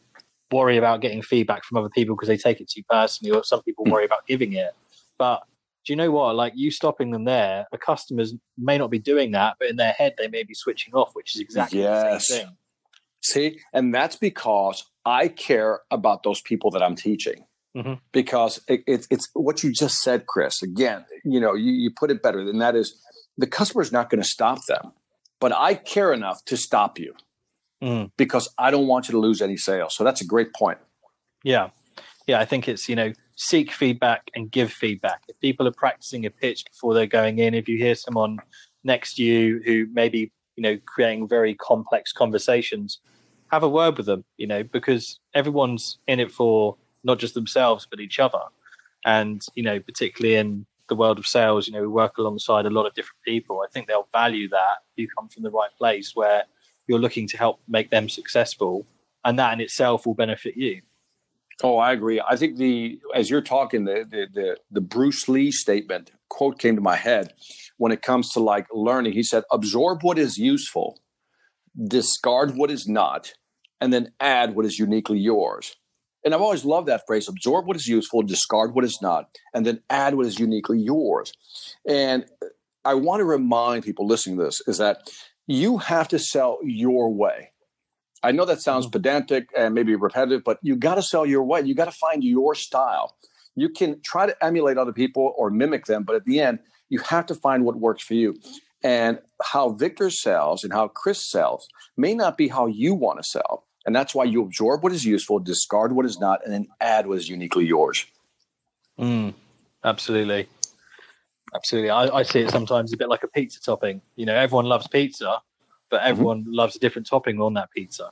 worry 0.51 0.77
about 0.77 1.01
getting 1.01 1.21
feedback 1.21 1.63
from 1.63 1.77
other 1.77 1.89
people 1.89 2.15
because 2.15 2.27
they 2.27 2.37
take 2.37 2.59
it 2.59 2.69
too 2.69 2.83
personally, 2.89 3.35
or 3.35 3.43
some 3.43 3.61
people 3.63 3.85
hmm. 3.85 3.91
worry 3.91 4.05
about 4.05 4.27
giving 4.27 4.53
it. 4.53 4.71
But 5.17 5.43
do 5.85 5.93
you 5.93 5.97
know 5.97 6.11
what? 6.11 6.35
Like 6.35 6.53
you 6.55 6.71
stopping 6.71 7.11
them 7.11 7.25
there, 7.25 7.65
the 7.71 7.77
customers 7.77 8.33
may 8.57 8.77
not 8.77 8.89
be 8.89 8.99
doing 8.99 9.31
that, 9.31 9.55
but 9.59 9.69
in 9.69 9.75
their 9.75 9.93
head 9.93 10.15
they 10.17 10.27
may 10.27 10.43
be 10.43 10.53
switching 10.53 10.93
off, 10.93 11.13
which 11.13 11.35
is 11.35 11.41
exactly 11.41 11.81
yes. 11.81 12.27
the 12.27 12.33
same 12.33 12.45
thing. 12.47 12.57
See, 13.25 13.59
and 13.73 13.93
that's 13.93 14.15
because 14.15 14.85
I 15.03 15.29
care 15.29 15.81
about 15.89 16.23
those 16.23 16.41
people 16.41 16.69
that 16.71 16.83
I'm 16.83 16.95
teaching. 16.95 17.45
Mm-hmm. 17.75 17.95
Because 18.13 18.61
it, 18.69 18.83
it's 18.87 19.05
it's 19.11 19.27
what 19.33 19.61
you 19.61 19.73
just 19.73 20.01
said, 20.01 20.27
Chris. 20.27 20.63
Again, 20.63 21.03
you 21.25 21.41
know, 21.41 21.55
you, 21.55 21.73
you 21.73 21.91
put 21.91 22.09
it 22.09 22.23
better 22.23 22.45
than 22.45 22.59
that 22.59 22.73
is 22.73 22.97
the 23.37 23.47
customer 23.47 23.81
is 23.81 23.91
not 23.91 24.09
going 24.09 24.21
to 24.21 24.27
stop 24.27 24.65
them, 24.65 24.93
but 25.41 25.51
I 25.51 25.73
care 25.73 26.13
enough 26.13 26.45
to 26.45 26.55
stop 26.55 26.97
you 26.97 27.13
mm. 27.83 28.11
because 28.15 28.47
I 28.57 28.71
don't 28.71 28.87
want 28.87 29.09
you 29.09 29.11
to 29.13 29.19
lose 29.19 29.41
any 29.41 29.57
sales. 29.57 29.93
So 29.93 30.05
that's 30.05 30.21
a 30.21 30.25
great 30.25 30.53
point. 30.53 30.77
Yeah. 31.43 31.71
Yeah. 32.27 32.39
I 32.39 32.45
think 32.45 32.69
it's, 32.69 32.87
you 32.87 32.95
know, 32.95 33.11
seek 33.35 33.73
feedback 33.73 34.31
and 34.33 34.49
give 34.49 34.71
feedback. 34.71 35.23
If 35.27 35.37
people 35.41 35.67
are 35.67 35.73
practicing 35.73 36.25
a 36.25 36.29
pitch 36.29 36.63
before 36.71 36.93
they're 36.93 37.07
going 37.07 37.39
in, 37.39 37.53
if 37.53 37.67
you 37.67 37.77
hear 37.77 37.95
someone 37.95 38.39
next 38.85 39.15
to 39.15 39.23
you 39.23 39.61
who 39.65 39.87
maybe, 39.91 40.31
you 40.55 40.61
know, 40.63 40.77
creating 40.85 41.27
very 41.27 41.55
complex 41.55 42.13
conversations, 42.13 42.99
have 43.55 43.63
a 43.63 43.69
word 43.69 43.97
with 43.97 44.05
them, 44.05 44.25
you 44.37 44.47
know, 44.47 44.63
because 44.63 45.19
everyone's 45.33 45.97
in 46.07 46.19
it 46.19 46.31
for 46.31 46.75
not 47.03 47.19
just 47.19 47.33
themselves, 47.33 47.87
but 47.89 48.01
each 48.01 48.19
other. 48.19 48.41
And, 49.05 49.41
you 49.55 49.63
know, 49.63 49.79
particularly 49.79 50.35
in 50.35 50.65
the 50.89 50.95
world 50.95 51.17
of 51.17 51.25
sales, 51.25 51.67
you 51.67 51.73
know, 51.73 51.81
we 51.81 51.87
work 51.87 52.17
alongside 52.17 52.65
a 52.65 52.69
lot 52.69 52.85
of 52.85 52.93
different 52.95 53.21
people. 53.23 53.61
I 53.61 53.71
think 53.71 53.87
they'll 53.87 54.09
value 54.11 54.49
that 54.49 54.77
you 54.97 55.07
come 55.07 55.29
from 55.29 55.43
the 55.43 55.51
right 55.51 55.69
place 55.77 56.11
where 56.15 56.43
you're 56.87 56.99
looking 56.99 57.27
to 57.29 57.37
help 57.37 57.61
make 57.67 57.89
them 57.91 58.09
successful, 58.09 58.85
and 59.23 59.39
that 59.39 59.53
in 59.53 59.61
itself 59.61 60.05
will 60.05 60.15
benefit 60.15 60.57
you. 60.57 60.81
Oh, 61.63 61.77
I 61.77 61.93
agree. 61.93 62.21
I 62.21 62.35
think 62.35 62.57
the 62.57 62.99
as 63.15 63.29
you're 63.29 63.41
talking, 63.41 63.85
the 63.85 64.05
the 64.09 64.27
the, 64.33 64.57
the 64.69 64.81
Bruce 64.81 65.27
Lee 65.29 65.51
statement 65.51 66.11
quote 66.29 66.59
came 66.59 66.75
to 66.75 66.81
my 66.81 66.97
head 66.97 67.33
when 67.77 67.91
it 67.91 68.01
comes 68.01 68.31
to 68.33 68.39
like 68.39 68.67
learning. 68.73 69.13
He 69.13 69.23
said, 69.23 69.43
"Absorb 69.51 70.03
what 70.03 70.19
is 70.19 70.37
useful, 70.37 70.99
discard 71.87 72.55
what 72.55 72.69
is 72.69 72.87
not, 72.87 73.33
and 73.81 73.93
then 73.93 74.11
add 74.19 74.55
what 74.55 74.65
is 74.65 74.79
uniquely 74.79 75.19
yours." 75.19 75.75
And 76.23 76.33
I've 76.33 76.41
always 76.41 76.65
loved 76.65 76.87
that 76.87 77.05
phrase: 77.05 77.27
absorb 77.27 77.67
what 77.67 77.75
is 77.75 77.87
useful, 77.87 78.21
discard 78.21 78.73
what 78.73 78.85
is 78.85 78.99
not, 79.01 79.29
and 79.53 79.65
then 79.65 79.81
add 79.89 80.15
what 80.15 80.25
is 80.25 80.39
uniquely 80.39 80.79
yours. 80.79 81.33
And 81.87 82.25
I 82.83 82.93
want 82.93 83.19
to 83.19 83.25
remind 83.25 83.83
people 83.83 84.05
listening 84.05 84.37
to 84.37 84.45
this 84.45 84.61
is 84.67 84.77
that 84.77 85.09
you 85.47 85.77
have 85.79 86.07
to 86.09 86.19
sell 86.19 86.59
your 86.63 87.13
way. 87.13 87.51
I 88.23 88.31
know 88.31 88.45
that 88.45 88.61
sounds 88.61 88.85
mm-hmm. 88.85 88.93
pedantic 88.93 89.49
and 89.55 89.75
maybe 89.75 89.95
repetitive, 89.95 90.43
but 90.43 90.59
you 90.61 90.75
got 90.75 90.95
to 90.95 91.03
sell 91.03 91.25
your 91.25 91.43
way. 91.43 91.61
You 91.61 91.75
got 91.75 91.85
to 91.85 91.91
find 91.91 92.23
your 92.23 92.55
style. 92.55 93.15
You 93.55 93.69
can 93.69 94.01
try 94.01 94.25
to 94.25 94.43
emulate 94.43 94.77
other 94.77 94.93
people 94.93 95.33
or 95.37 95.49
mimic 95.49 95.85
them, 95.85 96.03
but 96.03 96.15
at 96.15 96.25
the 96.25 96.39
end, 96.39 96.59
you 96.89 96.99
have 96.99 97.25
to 97.27 97.35
find 97.35 97.65
what 97.65 97.75
works 97.77 98.03
for 98.03 98.15
you. 98.15 98.35
And 98.83 99.19
how 99.43 99.69
Victor 99.69 100.09
sells 100.09 100.63
and 100.63 100.73
how 100.73 100.87
Chris 100.87 101.23
sells 101.23 101.67
may 101.97 102.13
not 102.13 102.37
be 102.37 102.47
how 102.47 102.67
you 102.67 102.93
want 102.93 103.19
to 103.19 103.23
sell. 103.23 103.64
And 103.85 103.95
that's 103.95 104.15
why 104.15 104.23
you 104.23 104.41
absorb 104.41 104.83
what 104.83 104.91
is 104.91 105.05
useful, 105.05 105.39
discard 105.39 105.91
what 105.91 106.05
is 106.05 106.19
not, 106.19 106.43
and 106.43 106.53
then 106.53 106.67
add 106.81 107.07
what 107.07 107.17
is 107.17 107.29
uniquely 107.29 107.65
yours. 107.65 108.05
Mm, 108.99 109.33
absolutely. 109.83 110.47
Absolutely. 111.53 111.89
I, 111.89 112.07
I, 112.07 112.23
see 112.23 112.39
it 112.39 112.51
sometimes 112.51 112.91
a 112.91 112.97
bit 112.97 113.09
like 113.09 113.23
a 113.23 113.27
pizza 113.27 113.61
topping. 113.61 114.01
You 114.15 114.25
know, 114.25 114.35
everyone 114.35 114.65
loves 114.65 114.87
pizza, 114.87 115.39
but 115.89 115.97
mm-hmm. 115.97 116.09
everyone 116.09 116.41
mm-hmm. 116.41 116.53
loves 116.53 116.75
a 116.75 116.79
different 116.79 117.07
topping 117.07 117.39
on 117.39 117.53
that 117.53 117.71
pizza. 117.71 118.09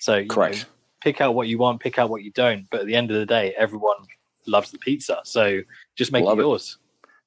So, 0.00 0.24
correct. 0.26 0.58
Know, 0.58 0.68
pick 1.00 1.20
out 1.20 1.34
what 1.34 1.48
you 1.48 1.58
want, 1.58 1.80
pick 1.80 1.98
out 1.98 2.10
what 2.10 2.22
you 2.22 2.30
don't. 2.32 2.68
But 2.70 2.80
at 2.80 2.86
the 2.86 2.94
end 2.94 3.10
of 3.10 3.16
the 3.16 3.26
day, 3.26 3.54
everyone 3.56 3.96
loves 4.46 4.70
the 4.70 4.78
pizza. 4.78 5.20
So 5.24 5.62
just 5.96 6.12
make 6.12 6.24
Love 6.24 6.38
it 6.38 6.42
yours. 6.42 6.76
Dude, 6.76 6.83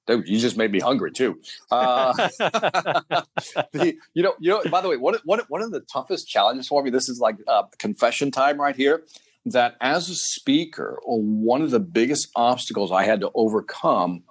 you 0.08 0.40
just 0.40 0.58
made 0.58 0.72
me 0.72 0.80
hungry 0.80 1.12
too. 1.12 1.40
Uh, 1.72 2.14
the, 2.40 3.96
you 4.14 4.24
know, 4.24 4.34
you 4.40 4.52
know. 4.52 4.64
By 4.70 4.82
the 4.82 4.90
way, 4.90 4.98
one, 4.98 5.16
one, 5.26 5.42
one 5.50 5.62
of 5.62 5.72
the 5.72 5.82
toughest 5.82 6.28
challenges 6.28 6.68
for 6.68 6.84
me. 6.84 6.90
This 6.90 7.10
is 7.10 7.20
like 7.20 7.38
uh, 7.48 7.64
confession 7.78 8.32
time 8.32 8.60
right 8.60 8.76
here. 8.76 9.04
That 9.46 9.76
as 9.80 10.10
a 10.10 10.16
speaker, 10.16 11.00
one 11.06 11.62
of 11.62 11.72
the 11.72 11.80
biggest 11.80 12.30
obstacles 12.36 12.92
I 12.92 13.06
had 13.06 13.22
to 13.22 13.32
overcome 13.34 14.24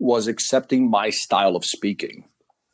was 0.00 0.26
accepting 0.26 0.90
my 0.90 1.10
style 1.10 1.54
of 1.54 1.64
speaking. 1.64 2.24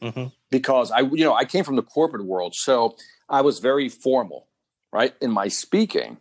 Mm-hmm. 0.02 0.26
Because 0.50 0.90
I, 0.90 1.00
you 1.00 1.24
know, 1.24 1.34
I 1.34 1.44
came 1.44 1.62
from 1.62 1.76
the 1.76 1.82
corporate 1.82 2.24
world, 2.24 2.54
so 2.54 2.96
I 3.28 3.42
was 3.42 3.58
very 3.58 3.88
formal, 3.88 4.48
right, 4.92 5.14
in 5.20 5.30
my 5.30 5.48
speaking. 5.48 6.16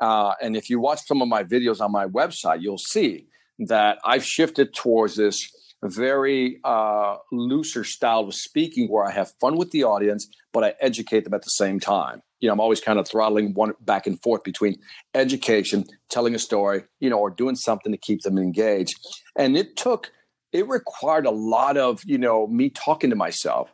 Uh, 0.00 0.34
and 0.40 0.56
if 0.56 0.70
you 0.70 0.78
watch 0.78 1.00
some 1.06 1.20
of 1.20 1.28
my 1.28 1.42
videos 1.42 1.80
on 1.80 1.90
my 1.90 2.06
website, 2.06 2.62
you'll 2.62 2.78
see 2.78 3.26
that 3.58 3.98
I've 4.04 4.24
shifted 4.24 4.74
towards 4.74 5.16
this 5.16 5.48
very 5.88 6.60
uh, 6.64 7.16
looser 7.30 7.84
style 7.84 8.20
of 8.20 8.34
speaking 8.34 8.88
where 8.88 9.04
I 9.04 9.10
have 9.10 9.32
fun 9.40 9.56
with 9.56 9.70
the 9.70 9.84
audience, 9.84 10.28
but 10.52 10.64
I 10.64 10.74
educate 10.80 11.24
them 11.24 11.34
at 11.34 11.42
the 11.42 11.50
same 11.50 11.78
time. 11.78 12.22
You 12.40 12.48
know, 12.48 12.54
I'm 12.54 12.60
always 12.60 12.80
kind 12.80 12.98
of 12.98 13.06
throttling 13.06 13.54
one 13.54 13.74
back 13.80 14.06
and 14.06 14.20
forth 14.22 14.44
between 14.44 14.76
education, 15.14 15.84
telling 16.08 16.34
a 16.34 16.38
story, 16.38 16.84
you 17.00 17.10
know, 17.10 17.18
or 17.18 17.30
doing 17.30 17.56
something 17.56 17.92
to 17.92 17.98
keep 17.98 18.22
them 18.22 18.38
engaged. 18.38 18.98
And 19.36 19.56
it 19.56 19.76
took, 19.76 20.10
it 20.52 20.68
required 20.68 21.26
a 21.26 21.30
lot 21.30 21.76
of, 21.76 22.02
you 22.04 22.18
know, 22.18 22.46
me 22.46 22.70
talking 22.70 23.10
to 23.10 23.16
myself, 23.16 23.70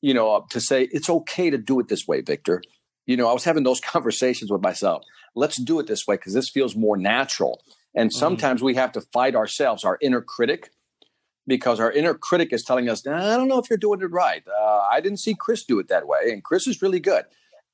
you 0.00 0.12
know, 0.12 0.46
to 0.50 0.60
say, 0.60 0.88
it's 0.92 1.08
okay 1.08 1.48
to 1.50 1.58
do 1.58 1.80
it 1.80 1.88
this 1.88 2.06
way, 2.06 2.20
Victor. 2.20 2.62
You 3.06 3.16
know, 3.16 3.28
I 3.28 3.32
was 3.32 3.44
having 3.44 3.64
those 3.64 3.80
conversations 3.94 4.50
with 4.50 4.62
myself. 4.62 5.02
Let's 5.34 5.56
do 5.56 5.80
it 5.80 5.86
this 5.86 6.06
way 6.06 6.16
because 6.16 6.34
this 6.34 6.50
feels 6.50 6.76
more 6.76 6.96
natural. 6.96 7.62
And 7.94 8.10
mm-hmm. 8.10 8.18
sometimes 8.18 8.58
mm-hmm. 8.58 8.66
we 8.66 8.74
have 8.74 8.92
to 8.92 9.00
fight 9.12 9.34
ourselves, 9.34 9.84
our 9.84 9.98
inner 10.02 10.20
critic, 10.20 10.70
because 11.46 11.80
our 11.80 11.90
inner 11.90 12.14
critic 12.14 12.52
is 12.52 12.62
telling 12.62 12.88
us, 12.88 13.06
I 13.06 13.36
don't 13.36 13.48
know 13.48 13.58
if 13.58 13.68
you're 13.68 13.76
doing 13.76 14.00
it 14.00 14.10
right. 14.10 14.42
Uh, 14.46 14.86
I 14.90 15.00
didn't 15.00 15.18
see 15.18 15.34
Chris 15.34 15.64
do 15.64 15.78
it 15.78 15.88
that 15.88 16.06
way, 16.06 16.30
and 16.30 16.42
Chris 16.42 16.66
is 16.66 16.82
really 16.82 17.00
good. 17.00 17.24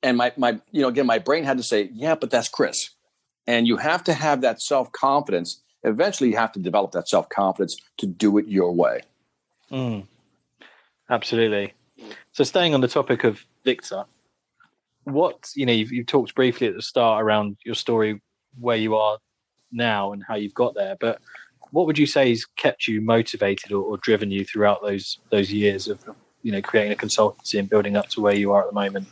And 0.01 0.17
my 0.17 0.31
my 0.37 0.59
you 0.71 0.81
know 0.81 0.87
again, 0.87 1.05
my 1.05 1.19
brain 1.19 1.43
had 1.43 1.57
to 1.57 1.63
say, 1.63 1.89
yeah, 1.93 2.15
but 2.15 2.31
that's 2.31 2.49
Chris. 2.49 2.91
And 3.47 3.67
you 3.67 3.77
have 3.77 4.03
to 4.05 4.13
have 4.13 4.41
that 4.41 4.61
self 4.61 4.91
confidence. 4.91 5.61
Eventually, 5.83 6.29
you 6.29 6.37
have 6.37 6.51
to 6.53 6.59
develop 6.59 6.91
that 6.91 7.07
self 7.07 7.29
confidence 7.29 7.77
to 7.97 8.05
do 8.05 8.37
it 8.37 8.47
your 8.47 8.71
way. 8.73 9.01
Mm, 9.71 10.07
absolutely. 11.09 11.73
So, 12.31 12.43
staying 12.43 12.73
on 12.73 12.81
the 12.81 12.87
topic 12.87 13.23
of 13.23 13.43
Victor, 13.65 14.05
what 15.03 15.49
you 15.55 15.65
know, 15.65 15.73
you've, 15.73 15.91
you've 15.91 16.07
talked 16.07 16.35
briefly 16.35 16.67
at 16.67 16.75
the 16.75 16.81
start 16.81 17.23
around 17.23 17.57
your 17.65 17.75
story, 17.75 18.21
where 18.59 18.77
you 18.77 18.95
are 18.95 19.17
now, 19.71 20.13
and 20.13 20.23
how 20.27 20.35
you've 20.35 20.53
got 20.53 20.75
there, 20.75 20.95
but 20.99 21.19
what 21.71 21.85
would 21.85 21.97
you 21.97 22.05
say 22.05 22.29
has 22.29 22.45
kept 22.45 22.87
you 22.87 23.01
motivated 23.01 23.71
or, 23.71 23.83
or, 23.83 23.97
driven 23.97 24.31
you 24.31 24.45
throughout 24.45 24.81
those 24.81 25.19
those 25.31 25.51
years 25.51 25.87
of 25.87 26.03
you 26.43 26.51
know 26.51 26.61
creating 26.61 26.91
a 26.91 26.95
consultancy 26.95 27.59
and 27.59 27.69
building 27.69 27.95
up 27.95 28.07
to 28.09 28.21
where 28.21 28.35
you 28.35 28.51
are 28.51 28.63
at 28.63 28.69
the 28.69 28.75
moment? 28.75 29.07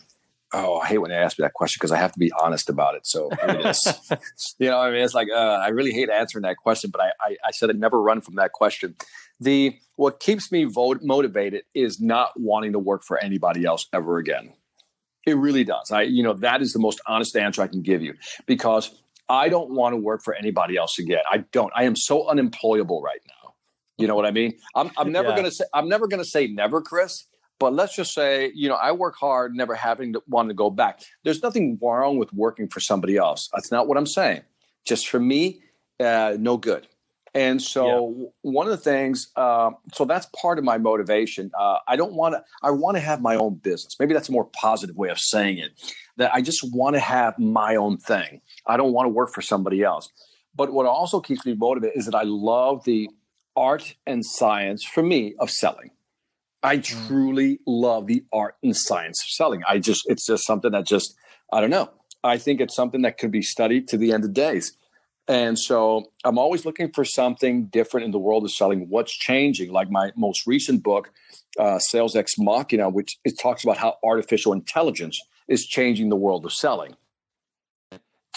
Oh, 0.53 0.79
I 0.79 0.87
hate 0.87 0.99
when 0.99 1.11
they 1.11 1.17
ask 1.17 1.37
me 1.37 1.43
that 1.43 1.53
question 1.53 1.77
because 1.79 1.91
I 1.91 1.97
have 1.97 2.13
to 2.13 2.19
be 2.19 2.31
honest 2.41 2.69
about 2.69 2.95
it. 2.95 3.05
So, 3.05 3.29
you 4.59 4.69
know, 4.69 4.79
I 4.79 4.91
mean, 4.91 5.01
it's 5.01 5.13
like 5.13 5.27
uh, 5.29 5.35
I 5.35 5.69
really 5.69 5.91
hate 5.91 6.09
answering 6.09 6.43
that 6.43 6.55
question, 6.55 6.89
but 6.89 7.01
I, 7.01 7.11
I, 7.19 7.37
I 7.47 7.51
said 7.51 7.69
I 7.69 7.73
never 7.73 8.01
run 8.01 8.21
from 8.21 8.35
that 8.35 8.53
question. 8.53 8.95
The 9.41 9.77
what 9.97 10.19
keeps 10.19 10.51
me 10.51 10.63
vote, 10.63 11.01
motivated 11.03 11.63
is 11.73 11.99
not 11.99 12.39
wanting 12.39 12.71
to 12.73 12.79
work 12.79 13.03
for 13.03 13.17
anybody 13.17 13.65
else 13.65 13.87
ever 13.91 14.17
again. 14.17 14.53
It 15.25 15.35
really 15.35 15.65
does. 15.65 15.91
I, 15.91 16.03
you 16.03 16.23
know, 16.23 16.33
that 16.33 16.61
is 16.61 16.71
the 16.71 16.79
most 16.79 17.01
honest 17.05 17.35
answer 17.35 17.61
I 17.61 17.67
can 17.67 17.81
give 17.81 18.01
you 18.01 18.13
because 18.45 18.89
I 19.29 19.49
don't 19.49 19.71
want 19.71 19.93
to 19.93 19.97
work 19.97 20.23
for 20.23 20.33
anybody 20.33 20.77
else 20.77 20.99
again. 20.99 21.21
I 21.31 21.39
don't. 21.51 21.71
I 21.75 21.83
am 21.83 21.95
so 21.95 22.27
unemployable 22.27 23.01
right 23.01 23.19
now. 23.27 23.53
You 23.97 24.07
know 24.07 24.15
what 24.15 24.25
I 24.25 24.31
mean? 24.31 24.53
I'm, 24.75 24.91
I'm 24.97 25.11
never 25.11 25.29
yeah. 25.29 25.35
going 25.35 25.45
to 25.45 25.51
say 25.51 25.65
I'm 25.73 25.89
never 25.89 26.07
to 26.07 26.25
say 26.25 26.47
never, 26.47 26.81
Chris. 26.81 27.25
But 27.59 27.73
let's 27.73 27.95
just 27.95 28.13
say, 28.13 28.51
you 28.53 28.69
know, 28.69 28.75
I 28.75 28.91
work 28.91 29.15
hard, 29.15 29.55
never 29.55 29.73
having 29.73 30.13
to 30.13 30.21
want 30.27 30.49
to 30.49 30.53
go 30.53 30.69
back. 30.69 31.01
There's 31.23 31.41
nothing 31.41 31.79
wrong 31.81 32.19
with 32.19 32.31
working 32.31 32.67
for 32.67 32.79
somebody 32.79 33.17
else. 33.17 33.49
That's 33.51 33.71
not 33.71 33.87
what 33.87 33.97
I'm 33.97 34.05
saying. 34.05 34.41
Just 34.85 35.07
for 35.07 35.19
me, 35.19 35.63
uh, 35.99 36.37
no 36.39 36.57
good. 36.57 36.87
And 37.37 37.61
so 37.61 38.15
yeah. 38.17 38.27
one 38.41 38.65
of 38.65 38.71
the 38.71 38.77
things, 38.77 39.27
uh, 39.35 39.69
so 39.93 40.05
that's 40.05 40.25
part 40.41 40.57
of 40.57 40.63
my 40.63 40.79
motivation. 40.79 41.51
Uh, 41.57 41.77
I 41.87 41.95
don't 41.95 42.13
want 42.13 42.33
to. 42.33 42.43
I 42.63 42.71
want 42.71 42.97
to 42.97 43.01
have 43.01 43.21
my 43.21 43.35
own 43.35 43.55
business. 43.55 43.95
Maybe 43.99 44.15
that's 44.15 44.27
a 44.27 44.31
more 44.31 44.45
positive 44.45 44.95
way 44.95 45.09
of 45.09 45.19
saying 45.19 45.59
it. 45.59 45.71
That 46.15 46.33
I 46.33 46.41
just 46.41 46.61
want 46.73 46.95
to 46.95 46.99
have 46.99 47.37
my 47.37 47.75
own 47.75 47.99
thing. 47.99 48.41
I 48.65 48.75
don't 48.75 48.91
want 48.91 49.05
to 49.05 49.09
work 49.09 49.31
for 49.31 49.43
somebody 49.43 49.83
else. 49.83 50.09
But 50.55 50.73
what 50.73 50.87
also 50.87 51.19
keeps 51.19 51.45
me 51.45 51.53
motivated 51.53 51.95
is 51.95 52.05
that 52.05 52.15
I 52.15 52.23
love 52.23 52.83
the 52.85 53.07
art 53.55 53.95
and 54.07 54.25
science 54.25 54.83
for 54.83 55.03
me 55.03 55.35
of 55.39 55.51
selling. 55.51 55.91
I 56.63 56.77
mm. 56.77 57.07
truly 57.07 57.59
love 57.67 58.07
the 58.07 58.23
art 58.33 58.55
and 58.63 58.75
science 58.75 59.21
of 59.23 59.29
selling. 59.29 59.61
I 59.69 59.77
just, 59.77 60.01
it's 60.07 60.25
just 60.25 60.47
something 60.47 60.71
that 60.71 60.87
just, 60.87 61.13
I 61.53 61.61
don't 61.61 61.69
know. 61.69 61.91
I 62.23 62.39
think 62.39 62.59
it's 62.59 62.75
something 62.75 63.03
that 63.03 63.19
could 63.19 63.31
be 63.31 63.43
studied 63.43 63.87
to 63.89 63.97
the 63.97 64.11
end 64.11 64.25
of 64.25 64.33
days. 64.33 64.75
And 65.27 65.59
so 65.59 66.11
I'm 66.23 66.37
always 66.37 66.65
looking 66.65 66.91
for 66.93 67.03
something 67.03 67.65
different 67.65 68.05
in 68.05 68.11
the 68.11 68.19
world 68.19 68.45
of 68.45 68.51
selling. 68.51 68.87
What's 68.89 69.11
changing? 69.11 69.71
Like 69.71 69.91
my 69.91 70.11
most 70.15 70.47
recent 70.47 70.83
book, 70.83 71.11
uh, 71.59 71.79
Sales 71.79 72.15
Ex 72.15 72.37
Machina, 72.37 72.89
which 72.89 73.17
it 73.25 73.37
talks 73.39 73.63
about 73.63 73.77
how 73.77 73.97
artificial 74.03 74.53
intelligence 74.53 75.19
is 75.47 75.65
changing 75.65 76.09
the 76.09 76.15
world 76.15 76.45
of 76.45 76.53
selling 76.53 76.95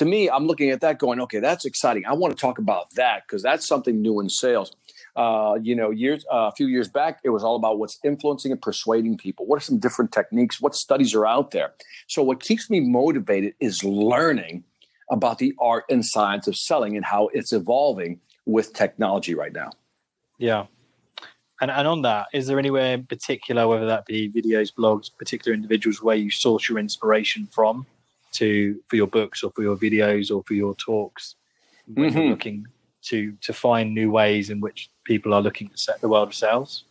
to 0.01 0.07
me, 0.07 0.31
I'm 0.31 0.47
looking 0.47 0.71
at 0.71 0.81
that 0.81 0.99
going, 0.99 1.21
okay, 1.21 1.41
that's 1.41 1.67
exciting. 1.67 2.07
I 2.07 2.15
want 2.15 2.35
to 2.35 2.41
talk 2.41 2.57
about 2.57 2.87
that 2.95 3.25
because 3.27 3.43
that's 3.43 3.69
something 3.69 4.01
new 4.01 4.19
in 4.21 4.31
sales. 4.31 4.75
Uh, 5.15 5.59
you 5.61 5.77
know, 5.77 5.91
years 5.91 6.25
uh, 6.33 6.49
a 6.49 6.53
few 6.53 6.69
years 6.69 6.89
back, 6.89 7.21
it 7.23 7.29
was 7.29 7.45
all 7.45 7.55
about 7.55 7.79
what's 7.79 7.99
influencing 8.03 8.51
and 8.51 8.63
persuading 8.63 9.19
people. 9.19 9.45
What 9.45 9.59
are 9.59 9.61
some 9.61 9.79
different 9.79 10.11
techniques? 10.11 10.59
What 10.59 10.75
studies 10.75 11.15
are 11.15 11.27
out 11.27 11.51
there? 11.51 11.75
So, 12.07 12.23
what 12.23 12.41
keeps 12.41 12.71
me 12.71 12.81
motivated 12.81 13.53
is 13.61 13.85
learning 13.85 14.65
about 15.11 15.39
the 15.39 15.55
art 15.61 15.85
and 15.91 16.05
science 16.05 16.47
of 16.47 16.57
selling 16.57 16.97
and 16.97 17.05
how 17.05 17.29
it's 17.33 17.53
evolving 17.53 18.21
with 18.47 18.73
technology 18.73 19.35
right 19.35 19.53
now. 19.53 19.71
Yeah. 20.39 20.67
And, 21.61 21.71
and 21.71 21.87
on 21.87 22.03
that, 22.03 22.29
is 22.33 22.47
there 22.47 22.59
anywhere 22.59 22.95
in 22.95 23.05
particular, 23.05 23.69
whether 23.69 23.87
that 23.87 24.07
be 24.07 24.31
videos, 24.31 24.73
blogs, 24.73 25.11
particular 25.15 25.55
individuals, 25.55 26.03
where 26.03 26.17
you 26.17 26.31
source 26.31 26.69
your 26.69 26.79
inspiration 26.79 27.47
from? 27.47 27.87
to 28.33 28.81
for 28.89 28.97
your 28.97 29.07
books 29.07 29.43
or 29.43 29.51
for 29.53 29.63
your 29.63 29.77
videos 29.77 30.35
or 30.35 30.43
for 30.45 30.55
your 30.55 30.75
talks 30.77 31.37
when 31.87 32.11
mm-hmm. 32.11 32.19
you're 32.19 32.31
looking 32.31 32.67
to 33.03 33.33
to 33.41 33.53
find 33.53 33.95
new 33.95 34.11
ways 34.11 34.51
in 34.51 34.61
which 34.61 34.91
people 35.05 35.33
are 35.35 35.43
looking 35.43 35.69
to 35.69 35.77
set 35.77 36.01
the 36.01 36.09
world 36.09 36.29
of 36.29 36.35
sales? 36.35 36.85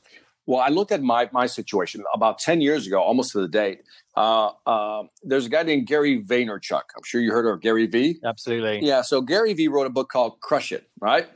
Well, 0.49 0.61
I 0.61 0.69
looked 0.69 0.91
at 0.91 1.03
my 1.03 1.29
my 1.31 1.45
situation 1.45 2.03
about 2.11 2.39
ten 2.39 2.59
years 2.59 2.87
ago, 2.87 2.99
almost 2.99 3.33
to 3.33 3.39
the 3.39 3.47
date. 3.47 3.83
Uh, 4.17 4.49
uh, 4.65 5.03
there's 5.21 5.45
a 5.45 5.49
guy 5.49 5.61
named 5.61 5.85
Gary 5.85 6.23
Vaynerchuk. 6.23 6.81
I'm 6.97 7.03
sure 7.05 7.21
you 7.21 7.31
heard 7.31 7.45
of 7.45 7.61
Gary 7.61 7.85
V. 7.85 8.19
Absolutely. 8.25 8.79
Yeah. 8.83 9.03
So 9.03 9.21
Gary 9.21 9.53
V 9.53 9.67
wrote 9.67 9.85
a 9.85 9.91
book 9.91 10.09
called 10.09 10.39
Crush 10.41 10.71
It, 10.71 10.89
right? 10.99 11.29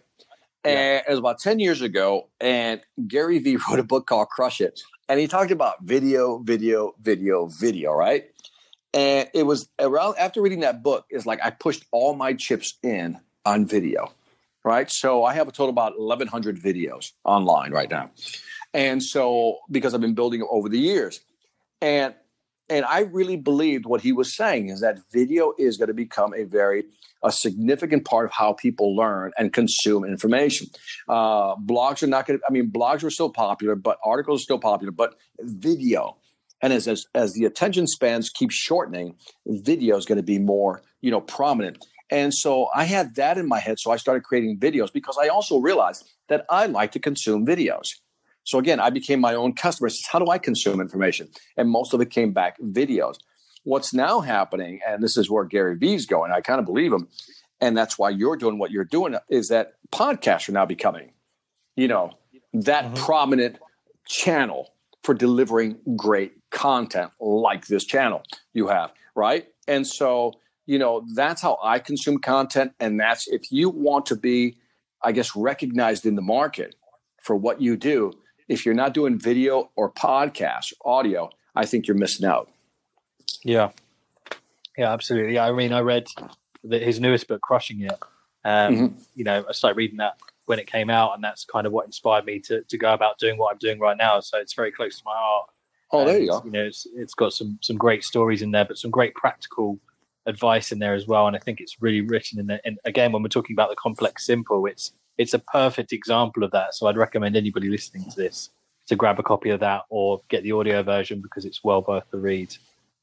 And 0.66 1.04
it 1.08 1.10
was 1.12 1.20
about 1.20 1.40
10 1.40 1.60
years 1.60 1.82
ago. 1.82 2.30
And 2.42 2.82
Gary 3.08 3.38
Vee 3.38 3.58
wrote 3.70 3.80
a 3.80 3.84
book 3.84 4.08
called 4.08 4.30
Crush 4.30 4.62
It. 4.62 4.82
And 5.08 5.20
he 5.20 5.28
talked 5.28 5.52
about 5.52 5.84
video, 5.84 6.40
video, 6.40 6.94
video, 7.00 7.48
video, 7.48 7.92
right? 7.92 8.24
And 8.96 9.30
it 9.36 9.44
was 9.44 9.70
around 9.78 10.16
after 10.18 10.42
reading 10.42 10.62
that 10.62 10.82
book, 10.82 11.06
it's 11.12 11.28
like 11.28 11.40
I 11.44 11.52
pushed 11.52 11.86
all 11.92 12.16
my 12.16 12.34
chips 12.34 12.80
in 12.82 13.20
on 13.46 13.68
video, 13.68 14.12
right? 14.64 14.90
So 14.90 15.24
I 15.24 15.36
have 15.36 15.48
a 15.48 15.52
total 15.52 15.70
about 15.70 16.00
1,100 16.00 16.60
videos 16.60 17.12
online 17.26 17.72
right 17.72 17.92
now. 17.92 18.10
And 18.74 19.04
so, 19.04 19.60
because 19.70 19.94
I've 19.94 20.02
been 20.02 20.16
building 20.16 20.46
over 20.50 20.70
the 20.70 20.80
years. 20.80 21.20
And 21.82 22.16
and 22.70 22.86
I 22.86 23.02
really 23.02 23.36
believed 23.36 23.86
what 23.86 24.02
he 24.02 24.14
was 24.14 24.36
saying 24.36 24.70
is 24.70 24.80
that 24.82 25.00
video 25.12 25.54
is 25.58 25.78
going 25.78 25.90
to 25.90 25.94
become 25.94 26.34
a 26.34 26.44
very 26.44 26.86
a 27.24 27.32
significant 27.32 28.06
part 28.06 28.26
of 28.26 28.32
how 28.32 28.54
people 28.54 28.96
learn 28.96 29.32
and 29.38 29.54
consume 29.54 30.04
information. 30.04 30.68
Uh, 31.08 31.56
blogs 31.56 32.04
are 32.04 32.08
not 32.08 32.26
going 32.26 32.40
to. 32.40 32.46
I 32.48 32.52
mean, 32.52 32.72
blogs 32.72 33.04
are 33.04 33.10
still 33.10 33.30
popular, 33.30 33.76
but 33.76 33.98
articles 34.04 34.42
are 34.42 34.44
still 34.44 34.60
popular, 34.60 34.92
but 34.92 35.16
video. 35.40 36.18
And 36.62 36.72
as, 36.72 36.88
as 36.88 37.06
as 37.14 37.34
the 37.34 37.46
attention 37.46 37.88
spans 37.88 38.30
keep 38.30 38.52
shortening, 38.52 39.16
video 39.46 39.98
is 39.98 40.06
going 40.06 40.18
to 40.18 40.24
be 40.24 40.40
more 40.40 40.82
you 41.02 41.12
know 41.12 41.22
prominent. 41.22 41.86
And 42.10 42.34
so 42.34 42.68
I 42.76 42.84
had 42.84 43.16
that 43.16 43.38
in 43.38 43.48
my 43.48 43.60
head. 43.60 43.80
So 43.80 43.92
I 43.92 43.98
started 43.98 44.24
creating 44.24 44.60
videos 44.60 44.92
because 44.94 45.18
I 45.22 45.30
also 45.30 45.58
realized 45.58 46.10
that 46.30 46.46
I 46.50 46.68
like 46.68 46.92
to 46.94 47.00
consume 47.00 47.46
videos. 47.46 47.88
So 48.44 48.60
again, 48.60 48.80
I 48.80 48.90
became 48.90 49.20
my 49.20 49.36
own 49.36 49.54
customer. 49.54 49.90
Says, 49.90 50.06
how 50.06 50.20
do 50.20 50.30
I 50.30 50.38
consume 50.38 50.82
information? 50.82 51.30
And 51.58 51.70
most 51.70 51.94
of 51.94 52.02
it 52.02 52.10
came 52.10 52.34
back 52.34 52.60
videos. 52.60 53.18
What's 53.64 53.94
now 53.94 54.20
happening, 54.20 54.82
and 54.86 55.02
this 55.02 55.16
is 55.16 55.30
where 55.30 55.46
Gary 55.46 55.78
Vee's 55.78 56.06
going, 56.06 56.32
I 56.32 56.42
kind 56.42 56.60
of 56.60 56.66
believe 56.66 56.92
him, 56.92 57.08
and 57.62 57.78
that's 57.78 57.98
why 57.98 58.10
you're 58.10 58.36
doing 58.36 58.58
what 58.58 58.72
you're 58.72 58.84
doing, 58.84 59.16
is 59.30 59.48
that 59.48 59.76
podcasts 59.92 60.50
are 60.50 60.52
now 60.52 60.66
becoming, 60.66 61.12
you 61.78 61.88
know, 61.88 62.12
that 62.52 62.86
mm-hmm. 62.86 62.96
prominent 62.96 63.58
channel 64.06 64.74
for 65.04 65.14
delivering 65.14 65.78
great 65.96 66.34
content 66.52 67.12
like 67.20 67.68
this 67.68 67.86
channel 67.86 68.24
you 68.54 68.68
have, 68.68 68.94
right? 69.16 69.48
And 69.68 69.88
so, 69.88 70.34
you 70.66 70.78
know, 70.78 71.06
that's 71.16 71.42
how 71.42 71.58
I 71.64 71.80
consume 71.80 72.20
content. 72.20 72.74
And 72.80 73.00
that's 73.00 73.28
if 73.28 73.52
you 73.52 73.70
want 73.70 74.06
to 74.08 74.16
be, 74.16 74.58
I 75.02 75.12
guess, 75.12 75.36
recognized 75.36 76.06
in 76.06 76.16
the 76.16 76.22
market 76.22 76.76
for 77.22 77.36
what 77.36 77.62
you 77.62 77.76
do, 77.78 78.14
if 78.48 78.66
you're 78.66 78.76
not 78.76 78.94
doing 78.94 79.20
video 79.20 79.72
or 79.76 79.92
podcast 79.92 80.74
audio, 80.84 81.30
I 81.56 81.66
think 81.66 81.88
you're 81.88 81.98
missing 81.98 82.26
out. 82.26 82.50
Yeah, 83.44 83.72
yeah, 84.78 84.92
absolutely. 84.92 85.40
I 85.40 85.52
mean, 85.52 85.74
I 85.74 85.82
read 85.82 86.08
the, 86.64 86.80
his 86.80 87.00
newest 87.00 87.28
book, 87.28 87.42
Crushing 87.42 87.82
It. 87.82 87.94
Um, 88.46 88.76
mm-hmm. 88.76 88.98
You 89.16 89.24
know, 89.24 89.46
I 89.48 89.52
started 89.54 89.78
reading 89.78 89.98
that 89.98 90.18
when 90.46 90.60
it 90.60 90.68
came 90.68 90.90
out, 90.90 91.14
and 91.16 91.24
that's 91.24 91.46
kind 91.46 91.66
of 91.66 91.74
what 91.74 91.86
inspired 91.86 92.26
me 92.26 92.40
to 92.40 92.64
to 92.64 92.78
go 92.78 92.94
about 92.94 93.20
doing 93.20 93.38
what 93.38 93.52
I'm 93.52 93.58
doing 93.60 93.80
right 93.80 93.98
now. 93.98 94.20
So 94.20 94.38
it's 94.40 94.54
very 94.54 94.72
close 94.72 94.98
to 94.98 95.04
my 95.06 95.16
heart. 95.16 95.50
Oh, 95.92 96.00
and, 96.00 96.10
there 96.10 96.20
you 96.20 96.30
go. 96.30 96.42
You 96.44 96.52
know, 96.52 96.66
it's 96.66 96.88
it's 96.96 97.14
got 97.14 97.34
some 97.34 97.60
some 97.62 97.78
great 97.78 98.04
stories 98.04 98.42
in 98.42 98.52
there, 98.52 98.66
but 98.66 98.78
some 98.78 98.92
great 98.92 99.14
practical 99.16 99.80
advice 100.26 100.72
in 100.72 100.80
there 100.80 100.94
as 100.94 101.08
well. 101.08 101.28
And 101.28 101.36
I 101.36 101.40
think 101.40 101.60
it's 101.60 101.82
really 101.82 102.02
written 102.02 102.40
in 102.40 102.48
there. 102.48 102.62
And 102.66 102.80
again, 102.86 103.12
when 103.12 103.22
we're 103.22 103.30
talking 103.30 103.54
about 103.54 103.70
the 103.70 103.76
complex 103.76 104.26
simple, 104.26 104.66
it's 104.66 104.94
it's 105.18 105.34
a 105.34 105.40
perfect 105.40 105.94
example 105.94 106.44
of 106.44 106.52
that. 106.52 106.74
So 106.76 106.88
I'd 106.88 106.98
recommend 106.98 107.36
anybody 107.36 107.70
listening 107.70 108.10
to 108.10 108.16
this 108.16 108.50
to 108.88 108.96
grab 108.96 109.20
a 109.20 109.24
copy 109.24 109.50
of 109.50 109.60
that 109.62 109.84
or 109.90 110.22
get 110.30 110.44
the 110.44 110.52
audio 110.52 110.84
version 110.84 111.22
because 111.22 111.46
it's 111.46 111.64
well 111.64 111.84
worth 111.88 112.04
the 112.12 112.18
read. 112.18 112.56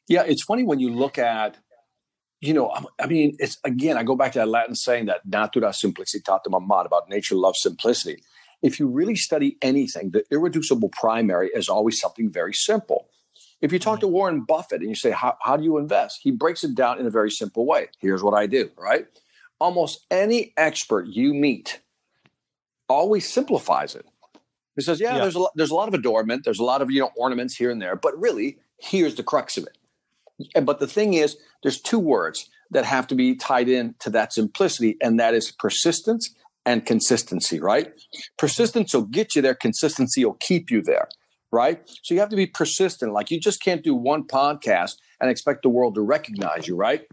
Yeah, 0.09 0.25
it's 0.27 0.43
funny 0.43 0.65
when 0.65 0.81
you 0.81 0.91
look 0.91 1.19
at, 1.19 1.57
you 2.41 2.53
know, 2.53 2.75
I 3.01 3.07
mean, 3.07 3.37
it's 3.39 3.59
again, 3.65 3.97
I 3.97 4.03
go 4.03 4.17
back 4.17 4.33
to 4.33 4.41
that 4.41 4.49
Latin 4.49 4.75
saying 4.75 5.07
that 5.07 5.27
natura 5.27 5.73
simplicitate 5.73 6.41
amat 6.47 6.87
about 6.87 7.09
nature 7.09 7.35
loves 7.35 7.63
simplicity. 7.63 8.23
If 8.63 8.79
you 8.79 8.89
really 8.89 9.17
study 9.17 9.57
anything, 9.63 10.11
the 10.11 10.25
irreducible 10.31 10.91
primary 10.91 11.51
is 11.55 11.69
always 11.69 11.99
something 11.99 12.31
very 12.31 12.53
simple. 12.53 13.09
If 13.63 13.73
you 13.73 13.79
talk 13.79 14.01
to. 14.01 14.09
Warren 14.09 14.45
Buffett 14.45 14.81
and 14.81 14.89
you 14.89 14.95
say, 14.95 15.11
how, 15.11 15.37
how 15.43 15.57
do 15.57 15.65
you 15.65 15.79
invest? 15.79 16.21
He 16.23 16.31
breaks 16.31 16.65
it 16.65 16.75
down 16.75 16.99
in 16.99 17.07
a 17.07 17.11
very 17.11 17.31
simple 17.31 17.67
way. 17.67 17.89
Here's 17.99 18.23
what 18.23 18.35
I 18.35 18.47
do, 18.47 18.71
right? 18.77 19.07
Almost 19.61 20.07
any 20.11 20.53
expert 20.57 21.07
you 21.07 21.35
meet 21.35 21.81
always 22.91 23.32
simplifies 23.32 23.95
it. 23.95 24.05
He 24.76 24.82
says, 24.82 25.01
"Yeah, 25.01 25.14
yeah. 25.14 25.22
there's 25.22 25.34
a 25.34 25.38
lot, 25.38 25.53
there's 25.55 25.70
a 25.70 25.74
lot 25.74 25.88
of 25.88 25.95
adornment, 25.95 26.45
there's 26.45 26.59
a 26.59 26.64
lot 26.64 26.82
of 26.82 26.91
you 26.91 27.01
know 27.01 27.11
ornaments 27.16 27.57
here 27.57 27.70
and 27.70 27.80
there, 27.80 27.97
but 27.97 28.18
really, 28.18 28.59
here's 28.78 29.14
the 29.14 29.22
crux 29.22 29.57
of 29.57 29.64
it." 29.64 30.64
But 30.64 30.80
the 30.80 30.86
thing 30.86 31.14
is, 31.14 31.36
there's 31.62 31.80
two 31.80 31.99
words 31.99 32.51
that 32.70 32.84
have 32.84 33.07
to 33.09 33.14
be 33.14 33.34
tied 33.36 33.68
in 33.68 33.95
to 34.01 34.11
that 34.11 34.32
simplicity, 34.32 34.97
and 35.01 35.18
that 35.20 35.34
is 35.34 35.51
persistence 35.51 36.34
and 36.66 36.84
consistency. 36.84 37.61
Right? 37.61 37.93
Persistence 38.36 38.93
will 38.93 39.03
get 39.03 39.34
you 39.34 39.43
there. 39.43 39.55
Consistency 39.55 40.24
will 40.24 40.38
keep 40.41 40.70
you 40.70 40.82
there. 40.82 41.09
Right? 41.53 41.80
So 42.03 42.14
you 42.14 42.20
have 42.20 42.30
to 42.30 42.36
be 42.36 42.47
persistent. 42.47 43.12
Like 43.12 43.30
you 43.30 43.41
just 43.41 43.62
can't 43.62 43.82
do 43.82 43.95
one 43.95 44.24
podcast 44.24 44.97
and 45.20 45.30
expect 45.30 45.62
the 45.62 45.68
world 45.68 45.95
to 45.97 46.01
recognize 46.01 46.66
you. 46.66 46.76
Right? 46.76 47.07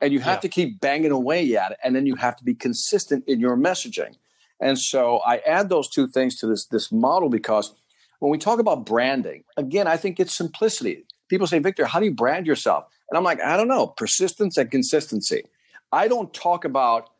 And 0.00 0.12
you 0.12 0.20
have 0.20 0.36
yeah. 0.36 0.40
to 0.40 0.48
keep 0.48 0.80
banging 0.80 1.10
away 1.10 1.56
at 1.56 1.72
it, 1.72 1.78
and 1.82 1.96
then 1.96 2.06
you 2.06 2.14
have 2.14 2.36
to 2.36 2.44
be 2.44 2.54
consistent 2.54 3.24
in 3.26 3.40
your 3.40 3.56
messaging. 3.56 4.14
And 4.60 4.78
so 4.78 5.18
I 5.18 5.38
add 5.38 5.68
those 5.68 5.88
two 5.88 6.08
things 6.08 6.36
to 6.40 6.46
this 6.46 6.66
this 6.66 6.90
model 6.90 7.28
because 7.28 7.74
when 8.18 8.30
we 8.30 8.38
talk 8.38 8.58
about 8.58 8.84
branding, 8.84 9.44
again, 9.56 9.86
I 9.86 9.96
think 9.96 10.18
it's 10.18 10.36
simplicity. 10.36 11.04
People 11.28 11.46
say, 11.46 11.58
Victor, 11.58 11.86
how 11.86 12.00
do 12.00 12.06
you 12.06 12.14
brand 12.14 12.46
yourself? 12.46 12.86
And 13.10 13.16
I'm 13.16 13.24
like, 13.24 13.40
I 13.40 13.56
don't 13.56 13.68
know, 13.68 13.86
persistence 13.86 14.56
and 14.56 14.70
consistency. 14.70 15.44
I 15.92 16.08
don't 16.08 16.32
talk 16.34 16.64
about, 16.64 17.10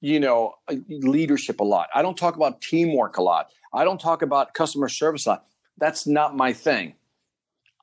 you 0.00 0.18
know, 0.18 0.54
uh, 0.68 0.76
leadership 0.88 1.60
a 1.60 1.64
lot. 1.64 1.88
I 1.94 2.02
don't 2.02 2.16
talk 2.16 2.36
about 2.36 2.60
teamwork 2.60 3.18
a 3.18 3.22
lot. 3.22 3.50
I 3.72 3.84
don't 3.84 4.00
talk 4.00 4.22
about 4.22 4.54
customer 4.54 4.88
service 4.88 5.26
a 5.26 5.30
lot. 5.30 5.46
That's 5.78 6.06
not 6.06 6.36
my 6.36 6.52
thing. 6.52 6.94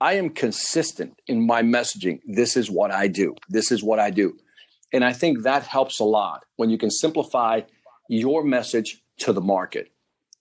I 0.02 0.14
am 0.14 0.32
consistent 0.32 1.22
in 1.28 1.46
my 1.46 1.62
messaging. 1.62 2.20
This 2.26 2.58
is 2.58 2.70
what 2.70 2.92
I 2.92 3.08
do. 3.08 3.36
This 3.48 3.72
is 3.72 3.84
what 3.84 4.00
I 4.00 4.10
do. 4.10 4.38
And 4.92 5.06
I 5.06 5.14
think 5.14 5.44
that 5.44 5.64
helps 5.64 6.00
a 6.00 6.04
lot 6.04 6.46
when 6.58 6.70
you 6.70 6.78
can 6.78 6.92
simplify 6.92 7.62
your 8.10 8.44
message 8.44 9.03
to 9.20 9.34
the 9.34 9.42
market. 9.42 9.92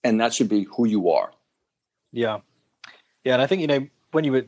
And 0.04 0.20
that 0.20 0.34
should 0.34 0.48
be 0.48 0.66
who 0.76 0.86
you 0.86 1.10
are. 1.10 1.32
Yeah. 2.12 2.40
Yeah. 3.24 3.34
And 3.34 3.42
I 3.42 3.46
think, 3.46 3.60
you 3.60 3.66
know, 3.66 3.86
when 4.10 4.24
you 4.24 4.32
were 4.32 4.46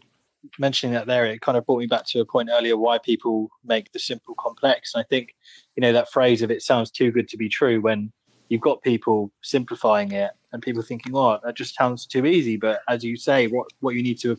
mentioning 0.59 0.95
that 0.95 1.07
there, 1.07 1.25
it 1.27 1.41
kind 1.41 1.57
of 1.57 1.64
brought 1.64 1.79
me 1.79 1.87
back 1.87 2.07
to 2.07 2.20
a 2.20 2.25
point 2.25 2.51
earlier 2.53 2.77
why 2.77 2.99
people 2.99 3.51
make 3.64 3.93
the 3.93 3.99
simple 3.99 4.35
complex. 4.35 4.95
And 4.95 5.01
I 5.01 5.07
think, 5.09 5.35
you 5.77 5.81
know, 5.81 5.93
that 5.93 6.11
phrase 6.11 6.43
of 6.43 6.51
it 6.51 6.62
sounds 6.62 6.91
too 6.91 7.11
good 7.11 7.29
to 7.29 7.37
be 7.37 7.49
true 7.49 7.81
when 7.81 8.12
you've 8.49 8.61
got 8.61 8.83
people 8.83 9.31
simplifying 9.43 10.12
it 10.12 10.33
and 10.53 10.62
people 10.62 10.83
thinking, 10.83 11.16
oh, 11.16 11.39
that 11.45 11.57
just 11.57 11.75
sounds 11.75 12.07
too 12.07 12.27
easy. 12.27 12.57
But 12.57 12.81
as 12.89 13.03
you 13.05 13.16
say, 13.16 13.47
what, 13.47 13.68
what 13.81 13.95
you 13.95 14.03
need 14.03 14.18
to 14.20 14.39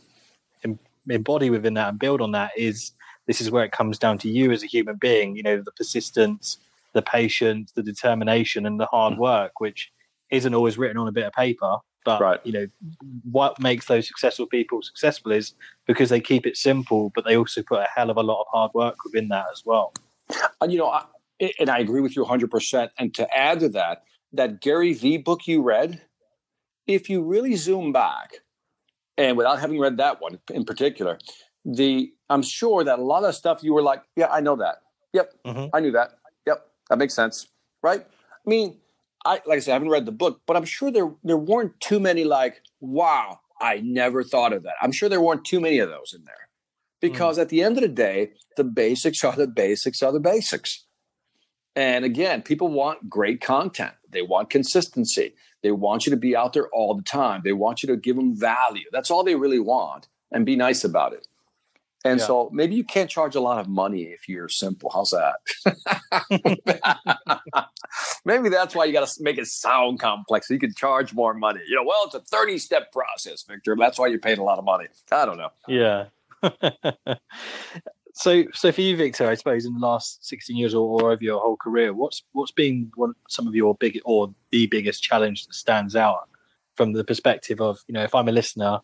embody 1.08 1.50
within 1.50 1.74
that 1.74 1.88
and 1.88 1.98
build 1.98 2.20
on 2.20 2.32
that 2.32 2.50
is 2.56 2.92
this 3.26 3.40
is 3.40 3.50
where 3.50 3.64
it 3.64 3.72
comes 3.72 3.98
down 3.98 4.18
to 4.18 4.28
you 4.28 4.52
as 4.52 4.62
a 4.62 4.66
human 4.66 4.96
being, 4.96 5.36
you 5.36 5.42
know, 5.42 5.60
the 5.60 5.72
persistence, 5.72 6.58
the 6.96 7.02
patience, 7.02 7.72
the 7.72 7.82
determination, 7.82 8.66
and 8.66 8.80
the 8.80 8.86
hard 8.86 9.14
mm. 9.14 9.18
work, 9.18 9.60
which 9.60 9.92
isn't 10.30 10.54
always 10.54 10.76
written 10.78 10.96
on 10.96 11.06
a 11.06 11.12
bit 11.12 11.26
of 11.26 11.32
paper. 11.32 11.76
But 12.04 12.20
right. 12.20 12.40
you 12.44 12.52
know, 12.52 12.66
what 13.30 13.60
makes 13.60 13.86
those 13.86 14.06
successful 14.06 14.46
people 14.46 14.80
successful 14.82 15.32
is 15.32 15.54
because 15.86 16.08
they 16.08 16.20
keep 16.20 16.46
it 16.46 16.56
simple, 16.56 17.12
but 17.14 17.24
they 17.24 17.36
also 17.36 17.62
put 17.62 17.80
a 17.80 17.86
hell 17.94 18.10
of 18.10 18.16
a 18.16 18.22
lot 18.22 18.40
of 18.40 18.46
hard 18.50 18.70
work 18.74 18.96
within 19.04 19.28
that 19.28 19.46
as 19.52 19.62
well. 19.66 19.92
And 20.60 20.72
you 20.72 20.78
know, 20.78 20.88
I, 20.88 21.04
and 21.60 21.68
I 21.68 21.78
agree 21.78 22.00
with 22.00 22.16
you 22.16 22.22
100. 22.22 22.50
percent 22.50 22.92
And 22.98 23.12
to 23.14 23.28
add 23.36 23.60
to 23.60 23.68
that, 23.70 24.04
that 24.32 24.60
Gary 24.60 24.92
Vee 24.92 25.18
book 25.18 25.46
you 25.46 25.62
read, 25.62 26.00
if 26.86 27.10
you 27.10 27.22
really 27.22 27.56
zoom 27.56 27.92
back, 27.92 28.38
and 29.18 29.36
without 29.36 29.58
having 29.58 29.78
read 29.78 29.96
that 29.96 30.20
one 30.20 30.38
in 30.52 30.64
particular, 30.64 31.18
the 31.64 32.12
I'm 32.30 32.42
sure 32.42 32.84
that 32.84 32.98
a 32.98 33.02
lot 33.02 33.24
of 33.24 33.34
stuff 33.34 33.62
you 33.62 33.74
were 33.74 33.82
like, 33.82 34.02
yeah, 34.14 34.28
I 34.28 34.40
know 34.40 34.56
that. 34.56 34.76
Yep, 35.12 35.32
mm-hmm. 35.46 35.76
I 35.76 35.80
knew 35.80 35.92
that. 35.92 36.15
That 36.88 36.98
makes 36.98 37.14
sense, 37.14 37.48
right? 37.82 38.00
I 38.00 38.48
mean, 38.48 38.78
I 39.24 39.40
like 39.46 39.56
I 39.56 39.58
said, 39.60 39.72
I 39.72 39.74
haven't 39.74 39.90
read 39.90 40.06
the 40.06 40.12
book, 40.12 40.42
but 40.46 40.56
I'm 40.56 40.64
sure 40.64 40.90
there 40.90 41.12
there 41.24 41.36
weren't 41.36 41.78
too 41.80 42.00
many 42.00 42.24
like, 42.24 42.62
wow, 42.80 43.40
I 43.60 43.80
never 43.80 44.22
thought 44.22 44.52
of 44.52 44.62
that. 44.64 44.74
I'm 44.80 44.92
sure 44.92 45.08
there 45.08 45.20
weren't 45.20 45.44
too 45.44 45.60
many 45.60 45.78
of 45.78 45.88
those 45.88 46.14
in 46.14 46.24
there. 46.24 46.34
Because 47.00 47.38
mm. 47.38 47.42
at 47.42 47.48
the 47.48 47.62
end 47.62 47.76
of 47.76 47.82
the 47.82 47.88
day, 47.88 48.32
the 48.56 48.64
basics 48.64 49.24
are 49.24 49.34
the 49.34 49.46
basics 49.46 50.02
are 50.02 50.12
the 50.12 50.20
basics. 50.20 50.84
And 51.74 52.04
again, 52.04 52.40
people 52.40 52.68
want 52.68 53.10
great 53.10 53.40
content. 53.42 53.92
They 54.08 54.22
want 54.22 54.48
consistency. 54.48 55.34
They 55.62 55.72
want 55.72 56.06
you 56.06 56.10
to 56.10 56.16
be 56.16 56.34
out 56.34 56.54
there 56.54 56.68
all 56.70 56.94
the 56.94 57.02
time. 57.02 57.42
They 57.44 57.52
want 57.52 57.82
you 57.82 57.86
to 57.88 57.96
give 57.96 58.16
them 58.16 58.38
value. 58.38 58.86
That's 58.92 59.10
all 59.10 59.24
they 59.24 59.34
really 59.34 59.58
want 59.58 60.08
and 60.32 60.46
be 60.46 60.56
nice 60.56 60.84
about 60.84 61.12
it. 61.12 61.25
And 62.06 62.20
yeah. 62.20 62.26
so 62.26 62.48
maybe 62.52 62.76
you 62.76 62.84
can't 62.84 63.10
charge 63.10 63.34
a 63.34 63.40
lot 63.40 63.58
of 63.58 63.68
money 63.68 64.02
if 64.02 64.28
you're 64.28 64.48
simple. 64.48 64.90
How's 64.94 65.10
that? 65.10 65.36
maybe 68.24 68.48
that's 68.48 68.76
why 68.76 68.84
you 68.84 68.92
got 68.92 69.08
to 69.08 69.22
make 69.22 69.38
it 69.38 69.46
sound 69.46 69.98
complex. 69.98 70.46
So 70.46 70.54
you 70.54 70.60
can 70.60 70.72
charge 70.72 71.12
more 71.12 71.34
money. 71.34 71.60
You 71.66 71.74
know, 71.74 71.84
well, 71.84 72.02
it's 72.04 72.14
a 72.14 72.20
30 72.20 72.58
step 72.58 72.92
process, 72.92 73.42
Victor. 73.42 73.74
That's 73.76 73.98
why 73.98 74.06
you're 74.06 74.20
paying 74.20 74.38
a 74.38 74.44
lot 74.44 74.58
of 74.58 74.64
money. 74.64 74.86
I 75.10 75.26
don't 75.26 75.36
know. 75.36 75.50
Yeah. 75.66 76.06
so, 78.14 78.44
so 78.52 78.70
for 78.70 78.80
you, 78.80 78.96
Victor, 78.96 79.28
I 79.28 79.34
suppose 79.34 79.64
in 79.64 79.74
the 79.74 79.84
last 79.84 80.24
16 80.26 80.56
years 80.56 80.74
or, 80.74 81.02
or 81.02 81.10
over 81.10 81.24
your 81.24 81.40
whole 81.40 81.56
career, 81.56 81.92
what's 81.92 82.22
what's 82.32 82.52
been 82.52 82.92
one, 82.94 83.14
some 83.28 83.48
of 83.48 83.54
your 83.56 83.74
big 83.74 84.00
or 84.04 84.32
the 84.50 84.66
biggest 84.68 85.02
challenge 85.02 85.46
that 85.46 85.54
stands 85.54 85.96
out 85.96 86.28
from 86.76 86.92
the 86.92 87.02
perspective 87.02 87.60
of 87.60 87.80
you 87.88 87.94
know, 87.94 88.04
if 88.04 88.14
I'm 88.14 88.28
a 88.28 88.32
listener 88.32 88.78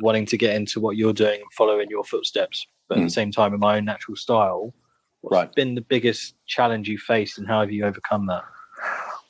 wanting 0.00 0.26
to 0.26 0.36
get 0.36 0.54
into 0.54 0.80
what 0.80 0.96
you're 0.96 1.12
doing 1.12 1.40
and 1.40 1.52
follow 1.52 1.78
in 1.78 1.88
your 1.88 2.04
footsteps, 2.04 2.66
but 2.88 2.96
mm. 2.96 2.98
at 2.98 3.00
the 3.02 3.06
hmm. 3.06 3.14
same 3.14 3.32
time 3.32 3.54
in 3.54 3.60
my 3.60 3.76
own 3.76 3.84
natural 3.84 4.16
style. 4.16 4.74
What's 5.20 5.34
right. 5.34 5.54
been 5.54 5.74
the 5.74 5.82
biggest 5.82 6.34
challenge 6.46 6.88
you 6.88 6.98
faced 6.98 7.38
and 7.38 7.46
how 7.46 7.60
have 7.60 7.70
you 7.70 7.84
overcome 7.84 8.26
that? 8.26 8.44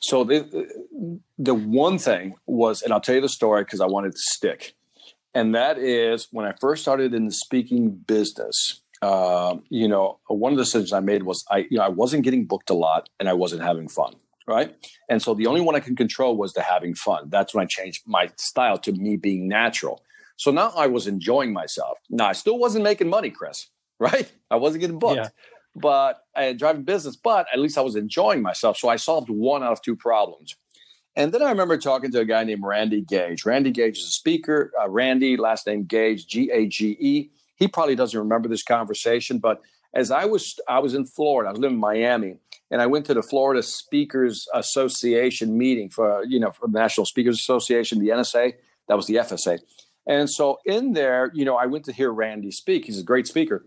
So 0.01 0.23
the 0.23 0.79
the 1.37 1.53
one 1.53 1.97
thing 1.99 2.35
was, 2.47 2.81
and 2.81 2.91
I'll 2.91 3.01
tell 3.01 3.15
you 3.15 3.21
the 3.21 3.29
story 3.29 3.63
because 3.63 3.81
I 3.81 3.85
wanted 3.85 4.13
to 4.13 4.17
stick, 4.17 4.73
and 5.33 5.53
that 5.53 5.77
is 5.77 6.27
when 6.31 6.45
I 6.45 6.53
first 6.59 6.81
started 6.81 7.13
in 7.13 7.25
the 7.25 7.31
speaking 7.31 7.91
business. 7.91 8.81
Uh, 9.01 9.57
you 9.69 9.87
know, 9.87 10.19
one 10.27 10.51
of 10.51 10.57
the 10.57 10.63
decisions 10.63 10.93
I 10.93 10.99
made 10.99 11.23
was 11.23 11.43
I, 11.49 11.65
you 11.69 11.77
know, 11.77 11.83
I 11.83 11.89
wasn't 11.89 12.23
getting 12.23 12.45
booked 12.45 12.69
a 12.69 12.75
lot 12.75 13.09
and 13.19 13.27
I 13.27 13.33
wasn't 13.33 13.63
having 13.63 13.87
fun, 13.87 14.13
right? 14.47 14.75
And 15.09 15.21
so 15.21 15.33
the 15.33 15.47
only 15.47 15.61
one 15.61 15.75
I 15.75 15.79
can 15.79 15.95
control 15.95 16.37
was 16.37 16.53
the 16.53 16.61
having 16.61 16.93
fun. 16.93 17.29
That's 17.29 17.53
when 17.53 17.63
I 17.63 17.65
changed 17.65 18.03
my 18.05 18.29
style 18.37 18.77
to 18.79 18.91
me 18.91 19.17
being 19.17 19.47
natural. 19.47 20.03
So 20.41 20.49
now 20.49 20.71
I 20.75 20.87
was 20.87 21.05
enjoying 21.05 21.53
myself. 21.53 21.99
Now 22.09 22.27
I 22.27 22.33
still 22.33 22.57
wasn't 22.57 22.83
making 22.83 23.09
money, 23.09 23.29
Chris, 23.29 23.67
right? 23.99 24.31
I 24.49 24.55
wasn't 24.55 24.81
getting 24.81 24.99
booked. 24.99 25.17
Yeah 25.17 25.29
but 25.75 26.23
I 26.35 26.43
had 26.43 26.57
driving 26.57 26.83
business, 26.83 27.15
but 27.15 27.47
at 27.53 27.59
least 27.59 27.77
I 27.77 27.81
was 27.81 27.95
enjoying 27.95 28.41
myself. 28.41 28.77
So 28.77 28.89
I 28.89 28.97
solved 28.97 29.29
one 29.29 29.63
out 29.63 29.71
of 29.71 29.81
two 29.81 29.95
problems. 29.95 30.55
And 31.15 31.31
then 31.31 31.41
I 31.41 31.49
remember 31.49 31.77
talking 31.77 32.11
to 32.11 32.19
a 32.19 32.25
guy 32.25 32.43
named 32.43 32.63
Randy 32.63 33.01
Gage. 33.01 33.45
Randy 33.45 33.71
Gage 33.71 33.97
is 33.97 34.05
a 34.05 34.11
speaker. 34.11 34.71
Uh, 34.81 34.89
Randy, 34.89 35.37
last 35.37 35.67
name 35.67 35.83
Gage, 35.83 36.27
G 36.27 36.49
A 36.51 36.67
G 36.67 36.97
E. 36.99 37.29
He 37.55 37.67
probably 37.67 37.95
doesn't 37.95 38.17
remember 38.17 38.47
this 38.47 38.63
conversation, 38.63 39.37
but 39.39 39.61
as 39.93 40.09
I 40.09 40.25
was, 40.25 40.59
I 40.69 40.79
was 40.79 40.93
in 40.93 41.05
Florida. 41.05 41.49
I 41.49 41.51
was 41.51 41.59
living 41.59 41.75
in 41.75 41.81
Miami, 41.81 42.37
and 42.71 42.81
I 42.81 42.87
went 42.87 43.05
to 43.07 43.13
the 43.13 43.21
Florida 43.21 43.61
Speakers 43.61 44.47
Association 44.53 45.57
meeting 45.57 45.89
for 45.89 46.23
you 46.23 46.39
know 46.39 46.51
for 46.51 46.67
the 46.67 46.79
National 46.79 47.05
Speakers 47.05 47.37
Association, 47.37 47.99
the 47.99 48.09
NSA. 48.09 48.53
That 48.87 48.95
was 48.95 49.07
the 49.07 49.15
FSA. 49.15 49.59
And 50.07 50.29
so 50.29 50.59
in 50.65 50.93
there, 50.93 51.31
you 51.33 51.45
know, 51.45 51.55
I 51.55 51.67
went 51.67 51.85
to 51.85 51.93
hear 51.93 52.11
Randy 52.11 52.51
speak. 52.51 52.85
He's 52.85 52.99
a 52.99 53.03
great 53.03 53.27
speaker. 53.27 53.65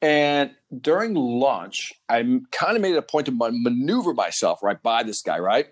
And 0.00 0.50
during 0.80 1.14
lunch, 1.14 1.94
I 2.08 2.18
kind 2.52 2.76
of 2.76 2.82
made 2.82 2.94
it 2.94 2.98
a 2.98 3.02
point 3.02 3.26
to 3.26 3.32
maneuver 3.32 4.12
myself 4.12 4.62
right 4.62 4.80
by 4.82 5.02
this 5.02 5.22
guy, 5.22 5.38
right? 5.38 5.68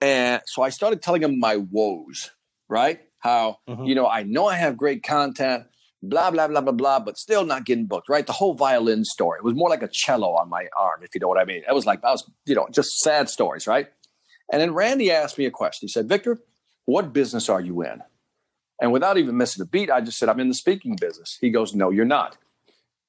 And 0.00 0.42
so 0.46 0.62
I 0.62 0.70
started 0.70 1.02
telling 1.02 1.22
him 1.22 1.38
my 1.38 1.56
woes, 1.56 2.30
right? 2.68 3.00
How, 3.18 3.58
mm-hmm. 3.68 3.84
you 3.84 3.94
know, 3.94 4.08
I 4.08 4.22
know 4.22 4.46
I 4.46 4.56
have 4.56 4.76
great 4.76 5.02
content, 5.02 5.64
blah, 6.02 6.30
blah, 6.30 6.48
blah, 6.48 6.60
blah, 6.60 6.72
blah, 6.72 6.98
but 6.98 7.18
still 7.18 7.44
not 7.44 7.64
getting 7.64 7.86
booked, 7.86 8.08
right? 8.08 8.26
The 8.26 8.32
whole 8.32 8.54
violin 8.54 9.04
story. 9.04 9.38
It 9.38 9.44
was 9.44 9.54
more 9.54 9.68
like 9.68 9.82
a 9.82 9.88
cello 9.88 10.32
on 10.32 10.48
my 10.48 10.66
arm, 10.78 11.02
if 11.02 11.14
you 11.14 11.20
know 11.20 11.28
what 11.28 11.38
I 11.38 11.44
mean. 11.44 11.62
It 11.68 11.74
was 11.74 11.86
like, 11.86 12.02
I 12.02 12.10
was, 12.10 12.28
you 12.46 12.54
know, 12.54 12.66
just 12.72 12.98
sad 13.00 13.28
stories, 13.28 13.66
right? 13.66 13.88
And 14.50 14.60
then 14.60 14.74
Randy 14.74 15.10
asked 15.10 15.38
me 15.38 15.46
a 15.46 15.50
question. 15.50 15.86
He 15.86 15.92
said, 15.92 16.08
Victor, 16.08 16.40
what 16.84 17.12
business 17.12 17.48
are 17.48 17.60
you 17.60 17.82
in? 17.82 18.02
And 18.82 18.90
without 18.90 19.16
even 19.16 19.36
missing 19.36 19.62
a 19.62 19.64
beat, 19.64 19.92
I 19.92 20.00
just 20.00 20.18
said, 20.18 20.28
I'm 20.28 20.40
in 20.40 20.48
the 20.48 20.54
speaking 20.54 20.96
business. 21.00 21.38
He 21.40 21.50
goes, 21.50 21.72
No, 21.72 21.90
you're 21.90 22.04
not. 22.04 22.36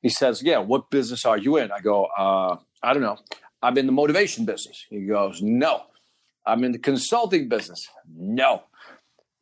He 0.03 0.09
says, 0.09 0.43
Yeah, 0.43 0.59
what 0.59 0.91
business 0.91 1.25
are 1.25 1.37
you 1.37 1.57
in? 1.57 1.71
I 1.71 1.79
go, 1.79 2.05
uh, 2.15 2.57
I 2.83 2.93
don't 2.93 3.01
know. 3.01 3.17
I'm 3.63 3.75
in 3.79 3.87
the 3.87 3.91
motivation 3.91 4.45
business. 4.45 4.85
He 4.91 5.01
goes, 5.07 5.41
No. 5.41 5.81
I'm 6.45 6.63
in 6.63 6.73
the 6.73 6.77
consulting 6.77 7.49
business. 7.49 7.87
No. 8.15 8.65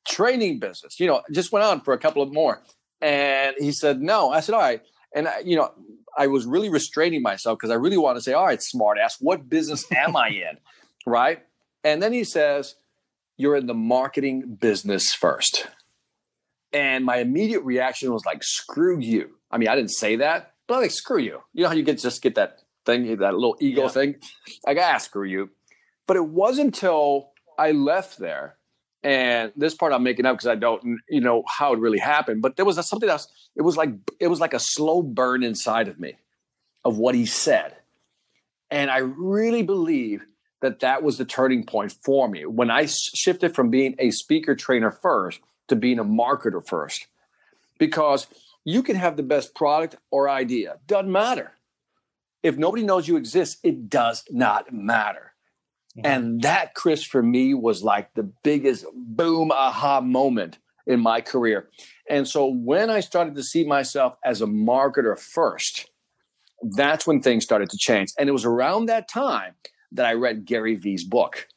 Training 0.08 0.60
business. 0.60 1.02
You 1.02 1.08
know, 1.08 1.22
just 1.34 1.52
went 1.52 1.66
on 1.66 1.82
for 1.82 1.94
a 1.94 1.98
couple 1.98 2.22
of 2.22 2.32
more. 2.32 2.62
And 3.02 3.54
he 3.60 3.74
said, 3.74 4.02
No. 4.02 4.30
I 4.30 4.40
said, 4.40 4.56
All 4.56 4.62
right. 4.62 4.82
And, 5.14 5.28
I, 5.28 5.40
you 5.40 5.58
know, 5.58 5.74
I 6.18 6.28
was 6.28 6.46
really 6.46 6.70
restraining 6.70 7.22
myself 7.22 7.58
because 7.60 7.72
I 7.72 7.76
really 7.76 7.98
want 7.98 8.16
to 8.16 8.22
say, 8.22 8.32
All 8.32 8.46
right, 8.46 8.64
smart 8.64 8.98
ass, 8.98 9.18
what 9.20 9.50
business 9.50 9.86
am 9.92 10.16
I 10.16 10.30
in? 10.30 10.58
Right. 11.06 11.40
And 11.84 12.02
then 12.02 12.14
he 12.14 12.24
says, 12.24 12.76
You're 13.36 13.58
in 13.58 13.66
the 13.66 13.74
marketing 13.74 14.56
business 14.62 15.14
first. 15.14 15.68
And 16.74 17.04
my 17.04 17.18
immediate 17.18 17.62
reaction 17.62 18.14
was 18.14 18.26
like, 18.26 18.44
Screw 18.44 19.00
you. 19.00 19.32
I 19.52 19.58
mean, 19.58 19.68
I 19.68 19.76
didn't 19.76 19.92
say 19.92 20.16
that, 20.18 20.54
but 20.68 20.76
I'm 20.76 20.82
like, 20.84 20.92
screw 20.92 21.20
you. 21.20 21.42
You 21.54 21.64
know 21.64 21.68
how 21.70 21.76
you 21.76 21.84
get 21.84 22.00
just 22.00 22.22
get 22.22 22.36
that 22.36 22.60
thing, 22.86 23.18
that 23.18 23.34
little 23.34 23.58
ego 23.60 23.84
yeah. 23.84 23.88
thing? 23.90 24.16
Like, 24.66 24.78
ah, 24.80 24.98
screw 24.98 25.26
you. 25.26 25.50
But 26.08 26.18
it 26.18 26.26
wasn't 26.26 26.68
until 26.68 27.32
I 27.58 27.72
left 27.72 28.18
there, 28.18 28.56
and 29.04 29.52
this 29.56 29.76
part 29.76 29.94
I'm 29.94 30.04
making 30.04 30.26
up 30.26 30.36
because 30.38 30.48
I 30.48 30.56
don't, 30.56 31.00
you 31.10 31.22
know, 31.22 31.44
how 31.48 31.74
it 31.74 31.80
really 31.80 32.00
happened. 32.00 32.42
But 32.42 32.56
there 32.56 32.66
was 32.66 32.84
something 32.88 33.10
else. 33.10 33.28
It 33.56 33.62
was 33.64 33.78
like 33.78 33.90
it 34.20 34.28
was 34.28 34.40
like 34.40 34.54
a 34.54 34.60
slow 34.60 35.02
burn 35.02 35.44
inside 35.44 35.88
of 35.88 36.00
me 36.00 36.16
of 36.86 36.98
what 36.98 37.16
he 37.16 37.26
said, 37.26 37.76
and 38.70 38.90
I 38.90 39.00
really 39.00 39.64
believe 39.64 40.24
that 40.62 40.80
that 40.80 41.04
was 41.04 41.18
the 41.18 41.26
turning 41.26 41.66
point 41.66 41.92
for 42.04 42.30
me 42.30 42.46
when 42.46 42.70
I 42.72 42.86
shifted 42.86 43.56
from 43.56 43.72
being 43.72 43.96
a 44.00 44.12
speaker 44.12 44.56
trainer 44.56 44.92
first 44.92 45.42
to 45.72 45.76
being 45.76 45.98
a 45.98 46.06
marketer 46.06 46.66
first, 46.66 47.08
because 47.80 48.28
you 48.64 48.84
can 48.84 48.96
have 48.96 49.18
the 49.18 49.24
best 49.24 49.56
product 49.56 49.96
or 50.12 50.30
idea. 50.30 50.78
Doesn't 50.86 51.12
matter. 51.12 51.54
If 52.44 52.58
nobody 52.58 52.84
knows 52.84 53.08
you 53.08 53.18
exist, 53.18 53.58
it 53.64 53.90
does 53.90 54.24
not 54.30 54.72
matter. 54.72 55.34
Mm-hmm. 55.98 56.06
And 56.06 56.42
that, 56.42 56.76
Chris, 56.76 57.04
for 57.04 57.24
me 57.24 57.54
was 57.54 57.84
like 57.84 58.14
the 58.14 58.32
biggest 58.44 58.86
boom 58.94 59.52
aha 59.52 60.02
moment 60.02 60.60
in 60.86 61.00
my 61.00 61.22
career. 61.22 61.70
And 62.10 62.28
so 62.28 62.46
when 62.46 62.90
I 62.90 63.00
started 63.00 63.36
to 63.36 63.44
see 63.44 63.64
myself 63.64 64.16
as 64.26 64.42
a 64.42 64.46
marketer 64.46 65.18
first, 65.18 65.90
that's 66.76 67.08
when 67.08 67.22
things 67.22 67.44
started 67.44 67.70
to 67.70 67.78
change. 67.78 68.12
And 68.20 68.28
it 68.30 68.34
was 68.34 68.46
around 68.46 68.88
that 68.88 69.08
time 69.08 69.54
that 69.94 70.06
I 70.06 70.14
read 70.14 70.46
Gary 70.46 70.76
Vee's 70.76 71.04
book. 71.04 71.48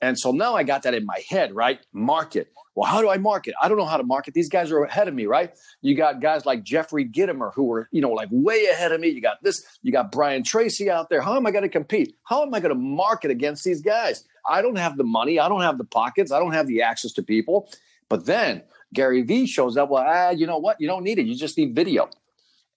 And 0.00 0.18
so 0.18 0.32
now 0.32 0.54
I 0.54 0.62
got 0.62 0.82
that 0.82 0.94
in 0.94 1.04
my 1.04 1.22
head, 1.28 1.54
right? 1.54 1.80
Market. 1.92 2.52
Well, 2.78 2.88
how 2.88 3.00
do 3.00 3.10
I 3.10 3.18
market? 3.18 3.54
I 3.60 3.68
don't 3.68 3.76
know 3.76 3.84
how 3.84 3.96
to 3.96 4.04
market. 4.04 4.34
These 4.34 4.48
guys 4.48 4.70
are 4.70 4.84
ahead 4.84 5.08
of 5.08 5.14
me, 5.14 5.26
right? 5.26 5.52
You 5.82 5.96
got 5.96 6.20
guys 6.20 6.46
like 6.46 6.62
Jeffrey 6.62 7.04
Gitomer 7.04 7.52
who 7.52 7.72
are, 7.72 7.88
you 7.90 8.00
know, 8.00 8.12
like 8.12 8.28
way 8.30 8.66
ahead 8.66 8.92
of 8.92 9.00
me. 9.00 9.08
You 9.08 9.20
got 9.20 9.42
this, 9.42 9.66
you 9.82 9.90
got 9.90 10.12
Brian 10.12 10.44
Tracy 10.44 10.88
out 10.88 11.10
there. 11.10 11.20
How 11.20 11.34
am 11.34 11.44
I 11.44 11.50
going 11.50 11.64
to 11.64 11.68
compete? 11.68 12.14
How 12.22 12.44
am 12.44 12.54
I 12.54 12.60
going 12.60 12.72
to 12.72 12.80
market 12.80 13.32
against 13.32 13.64
these 13.64 13.82
guys? 13.82 14.22
I 14.48 14.62
don't 14.62 14.78
have 14.78 14.96
the 14.96 15.02
money. 15.02 15.40
I 15.40 15.48
don't 15.48 15.62
have 15.62 15.76
the 15.76 15.86
pockets. 15.86 16.30
I 16.30 16.38
don't 16.38 16.52
have 16.52 16.68
the 16.68 16.80
access 16.82 17.10
to 17.14 17.22
people. 17.24 17.68
But 18.08 18.26
then 18.26 18.62
Gary 18.94 19.22
Vee 19.22 19.46
shows 19.46 19.76
up. 19.76 19.90
Well, 19.90 20.04
ah, 20.06 20.30
you 20.30 20.46
know 20.46 20.58
what? 20.58 20.80
You 20.80 20.86
don't 20.86 21.02
need 21.02 21.18
it. 21.18 21.26
You 21.26 21.34
just 21.34 21.58
need 21.58 21.74
video. 21.74 22.08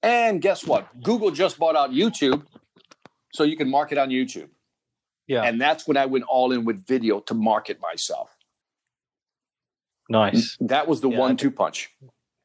And 0.01 0.41
guess 0.41 0.65
what? 0.65 0.87
Google 1.03 1.29
just 1.29 1.59
bought 1.59 1.75
out 1.75 1.91
YouTube. 1.91 2.43
So 3.33 3.43
you 3.43 3.55
can 3.55 3.69
market 3.69 3.99
on 3.99 4.09
YouTube. 4.09 4.49
Yeah. 5.27 5.43
And 5.43 5.61
that's 5.61 5.87
when 5.87 5.95
I 5.95 6.07
went 6.07 6.25
all 6.27 6.51
in 6.53 6.65
with 6.65 6.87
video 6.87 7.19
to 7.19 7.35
market 7.35 7.79
myself. 7.79 8.35
Nice. 10.11 10.57
That 10.59 10.87
was 10.87 10.99
the 10.99 11.09
yeah, 11.09 11.17
one-two 11.17 11.51
punch. 11.51 11.89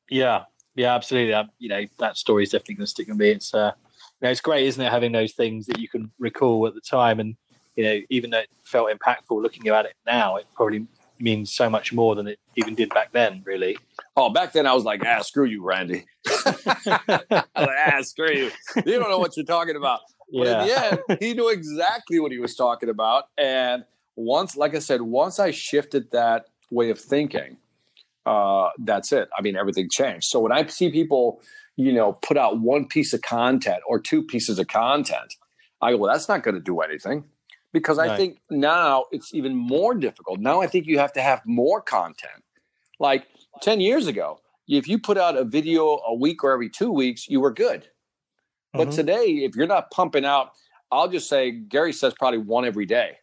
Yeah, 0.08 0.44
yeah, 0.76 0.94
absolutely. 0.94 1.34
You 1.58 1.68
know, 1.68 1.84
that 1.98 2.16
story 2.16 2.44
is 2.44 2.50
definitely 2.50 2.76
going 2.76 2.86
to 2.86 2.90
stick 2.90 3.08
with 3.08 3.16
me. 3.16 3.30
It's, 3.30 3.52
uh, 3.52 3.72
you 3.76 4.26
know, 4.26 4.30
it's 4.30 4.40
great, 4.40 4.66
isn't 4.66 4.82
it, 4.82 4.90
having 4.90 5.10
those 5.10 5.32
things 5.32 5.66
that 5.66 5.80
you 5.80 5.88
can 5.88 6.12
recall 6.20 6.68
at 6.68 6.74
the 6.74 6.80
time, 6.80 7.18
and 7.18 7.36
you 7.74 7.84
know, 7.84 8.00
even 8.08 8.30
though 8.30 8.38
it 8.38 8.48
felt 8.64 8.88
impactful, 8.90 9.42
looking 9.42 9.66
at 9.68 9.84
it 9.84 9.94
now, 10.06 10.36
it 10.36 10.46
probably 10.54 10.86
means 11.18 11.52
so 11.52 11.68
much 11.68 11.92
more 11.92 12.14
than 12.14 12.28
it 12.28 12.38
even 12.54 12.76
did 12.76 12.88
back 12.90 13.10
then. 13.12 13.42
Really. 13.44 13.76
Oh, 14.16 14.30
back 14.30 14.52
then 14.52 14.66
I 14.66 14.72
was 14.72 14.84
like, 14.84 15.02
ah, 15.04 15.22
screw 15.22 15.44
you, 15.44 15.62
Randy. 15.62 16.04
I 16.26 16.54
was 16.86 16.86
like, 16.86 17.52
ah, 17.56 18.00
screw 18.02 18.30
you. 18.30 18.50
You 18.76 18.98
don't 18.98 19.10
know 19.10 19.18
what 19.18 19.36
you're 19.36 19.44
talking 19.44 19.76
about. 19.76 20.00
But 20.32 20.46
yeah. 20.46 20.60
in 20.60 20.66
the 20.66 21.10
end, 21.10 21.18
he 21.20 21.34
knew 21.34 21.48
exactly 21.48 22.20
what 22.20 22.30
he 22.30 22.38
was 22.38 22.54
talking 22.54 22.88
about. 22.88 23.24
And 23.36 23.84
once, 24.14 24.56
like 24.56 24.74
I 24.74 24.78
said, 24.78 25.02
once 25.02 25.38
I 25.38 25.50
shifted 25.50 26.10
that 26.12 26.46
way 26.70 26.90
of 26.90 26.98
thinking, 26.98 27.58
uh, 28.24 28.70
that's 28.78 29.12
it. 29.12 29.28
I 29.38 29.42
mean, 29.42 29.56
everything 29.56 29.88
changed. 29.90 30.26
So 30.26 30.40
when 30.40 30.52
I 30.52 30.66
see 30.66 30.90
people, 30.90 31.40
you 31.76 31.92
know, 31.92 32.14
put 32.14 32.36
out 32.36 32.60
one 32.60 32.86
piece 32.86 33.12
of 33.12 33.22
content 33.22 33.82
or 33.88 34.00
two 34.00 34.22
pieces 34.22 34.58
of 34.58 34.66
content, 34.68 35.34
I 35.80 35.92
go, 35.92 35.98
well, 35.98 36.12
that's 36.12 36.28
not 36.28 36.42
going 36.42 36.54
to 36.54 36.60
do 36.60 36.80
anything 36.80 37.24
because 37.72 37.98
I 37.98 38.16
think 38.16 38.38
now 38.50 39.04
it's 39.12 39.34
even 39.34 39.54
more 39.54 39.94
difficult. 39.94 40.40
Now 40.40 40.62
I 40.62 40.66
think 40.66 40.86
you 40.86 40.98
have 40.98 41.12
to 41.12 41.20
have 41.22 41.42
more 41.44 41.82
content. 41.82 42.42
Like 42.98 43.26
10 43.60 43.80
years 43.80 44.06
ago, 44.06 44.40
if 44.66 44.88
you 44.88 44.98
put 44.98 45.18
out 45.18 45.36
a 45.36 45.44
video 45.44 46.00
a 46.06 46.14
week 46.14 46.42
or 46.42 46.52
every 46.52 46.70
two 46.70 46.90
weeks, 46.90 47.28
you 47.28 47.40
were 47.40 47.52
good. 47.52 47.86
But 48.72 48.88
mm-hmm. 48.88 48.96
today, 48.96 49.24
if 49.44 49.54
you're 49.54 49.66
not 49.66 49.90
pumping 49.90 50.24
out, 50.24 50.52
I'll 50.90 51.08
just 51.08 51.28
say 51.28 51.50
Gary 51.50 51.92
says 51.92 52.14
probably 52.18 52.38
one 52.38 52.64
every 52.64 52.86
day. 52.86 53.18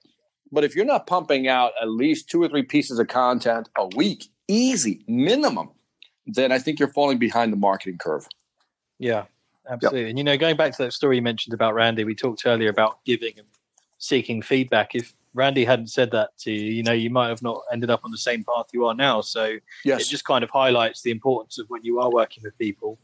But 0.53 0.63
if 0.63 0.75
you're 0.75 0.85
not 0.85 1.07
pumping 1.07 1.47
out 1.47 1.71
at 1.81 1.89
least 1.89 2.29
two 2.29 2.43
or 2.43 2.47
three 2.47 2.61
pieces 2.61 2.99
of 2.99 3.07
content 3.07 3.69
a 3.75 3.87
week, 3.95 4.29
easy, 4.47 5.03
minimum, 5.07 5.71
then 6.27 6.51
I 6.51 6.59
think 6.59 6.77
you're 6.77 6.93
falling 6.93 7.17
behind 7.17 7.51
the 7.51 7.57
marketing 7.57 7.97
curve. 7.97 8.27
Yeah, 8.99 9.25
absolutely. 9.67 10.01
Yep. 10.01 10.09
And 10.09 10.17
you 10.19 10.23
know, 10.23 10.37
going 10.37 10.55
back 10.55 10.71
to 10.77 10.83
that 10.83 10.93
story 10.93 11.15
you 11.15 11.23
mentioned 11.23 11.55
about 11.55 11.73
Randy, 11.73 12.03
we 12.03 12.13
talked 12.13 12.43
earlier 12.45 12.69
about 12.69 13.03
giving 13.03 13.33
and 13.39 13.47
seeking 13.97 14.43
feedback. 14.43 14.93
If 14.93 15.15
Randy 15.33 15.65
hadn't 15.65 15.87
said 15.87 16.11
that 16.11 16.37
to 16.41 16.51
you, 16.51 16.71
you 16.71 16.83
know, 16.83 16.93
you 16.93 17.09
might 17.09 17.29
have 17.29 17.41
not 17.41 17.63
ended 17.71 17.89
up 17.89 18.01
on 18.03 18.11
the 18.11 18.17
same 18.17 18.43
path 18.43 18.67
you 18.73 18.85
are 18.85 18.93
now. 18.93 19.21
So 19.21 19.57
yes. 19.83 20.01
it 20.01 20.09
just 20.09 20.23
kind 20.23 20.43
of 20.43 20.51
highlights 20.51 21.01
the 21.01 21.09
importance 21.09 21.57
of 21.57 21.65
when 21.69 21.83
you 21.83 21.99
are 21.99 22.11
working 22.11 22.43
with 22.43 22.55
people. 22.59 22.99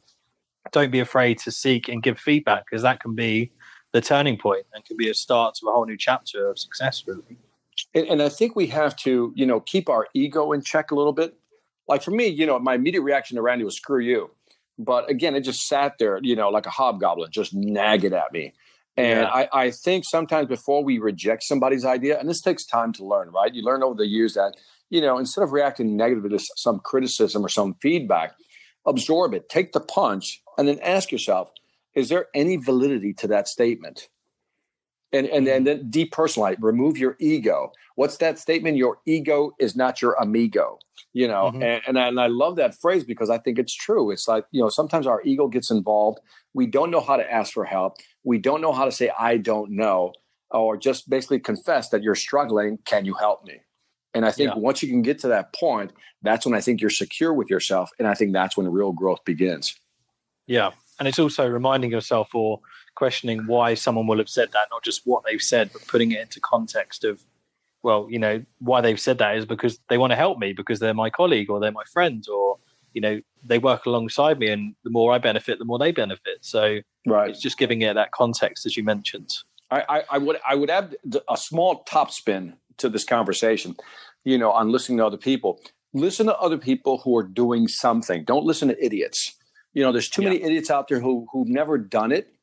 Don't 0.72 0.92
be 0.92 1.00
afraid 1.00 1.40
to 1.40 1.52
seek 1.52 1.88
and 1.88 2.04
give 2.04 2.20
feedback 2.20 2.66
because 2.70 2.84
that 2.84 3.00
can 3.00 3.16
be 3.16 3.52
the 3.92 4.02
turning 4.02 4.38
point 4.38 4.66
and 4.74 4.86
can 4.86 4.98
be 4.98 5.10
a 5.10 5.14
start 5.14 5.56
to 5.56 5.68
a 5.68 5.72
whole 5.72 5.86
new 5.86 5.98
chapter 5.98 6.50
of 6.50 6.60
success, 6.60 7.04
really. 7.08 7.38
And, 7.94 8.08
and, 8.08 8.22
I 8.22 8.30
think 8.30 8.56
we 8.56 8.68
have 8.68 8.96
to, 8.98 9.34
you 9.36 9.46
know, 9.46 9.62
keep 9.62 9.90
our 9.90 10.08
ego 10.14 10.52
in 10.52 10.62
check 10.62 10.92
a 10.92 10.96
little 10.96 11.14
bit. 11.14 11.36
Like 11.88 12.04
for 12.04 12.12
me, 12.12 12.28
you 12.28 12.46
know, 12.46 12.60
my 12.60 12.76
immediate 12.76 13.02
reaction 13.02 13.36
to 13.36 13.42
Randy 13.42 13.64
was 13.64 13.76
screw 13.76 14.00
you. 14.00 14.32
But 14.78 15.10
again, 15.10 15.36
it 15.36 15.42
just 15.42 15.68
sat 15.68 15.98
there, 15.98 16.20
you 16.22 16.36
know, 16.36 16.50
like 16.50 16.66
a 16.66 16.70
hobgoblin, 16.70 17.32
just 17.32 17.54
nagging 17.54 18.14
at 18.14 18.32
me. 18.32 18.54
And 18.96 19.22
Yeah. 19.22 19.30
I, 19.30 19.50
I 19.54 19.72
think 19.72 20.04
sometimes 20.06 20.48
before 20.48 20.84
we 20.84 21.00
reject 21.00 21.44
somebody's 21.44 21.86
idea, 21.86 22.20
and 22.20 22.30
this 22.30 22.42
takes 22.42 22.66
time 22.66 22.94
to 22.94 23.06
learn, 23.06 23.30
right? 23.32 23.54
You 23.54 23.64
learn 23.64 23.82
over 23.82 23.96
the 23.96 24.08
years 24.08 24.34
that, 24.34 24.56
you 24.90 25.02
know, 25.02 25.18
instead 25.18 25.44
of 25.44 25.52
reacting 25.52 25.96
negatively 25.96 26.38
to 26.38 26.46
some 26.58 26.80
criticism 26.80 27.46
or 27.46 27.50
some 27.50 27.76
feedback, 27.82 28.34
absorb 28.86 29.34
it, 29.34 29.50
take 29.50 29.72
the 29.72 29.80
punch, 29.80 30.42
and 30.58 30.68
then 30.68 30.80
ask 30.80 31.12
yourself, 31.12 31.52
is 31.96 32.10
there 32.10 32.28
any 32.34 32.58
validity 32.58 33.14
to 33.16 33.28
that 33.28 33.48
statement? 33.48 34.10
And 35.12 35.26
and, 35.26 35.48
and 35.48 35.66
then 35.66 35.90
depersonalize, 35.90 36.58
remove 36.62 36.98
your 36.98 37.16
ego. 37.20 37.72
What's 37.96 38.18
that 38.18 38.38
statement? 38.38 38.78
Your 38.78 39.00
ego 39.08 39.52
is 39.60 39.76
not 39.76 40.02
your 40.04 40.14
amigo. 40.14 40.78
You 41.14 41.28
know, 41.28 41.52
Mhm. 41.52 41.64
and, 41.64 41.82
and, 41.88 42.00
I, 42.00 42.08
and 42.10 42.20
I 42.22 42.28
love 42.28 42.58
that 42.58 42.76
phrase 42.80 43.04
because 43.04 43.32
I 43.32 43.40
think 43.40 43.58
it's 43.58 43.74
true. 43.74 44.12
It's 44.12 44.28
like, 44.28 44.46
you 44.52 44.62
know, 44.62 44.70
sometimes 44.70 45.08
our 45.08 45.24
ego 45.24 45.48
gets 45.48 45.72
involved. 45.72 46.20
We 46.54 46.68
don't 46.68 46.92
know 46.92 47.00
how 47.02 47.18
to 47.18 47.32
ask 47.32 47.54
for 47.54 47.66
help. 47.66 47.98
We 48.24 48.38
don't 48.38 48.62
know 48.62 48.72
how 48.72 48.86
to 48.86 48.92
say, 48.92 49.12
I 49.18 49.38
don't 49.38 49.72
know, 49.72 50.14
or 50.52 50.78
just 50.78 51.10
basically 51.10 51.40
confess 51.40 51.90
that 51.90 52.04
you're 52.04 52.14
struggling. 52.14 52.78
Can 52.86 53.06
you 53.06 53.16
help 53.16 53.44
me? 53.46 53.62
And 54.14 54.26
I 54.26 54.32
think 54.32 54.52
Yeah. 54.54 54.60
once 54.60 54.84
you 54.84 54.90
can 54.90 55.02
get 55.02 55.18
to 55.20 55.28
that 55.30 55.54
point, 55.54 55.92
that's 56.22 56.46
when 56.46 56.54
I 56.54 56.62
think 56.62 56.82
you're 56.82 56.90
secure 56.92 57.34
with 57.34 57.50
yourself. 57.50 57.90
And 57.98 58.08
I 58.08 58.14
think 58.14 58.34
that's 58.34 58.56
when 58.56 58.68
real 58.72 58.92
growth 58.92 59.24
begins. 59.26 59.76
Yeah. 60.46 60.72
And 61.00 61.08
it's 61.08 61.20
also 61.20 61.48
reminding 61.48 61.92
yourself 61.92 62.36
or 62.36 62.60
questioning 62.96 63.48
why 63.48 63.74
someone 63.74 64.08
will 64.08 64.18
have 64.18 64.30
said 64.30 64.52
that, 64.52 64.68
not 64.70 64.84
just 64.84 65.02
what 65.06 65.24
they've 65.26 65.42
said, 65.42 65.72
but 65.72 65.88
putting 65.88 66.12
it 66.12 66.22
into 66.22 66.40
context 66.42 67.04
of, 67.06 67.24
well, 67.82 68.08
you 68.10 68.20
know, 68.20 68.44
why 68.60 68.82
they've 68.82 69.00
said 69.00 69.18
that 69.20 69.38
is 69.38 69.46
because 69.46 69.80
they 69.88 69.98
want 69.98 70.12
to 70.12 70.18
help 70.18 70.38
me 70.38 70.52
because 70.52 70.80
they're 70.80 70.94
my 70.94 71.10
colleague 71.10 71.50
or 71.50 71.60
they're 71.60 71.72
my 71.72 71.86
friend 71.94 72.26
or, 72.28 72.58
you 72.94 73.00
know, 73.00 73.22
they 73.46 73.58
work 73.58 73.86
alongside 73.86 74.38
me 74.38 74.50
and 74.50 74.76
the 74.84 74.90
more 74.90 75.14
I 75.14 75.18
benefit, 75.18 75.60
the 75.60 75.66
more 75.66 75.80
they 75.80 75.92
benefit. 75.92 76.40
So 76.42 76.80
Right. 77.06 77.30
it's 77.30 77.42
just 77.42 77.58
giving 77.58 77.82
it 77.82 77.94
that 77.94 78.12
context 78.12 78.66
as 78.66 78.76
you 78.76 78.84
mentioned. 78.84 79.30
I, 79.72 79.84
I, 79.88 80.04
I 80.12 80.18
would 80.18 80.38
I 80.48 80.56
would 80.56 80.70
add 80.70 80.96
a 81.30 81.38
small 81.38 81.84
top 81.84 82.12
spin 82.12 82.56
to 82.78 82.90
this 82.90 83.04
conversation, 83.04 83.76
you 84.26 84.38
know, 84.38 84.52
on 84.52 84.72
listening 84.72 84.98
to 84.98 85.06
other 85.06 85.18
people. 85.18 85.60
Listen 85.94 86.26
to 86.28 86.38
other 86.38 86.58
people 86.58 86.98
who 87.00 87.16
are 87.18 87.24
doing 87.24 87.68
something. 87.68 88.24
Don't 88.24 88.46
listen 88.46 88.68
to 88.68 88.84
idiots. 88.86 89.36
You 89.74 89.84
know, 89.84 89.92
there's 89.92 90.10
too 90.10 90.22
many 90.22 90.42
idiots 90.42 90.72
out 90.72 90.88
there 90.88 91.00
who 91.00 91.28
who've 91.32 91.48
never 91.48 91.78
done 91.78 92.12
it. 92.12 92.34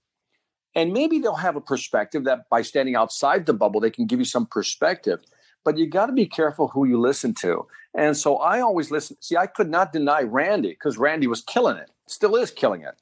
And 0.75 0.93
maybe 0.93 1.19
they'll 1.19 1.35
have 1.37 1.57
a 1.57 1.61
perspective 1.61 2.25
that 2.25 2.49
by 2.51 2.61
standing 2.63 2.97
outside 2.97 3.47
the 3.47 3.55
bubble, 3.55 3.81
they 3.81 3.91
can 3.91 4.07
give 4.07 4.19
you 4.19 4.27
some 4.27 4.47
perspective. 4.47 5.21
But 5.65 5.79
you 5.79 5.89
got 5.89 6.07
to 6.07 6.13
be 6.13 6.27
careful 6.27 6.69
who 6.69 6.87
you 6.87 7.01
listen 7.01 7.35
to. 7.41 7.67
And 7.95 8.17
so 8.17 8.37
I 8.37 8.61
always 8.61 8.91
listen. 8.91 9.17
See, 9.21 9.37
I 9.37 9.47
could 9.47 9.71
not 9.71 9.93
deny 9.93 10.21
Randy 10.21 10.69
because 10.69 10.99
Randy 10.99 11.27
was 11.27 11.41
killing 11.41 11.79
it, 11.79 11.91
still 12.07 12.37
is 12.37 12.51
killing 12.51 12.83
it. 12.83 12.95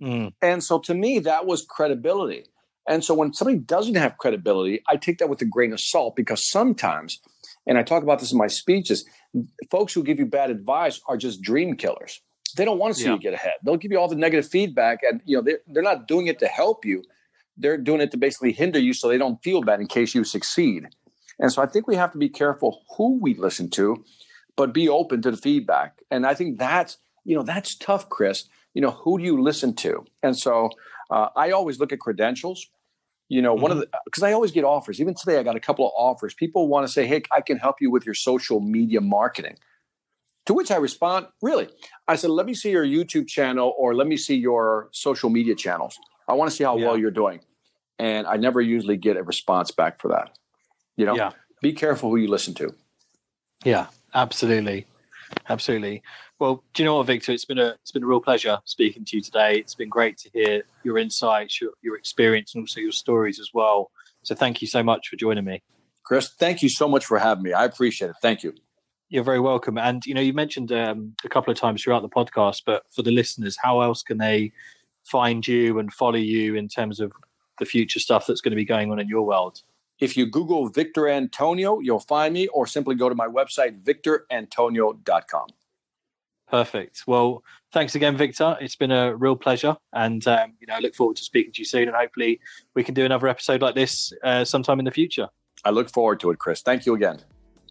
Mm, 0.00 0.32
And 0.42 0.62
so 0.62 0.78
to 0.80 0.94
me, 0.94 1.20
that 1.20 1.46
was 1.46 1.64
credibility. 1.64 2.44
And 2.88 3.04
so 3.04 3.14
when 3.14 3.32
somebody 3.32 3.58
doesn't 3.58 3.94
have 3.94 4.18
credibility, 4.18 4.82
I 4.88 4.96
take 4.96 5.18
that 5.18 5.28
with 5.28 5.40
a 5.40 5.44
grain 5.44 5.72
of 5.72 5.80
salt 5.80 6.16
because 6.16 6.44
sometimes, 6.44 7.20
and 7.66 7.78
I 7.78 7.82
talk 7.82 8.02
about 8.02 8.18
this 8.18 8.32
in 8.32 8.38
my 8.38 8.48
speeches, 8.48 9.04
folks 9.70 9.92
who 9.94 10.02
give 10.02 10.18
you 10.18 10.26
bad 10.26 10.50
advice 10.50 11.00
are 11.06 11.16
just 11.16 11.40
dream 11.40 11.76
killers. 11.76 12.20
They 12.52 12.64
don't 12.64 12.78
want 12.78 12.94
to 12.94 13.00
see 13.00 13.06
Yeah. 13.06 13.14
you 13.14 13.20
get 13.20 13.34
ahead. 13.34 13.54
They'll 13.64 13.76
give 13.76 13.92
you 13.92 13.98
all 13.98 14.08
the 14.08 14.16
negative 14.16 14.48
feedback, 14.48 15.00
and 15.08 15.20
you 15.24 15.36
know 15.36 15.42
they're, 15.42 15.60
they're 15.68 15.82
not 15.82 16.06
doing 16.08 16.26
it 16.26 16.38
to 16.40 16.46
help 16.46 16.84
you. 16.84 17.02
They're 17.56 17.76
doing 17.78 18.00
it 18.00 18.10
to 18.12 18.16
basically 18.16 18.52
hinder 18.52 18.78
you 18.78 18.94
so 18.94 19.08
they 19.08 19.18
don't 19.18 19.42
feel 19.42 19.62
bad 19.62 19.80
in 19.80 19.86
case 19.86 20.14
you 20.14 20.24
succeed. 20.24 20.88
And 21.38 21.52
so 21.52 21.62
I 21.62 21.66
think 21.66 21.86
we 21.86 21.96
have 21.96 22.12
to 22.12 22.18
be 22.18 22.28
careful 22.28 22.82
who 22.96 23.18
we 23.20 23.34
listen 23.34 23.68
to, 23.70 24.04
but 24.56 24.72
be 24.72 24.88
open 24.88 25.22
to 25.22 25.30
the 25.30 25.36
feedback. 25.36 26.00
And 26.10 26.26
I 26.26 26.34
think 26.34 26.58
that's 26.58 26.98
you 27.24 27.36
know 27.36 27.42
that's 27.42 27.74
tough, 27.74 28.08
Chris. 28.08 28.44
You 28.74 28.80
know 28.82 28.90
who 28.90 29.18
do 29.18 29.24
you 29.24 29.40
listen 29.42 29.74
to? 29.76 30.04
And 30.22 30.36
so 30.36 30.70
uh, 31.10 31.28
I 31.36 31.50
always 31.50 31.78
look 31.80 31.92
at 31.92 32.00
credentials. 32.00 32.66
You 33.28 33.40
know, 33.40 33.54
one 33.54 33.70
of 33.70 33.78
the 33.78 33.88
because 34.04 34.22
I 34.22 34.32
always 34.32 34.52
get 34.52 34.64
offers. 34.64 35.00
Even 35.00 35.14
today, 35.14 35.38
I 35.38 35.42
got 35.42 35.56
a 35.56 35.60
couple 35.60 35.86
of 35.86 35.92
offers. 35.96 36.34
People 36.34 36.68
want 36.68 36.86
to 36.86 36.92
say, 36.92 37.06
"Hey, 37.06 37.22
I 37.34 37.40
can 37.40 37.56
help 37.58 37.76
you 37.80 37.90
with 37.90 38.04
your 38.04 38.14
social 38.14 38.60
media 38.60 39.00
marketing." 39.00 39.56
To 40.46 40.54
which 40.54 40.70
I 40.70 40.76
respond, 40.76 41.26
"Really?" 41.40 41.68
I 42.08 42.16
said, 42.16 42.30
"Let 42.30 42.46
me 42.46 42.54
see 42.54 42.70
your 42.70 42.84
YouTube 42.84 43.28
channel, 43.28 43.74
or 43.78 43.94
let 43.94 44.06
me 44.06 44.16
see 44.16 44.34
your 44.36 44.88
social 44.92 45.30
media 45.30 45.54
channels. 45.54 45.98
I 46.28 46.34
want 46.34 46.50
to 46.50 46.56
see 46.56 46.64
how 46.64 46.76
Yeah. 46.76 46.86
well 46.86 46.98
you're 46.98 47.10
doing." 47.12 47.40
And 47.98 48.26
I 48.26 48.36
never 48.36 48.60
usually 48.60 48.96
get 48.96 49.16
a 49.16 49.22
response 49.22 49.70
back 49.70 50.00
for 50.00 50.08
that. 50.08 50.36
You 50.96 51.06
know, 51.06 51.14
Yeah. 51.14 51.32
be 51.60 51.72
careful 51.72 52.10
who 52.10 52.16
you 52.16 52.28
listen 52.28 52.54
to. 52.54 52.74
Yeah, 53.64 53.86
absolutely, 54.14 54.86
absolutely. 55.48 56.02
Well, 56.40 56.64
do 56.74 56.82
you 56.82 56.86
know 56.86 56.96
what, 56.96 57.06
Victor? 57.06 57.30
It's 57.30 57.44
been 57.44 57.60
a 57.60 57.76
it's 57.80 57.92
been 57.92 58.02
a 58.02 58.06
real 58.06 58.20
pleasure 58.20 58.58
speaking 58.64 59.04
to 59.04 59.16
you 59.16 59.22
today. 59.22 59.58
It's 59.58 59.76
been 59.76 59.88
great 59.88 60.18
to 60.18 60.30
hear 60.30 60.64
your 60.82 60.98
insights, 60.98 61.60
your, 61.60 61.70
your 61.82 61.96
experience, 61.96 62.54
and 62.54 62.62
also 62.64 62.80
your 62.80 62.90
stories 62.90 63.38
as 63.38 63.50
well. 63.54 63.92
So, 64.24 64.34
thank 64.34 64.60
you 64.60 64.66
so 64.66 64.82
much 64.82 65.08
for 65.08 65.14
joining 65.16 65.44
me. 65.44 65.62
Chris, 66.02 66.30
thank 66.36 66.62
you 66.62 66.68
so 66.68 66.88
much 66.88 67.04
for 67.06 67.18
having 67.20 67.44
me. 67.44 67.52
I 67.52 67.64
appreciate 67.64 68.10
it. 68.10 68.16
Thank 68.20 68.42
you. 68.42 68.54
You're 69.12 69.24
very 69.24 69.40
welcome. 69.40 69.76
And 69.76 70.06
you 70.06 70.14
know, 70.14 70.22
you 70.22 70.32
mentioned 70.32 70.72
um, 70.72 71.14
a 71.22 71.28
couple 71.28 71.52
of 71.52 71.58
times 71.58 71.82
throughout 71.82 72.00
the 72.00 72.08
podcast, 72.08 72.62
but 72.64 72.84
for 72.90 73.02
the 73.02 73.10
listeners, 73.10 73.58
how 73.62 73.82
else 73.82 74.02
can 74.02 74.16
they 74.16 74.52
find 75.04 75.46
you 75.46 75.78
and 75.78 75.92
follow 75.92 76.16
you 76.16 76.54
in 76.54 76.66
terms 76.66 76.98
of 76.98 77.12
the 77.58 77.66
future 77.66 78.00
stuff 78.00 78.26
that's 78.26 78.40
going 78.40 78.52
to 78.52 78.56
be 78.56 78.64
going 78.64 78.90
on 78.90 78.98
in 78.98 79.08
your 79.08 79.20
world? 79.26 79.60
If 80.00 80.16
you 80.16 80.24
Google 80.24 80.70
Victor 80.70 81.10
Antonio, 81.10 81.78
you'll 81.80 82.00
find 82.00 82.32
me, 82.32 82.46
or 82.48 82.66
simply 82.66 82.94
go 82.94 83.10
to 83.10 83.14
my 83.14 83.26
website, 83.26 83.82
victorantonio.com. 83.82 85.46
Perfect. 86.48 87.02
Well, 87.06 87.44
thanks 87.70 87.94
again, 87.94 88.16
Victor. 88.16 88.56
It's 88.62 88.76
been 88.76 88.92
a 88.92 89.14
real 89.14 89.36
pleasure, 89.36 89.76
and 89.92 90.26
um, 90.26 90.54
you 90.58 90.66
know, 90.66 90.74
I 90.74 90.78
look 90.78 90.94
forward 90.94 91.16
to 91.16 91.22
speaking 91.22 91.52
to 91.52 91.60
you 91.60 91.66
soon. 91.66 91.86
And 91.86 91.94
hopefully, 91.94 92.40
we 92.74 92.82
can 92.82 92.94
do 92.94 93.04
another 93.04 93.28
episode 93.28 93.60
like 93.60 93.74
this 93.74 94.10
uh, 94.24 94.46
sometime 94.46 94.78
in 94.78 94.86
the 94.86 94.90
future. 94.90 95.28
I 95.66 95.70
look 95.70 95.90
forward 95.90 96.18
to 96.20 96.30
it, 96.30 96.38
Chris. 96.38 96.62
Thank 96.62 96.86
you 96.86 96.94
again. 96.94 97.20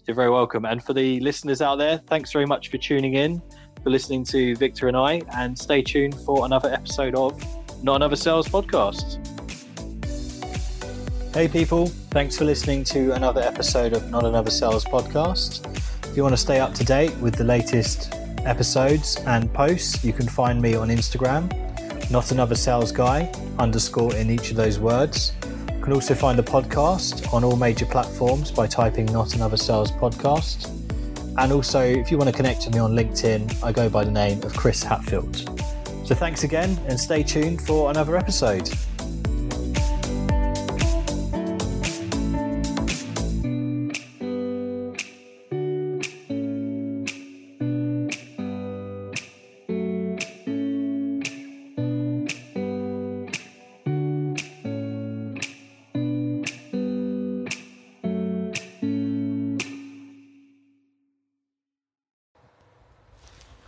You're 0.08 0.16
very 0.16 0.32
welcome. 0.32 0.66
And 0.66 0.84
for 0.84 0.94
the 0.94 1.20
listeners 1.20 1.62
out 1.62 1.76
there, 1.76 2.00
thanks 2.08 2.32
very 2.32 2.48
much 2.48 2.70
for 2.70 2.78
tuning 2.78 3.14
in, 3.14 3.42
for 3.84 3.92
listening 3.92 4.24
to 4.26 4.56
Victor 4.56 4.88
and 4.88 4.98
I, 4.98 5.22
and 5.36 5.58
stay 5.58 5.84
tuned 5.84 6.16
for 6.22 6.44
another 6.44 6.74
episode 6.74 7.14
of 7.14 7.40
Not 7.84 7.98
Another 7.98 8.16
Sales 8.16 8.48
Podcast. 8.48 9.20
Hey, 11.36 11.48
people. 11.48 11.86
Thanks 12.10 12.36
for 12.36 12.46
listening 12.46 12.84
to 12.86 13.14
another 13.14 13.42
episode 13.42 13.94
of 13.94 14.10
Not 14.10 14.26
Another 14.26 14.50
Sales 14.50 14.84
Podcast. 14.84 15.68
If 16.10 16.18
you 16.18 16.24
want 16.24 16.34
to 16.34 16.42
stay 16.42 16.60
up 16.60 16.74
to 16.74 16.84
date 16.84 17.16
with 17.18 17.36
the 17.36 17.44
latest 17.44 18.12
episodes 18.40 19.18
and 19.28 19.54
posts, 19.54 20.04
you 20.04 20.14
can 20.14 20.28
find 20.28 20.60
me 20.60 20.74
on 20.74 20.90
Instagram, 20.90 21.48
Not 22.10 22.32
Another 22.32 22.56
Sales 22.56 22.92
Guy, 22.92 23.32
underscore 23.60 24.16
in 24.16 24.32
each 24.32 24.50
of 24.50 24.58
those 24.58 24.80
words. 24.80 25.34
You 25.82 25.86
can 25.86 25.94
also 25.94 26.14
find 26.14 26.38
the 26.38 26.44
podcast 26.44 27.34
on 27.34 27.44
all 27.44 27.56
major 27.56 27.88
platforms 27.88 28.52
by 28.52 28.68
typing 28.68 29.08
Not 29.08 29.34
Another 29.34 29.58
Sales 29.58 29.92
Podcast. 29.92 30.70
And 31.40 31.52
also, 31.52 31.82
if 31.82 32.12
you 32.12 32.20
want 32.20 32.30
to 32.30 32.36
connect 32.36 32.66
with 32.66 32.76
me 32.76 32.80
on 32.80 32.94
LinkedIn, 32.94 33.64
I 33.64 33.72
go 33.72 33.90
by 33.90 34.04
the 34.04 34.12
name 34.12 34.44
of 34.44 34.56
Chris 34.56 34.84
Hatfield. 34.84 35.38
So 36.06 36.14
thanks 36.14 36.44
again 36.44 36.80
and 36.88 37.00
stay 37.00 37.24
tuned 37.24 37.64
for 37.64 37.90
another 37.90 38.16
episode. 38.16 38.70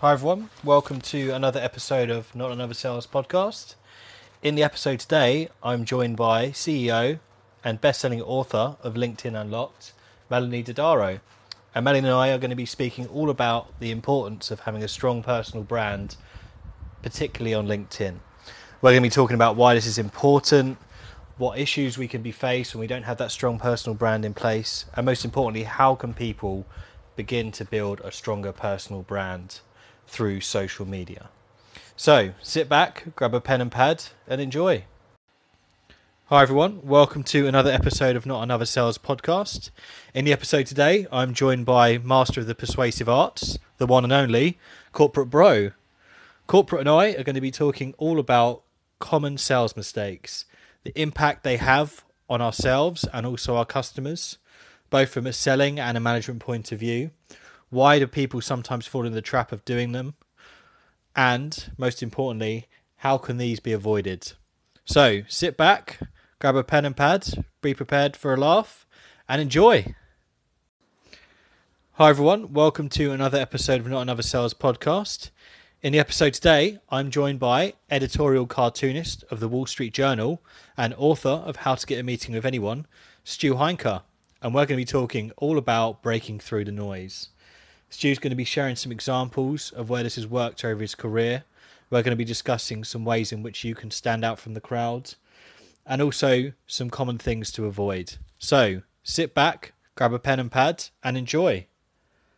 Hi, 0.03 0.11
everyone. 0.11 0.49
Welcome 0.65 0.99
to 0.99 1.29
another 1.29 1.61
episode 1.61 2.09
of 2.09 2.35
Not 2.35 2.51
Another 2.51 2.73
Sales 2.73 3.07
Podcast. 3.07 3.75
In 4.41 4.55
the 4.55 4.61
episode 4.61 4.99
today, 4.99 5.47
I'm 5.63 5.85
joined 5.85 6.17
by 6.17 6.49
CEO 6.49 7.19
and 7.63 7.79
best-selling 7.79 8.21
author 8.21 8.75
of 8.83 8.95
LinkedIn 8.95 9.33
Unlocked, 9.39 9.93
Melonie 10.29 10.65
Dodaro. 10.65 11.21
And 11.73 11.87
Melonie 11.87 11.99
and 11.99 12.07
I 12.07 12.31
are 12.31 12.37
going 12.37 12.49
to 12.49 12.55
be 12.57 12.65
speaking 12.65 13.07
all 13.07 13.29
about 13.29 13.79
the 13.79 13.91
importance 13.91 14.51
of 14.51 14.59
having 14.59 14.83
a 14.83 14.89
strong 14.89 15.23
personal 15.23 15.63
brand, 15.63 16.17
particularly 17.01 17.53
on 17.53 17.67
LinkedIn. 17.67 18.15
We're 18.81 18.91
going 18.91 19.03
to 19.03 19.09
be 19.09 19.09
talking 19.09 19.35
about 19.35 19.55
why 19.55 19.73
this 19.73 19.85
is 19.85 19.97
important, 19.97 20.79
what 21.37 21.57
issues 21.57 21.97
we 21.97 22.09
can 22.09 22.21
be 22.21 22.33
faced 22.33 22.75
when 22.75 22.81
we 22.81 22.87
don't 22.87 23.03
have 23.03 23.19
that 23.19 23.31
strong 23.31 23.57
personal 23.57 23.95
brand 23.95 24.25
in 24.25 24.33
place, 24.33 24.83
and 24.95 25.05
most 25.05 25.23
importantly, 25.23 25.63
how 25.63 25.95
can 25.95 26.13
people 26.13 26.65
begin 27.15 27.53
to 27.53 27.63
build 27.63 28.01
a 28.01 28.11
stronger 28.11 28.51
personal 28.51 29.01
brand 29.01 29.61
through 30.07 30.41
social 30.41 30.85
media. 30.85 31.29
So 31.95 32.31
sit 32.41 32.67
back, 32.67 33.15
grab 33.15 33.33
a 33.33 33.41
pen 33.41 33.61
and 33.61 33.71
pad, 33.71 34.03
and 34.27 34.41
enjoy. 34.41 34.85
Hi, 36.27 36.41
everyone. 36.41 36.81
Welcome 36.83 37.23
to 37.25 37.47
another 37.47 37.71
episode 37.71 38.15
of 38.15 38.25
Not 38.25 38.41
Another 38.41 38.65
Sales 38.65 38.97
podcast. 38.97 39.69
In 40.13 40.25
the 40.25 40.33
episode 40.33 40.65
today, 40.65 41.05
I'm 41.11 41.33
joined 41.33 41.65
by 41.65 41.97
Master 41.99 42.41
of 42.41 42.47
the 42.47 42.55
Persuasive 42.55 43.07
Arts, 43.07 43.59
the 43.77 43.85
one 43.85 44.03
and 44.03 44.13
only 44.13 44.57
Corporate 44.93 45.29
Bro. 45.29 45.71
Corporate 46.47 46.79
and 46.81 46.89
I 46.89 47.09
are 47.09 47.23
going 47.23 47.35
to 47.35 47.41
be 47.41 47.51
talking 47.51 47.93
all 47.97 48.19
about 48.19 48.63
common 48.99 49.37
sales 49.37 49.75
mistakes 49.75 50.45
the 50.83 50.99
impact 50.99 51.43
they 51.43 51.57
have 51.57 52.03
on 52.29 52.41
ourselves 52.41 53.05
and 53.13 53.25
also 53.25 53.55
our 53.55 53.65
customers, 53.65 54.37
both 54.89 55.09
from 55.09 55.27
a 55.27 55.33
selling 55.33 55.79
and 55.79 55.97
a 55.97 55.99
management 55.99 56.39
point 56.39 56.71
of 56.71 56.79
view. 56.79 57.11
Why 57.73 57.97
do 57.97 58.05
people 58.05 58.39
sometimes 58.39 58.85
fall 58.85 59.03
in 59.03 59.13
the 59.13 59.21
trap 59.23 59.51
of 59.51 59.65
doing 59.65 59.93
them? 59.93 60.13
And 61.15 61.71
most 61.75 62.03
importantly, 62.03 62.67
how 62.97 63.17
can 63.17 63.39
these 63.39 63.59
be 63.59 63.73
avoided? 63.73 64.33
So 64.85 65.23
sit 65.27 65.57
back, 65.57 65.97
grab 66.37 66.55
a 66.55 66.63
pen 66.63 66.85
and 66.85 66.95
pad, 66.95 67.43
be 67.63 67.73
prepared 67.73 68.15
for 68.15 68.31
a 68.31 68.37
laugh, 68.37 68.85
and 69.27 69.41
enjoy. 69.41 69.95
Hi, 71.93 72.11
everyone. 72.11 72.53
Welcome 72.53 72.89
to 72.89 73.11
another 73.11 73.39
episode 73.39 73.81
of 73.81 73.87
Not 73.87 74.03
Another 74.03 74.21
Sales 74.21 74.53
podcast. 74.53 75.31
In 75.81 75.93
the 75.93 75.99
episode 75.99 76.35
today, 76.35 76.77
I'm 76.91 77.09
joined 77.09 77.39
by 77.39 77.73
editorial 77.89 78.45
cartoonist 78.45 79.23
of 79.31 79.39
the 79.39 79.47
Wall 79.47 79.65
Street 79.65 79.95
Journal 79.95 80.43
and 80.77 80.93
author 80.93 81.41
of 81.43 81.55
How 81.55 81.73
to 81.73 81.87
Get 81.87 81.99
a 81.99 82.03
Meeting 82.03 82.35
with 82.35 82.45
Anyone, 82.45 82.85
Stu 83.23 83.55
Heinecke. 83.55 84.03
And 84.43 84.53
we're 84.53 84.67
going 84.67 84.77
to 84.79 84.85
be 84.85 84.85
talking 84.85 85.31
all 85.37 85.57
about 85.57 86.03
breaking 86.03 86.39
through 86.39 86.65
the 86.65 86.71
noise. 86.71 87.29
Stu's 87.93 88.17
going 88.17 88.31
to 88.31 88.35
be 88.35 88.43
sharing 88.43 88.75
some 88.75 88.91
examples 88.91 89.71
of 89.71 89.87
where 89.87 90.01
this 90.01 90.15
has 90.15 90.25
worked 90.25 90.65
over 90.65 90.81
his 90.81 90.95
career. 90.95 91.43
We're 91.91 92.01
going 92.01 92.11
to 92.11 92.15
be 92.15 92.25
discussing 92.25 92.83
some 92.83 93.05
ways 93.05 93.31
in 93.31 93.43
which 93.43 93.63
you 93.63 93.75
can 93.75 93.91
stand 93.91 94.25
out 94.25 94.39
from 94.39 94.55
the 94.55 94.59
crowd 94.59 95.13
and 95.85 96.01
also 96.01 96.53
some 96.65 96.89
common 96.89 97.19
things 97.19 97.51
to 97.51 97.67
avoid. 97.67 98.15
So 98.39 98.81
sit 99.03 99.35
back, 99.35 99.73
grab 99.93 100.11
a 100.11 100.17
pen 100.17 100.39
and 100.39 100.51
pad, 100.51 100.85
and 101.03 101.15
enjoy. 101.15 101.67